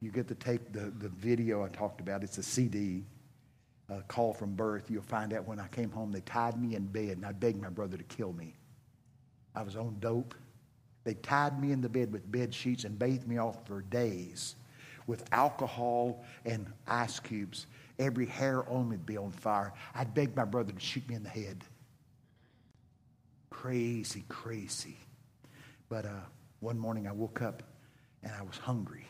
[0.00, 3.04] You get the tape, the, the video I talked about, it's a CD,
[3.88, 4.90] a call from birth.
[4.90, 7.60] You'll find out when I came home, they tied me in bed, and I begged
[7.60, 8.54] my brother to kill me.
[9.54, 10.34] I was on dope.
[11.04, 14.54] They tied me in the bed with bed sheets and bathed me off for days
[15.06, 17.66] with alcohol and ice cubes.
[17.98, 19.72] Every hair on me would be on fire.
[19.94, 21.64] I'd beg my brother to shoot me in the head.
[23.50, 24.96] Crazy, crazy.
[25.88, 26.20] But uh,
[26.60, 27.62] one morning I woke up
[28.22, 29.06] and I was hungry.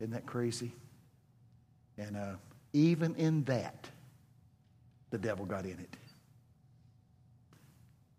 [0.00, 0.72] Isn't that crazy?
[1.96, 2.34] And uh,
[2.72, 3.88] even in that,
[5.10, 5.96] the devil got in it.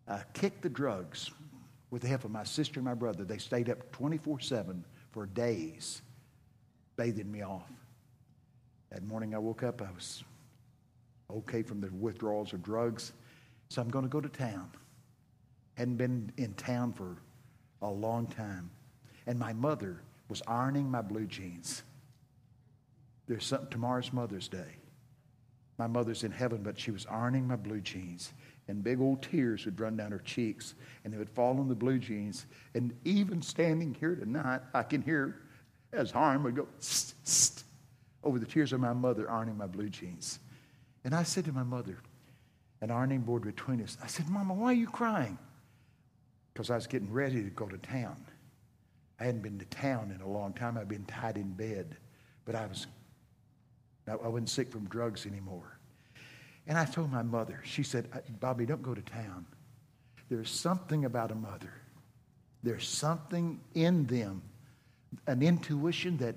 [0.07, 1.29] I kicked the drugs
[1.91, 3.23] with the help of my sister and my brother.
[3.23, 6.01] They stayed up 24 7 for days,
[6.95, 7.69] bathing me off.
[8.91, 10.23] That morning I woke up, I was
[11.31, 13.13] okay from the withdrawals of drugs.
[13.69, 14.71] So I'm going to go to town.
[15.75, 17.17] Hadn't been in town for
[17.83, 18.71] a long time
[19.29, 21.83] and my mother was ironing my blue jeans.
[23.27, 24.77] There's something, tomorrow's Mother's Day.
[25.77, 28.33] My mother's in heaven, but she was ironing my blue jeans,
[28.67, 30.73] and big old tears would run down her cheeks,
[31.03, 32.47] and they would fall on the blue jeans.
[32.73, 35.43] And even standing here tonight, I can hear
[35.93, 37.63] as Harm would go st, st,
[38.23, 40.39] over the tears of my mother ironing my blue jeans.
[41.03, 41.99] And I said to my mother,
[42.81, 45.37] an ironing board between us, I said, Mama, why are you crying?
[46.51, 48.25] Because I was getting ready to go to town.
[49.19, 50.77] I hadn't been to town in a long time.
[50.77, 51.97] I'd been tied in bed,
[52.45, 52.87] but I was
[54.07, 55.77] I wasn't sick from drugs anymore.
[56.67, 58.07] And I told my mother, she said,
[58.39, 59.45] Bobby, don't go to town.
[60.29, 61.73] There's something about a mother.
[62.63, 64.41] There's something in them,
[65.27, 66.35] an intuition that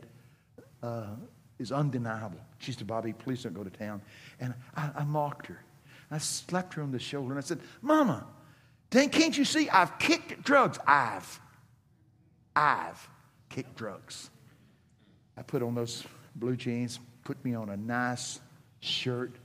[0.83, 1.17] uh,
[1.59, 2.41] is undeniable.
[2.59, 4.01] She said, Bobby, please don't go to town.
[4.41, 5.63] And I, I mocked her.
[6.11, 8.27] I slapped her on the shoulder and I said, Mama,
[8.91, 10.79] then can't you see I've kicked drugs?
[10.87, 11.41] I've.
[12.55, 13.09] I've
[13.49, 14.31] kicked drugs.
[15.37, 16.05] I put on those
[16.37, 18.41] blue jeans, put me on a nice
[18.81, 19.37] shirt.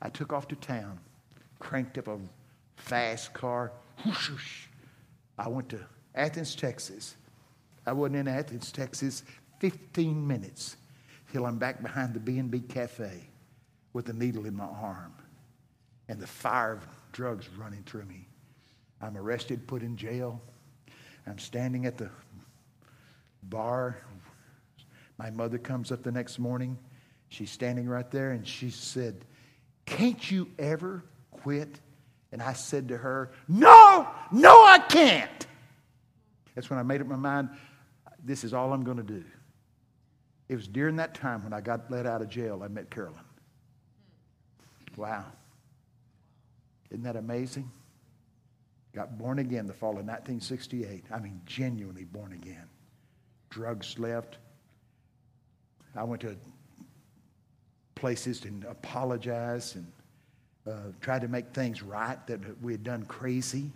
[0.00, 0.98] I took off to town,
[1.58, 2.18] cranked up a
[2.76, 3.72] fast car.
[4.04, 4.66] whoosh!
[5.38, 5.80] I went to
[6.14, 7.16] Athens, Texas.
[7.86, 9.22] I wasn't in Athens, Texas,
[9.60, 10.76] 15 minutes
[11.32, 13.10] till I'm back behind the B&B Cafe
[13.92, 15.12] with a needle in my arm
[16.08, 18.26] and the fire of drugs running through me.
[19.00, 20.40] I'm arrested, put in jail.
[21.26, 22.10] I'm standing at the
[23.42, 23.96] bar.
[25.18, 26.78] My mother comes up the next morning.
[27.28, 29.24] She's standing right there and she said,
[29.86, 31.80] Can't you ever quit?
[32.32, 35.46] And I said to her, No, no, I can't.
[36.54, 37.50] That's when I made up my mind
[38.22, 39.24] this is all I'm going to do.
[40.48, 43.20] It was during that time when I got let out of jail, I met Carolyn.
[44.96, 45.24] Wow.
[46.90, 47.70] Isn't that amazing?
[48.94, 51.04] Got born again the fall of 1968.
[51.10, 52.68] I mean, genuinely born again.
[53.48, 54.38] Drugs left.
[55.96, 56.36] I went to
[57.94, 59.92] places and apologized and
[60.66, 63.70] uh, tried to make things right that we had done crazy.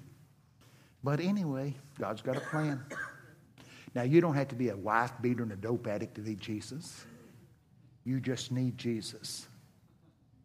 [1.03, 2.85] But anyway, God's got a plan.
[3.95, 6.41] Now, you don't have to be a wife beater and a dope addict to need
[6.41, 7.07] Jesus.
[8.05, 9.47] You just need Jesus.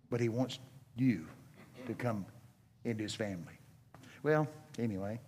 [0.10, 0.60] But He wants
[0.96, 1.28] you
[1.88, 2.26] to come
[2.86, 3.60] into His family.
[4.24, 4.48] Well,
[4.80, 5.20] anyway,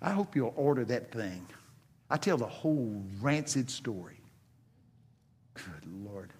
[0.00, 1.46] I hope you'll order that thing.
[2.10, 4.20] I tell the whole rancid story.
[5.54, 6.32] Good Lord.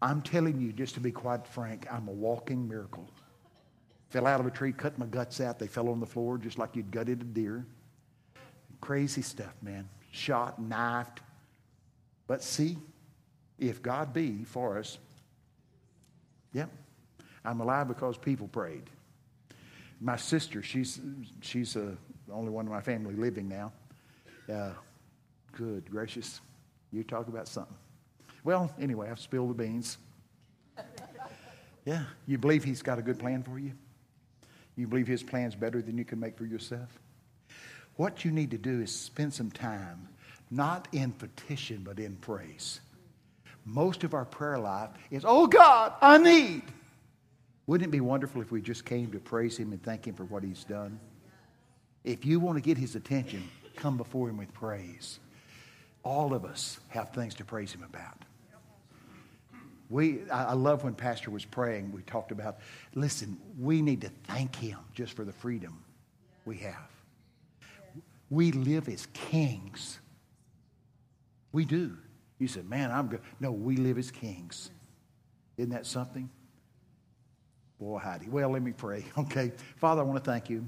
[0.00, 3.08] I'm telling you, just to be quite frank, I'm a walking miracle.
[4.10, 5.58] Fell out of a tree, cut my guts out.
[5.58, 7.64] They fell on the floor just like you'd gutted a deer.
[8.80, 9.88] Crazy stuff, man.
[10.10, 11.20] Shot, knifed.
[12.26, 12.78] But see,
[13.58, 14.98] if God be for us,
[16.52, 16.68] yep,
[17.44, 18.84] I'm alive because people prayed.
[20.02, 21.00] My sister, she's,
[21.42, 21.92] she's uh,
[22.26, 23.72] the only one in my family living now.
[24.52, 24.72] Uh,
[25.52, 26.40] good gracious.
[26.92, 27.76] You talk about something.
[28.42, 29.98] Well, anyway, I've spilled the beans.
[31.84, 33.72] Yeah, you believe He's got a good plan for you?
[34.76, 36.98] You believe His plan's better than you can make for yourself?
[37.96, 40.08] What you need to do is spend some time,
[40.50, 42.80] not in petition, but in praise.
[43.64, 46.62] Most of our prayer life is, oh God, I need.
[47.66, 50.24] Wouldn't it be wonderful if we just came to praise Him and thank Him for
[50.24, 50.98] what He's done?
[52.04, 55.20] If you want to get His attention, come before Him with praise.
[56.02, 58.18] All of us have things to praise Him about.
[59.88, 62.58] We, I love when Pastor was praying, we talked about,
[62.94, 65.84] listen, we need to thank Him just for the freedom
[66.44, 66.88] we have.
[68.30, 69.98] We live as kings.
[71.52, 71.98] We do.
[72.38, 73.20] You said, man, I'm good.
[73.38, 74.70] No, we live as kings.
[75.58, 76.30] Isn't that something?
[77.82, 78.28] Boy, Heidi.
[78.28, 79.04] Well, let me pray.
[79.18, 79.50] Okay.
[79.76, 80.64] Father, I want to thank you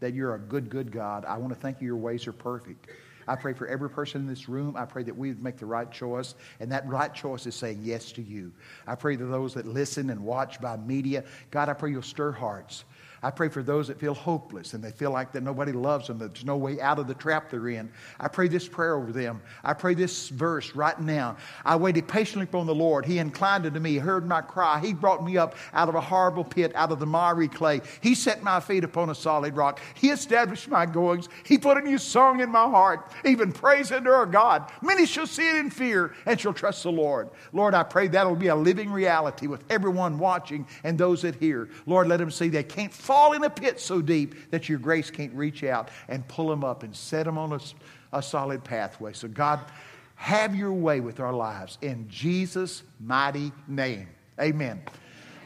[0.00, 1.24] that you're a good, good God.
[1.24, 2.88] I want to thank you, your ways are perfect.
[3.26, 4.76] I pray for every person in this room.
[4.76, 8.12] I pray that we make the right choice, and that right choice is saying yes
[8.12, 8.52] to you.
[8.86, 11.24] I pray to those that listen and watch by media.
[11.50, 12.84] God, I pray you'll stir hearts.
[13.22, 16.18] I pray for those that feel hopeless and they feel like that nobody loves them,
[16.20, 17.90] that there's no way out of the trap they're in.
[18.18, 19.42] I pray this prayer over them.
[19.62, 21.36] I pray this verse right now.
[21.64, 23.04] I waited patiently upon the Lord.
[23.04, 24.80] He inclined unto me, heard my cry.
[24.80, 27.82] He brought me up out of a horrible pit, out of the miry clay.
[28.00, 29.80] He set my feet upon a solid rock.
[29.94, 31.28] He established my goings.
[31.44, 34.70] He put a new song in my heart, even praise unto our God.
[34.80, 37.28] Many shall see it in fear and shall trust the Lord.
[37.52, 41.68] Lord, I pray that'll be a living reality with everyone watching and those that hear.
[41.84, 45.10] Lord, let them see they can't fall in a pit so deep that your grace
[45.10, 47.58] can't reach out and pull them up and set them on a,
[48.12, 49.12] a solid pathway.
[49.12, 49.58] So, God,
[50.14, 54.06] have your way with our lives in Jesus' mighty name.
[54.40, 54.80] Amen.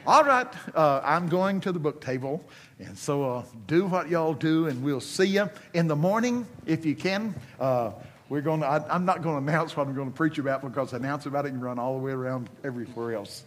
[0.06, 2.44] All right, uh, I'm going to the book table.
[2.80, 6.84] And so uh, do what y'all do, and we'll see you in the morning if
[6.84, 7.34] you can.
[7.58, 7.92] Uh,
[8.28, 10.60] we're going to, I, am not going to announce what I'm going to preach about
[10.60, 13.44] because announce about it and run all the way around everywhere else.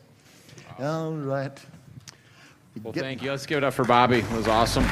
[0.79, 1.55] All right.
[2.83, 3.31] Well, thank you.
[3.31, 4.19] Let's give it up for Bobby.
[4.19, 4.85] It was awesome.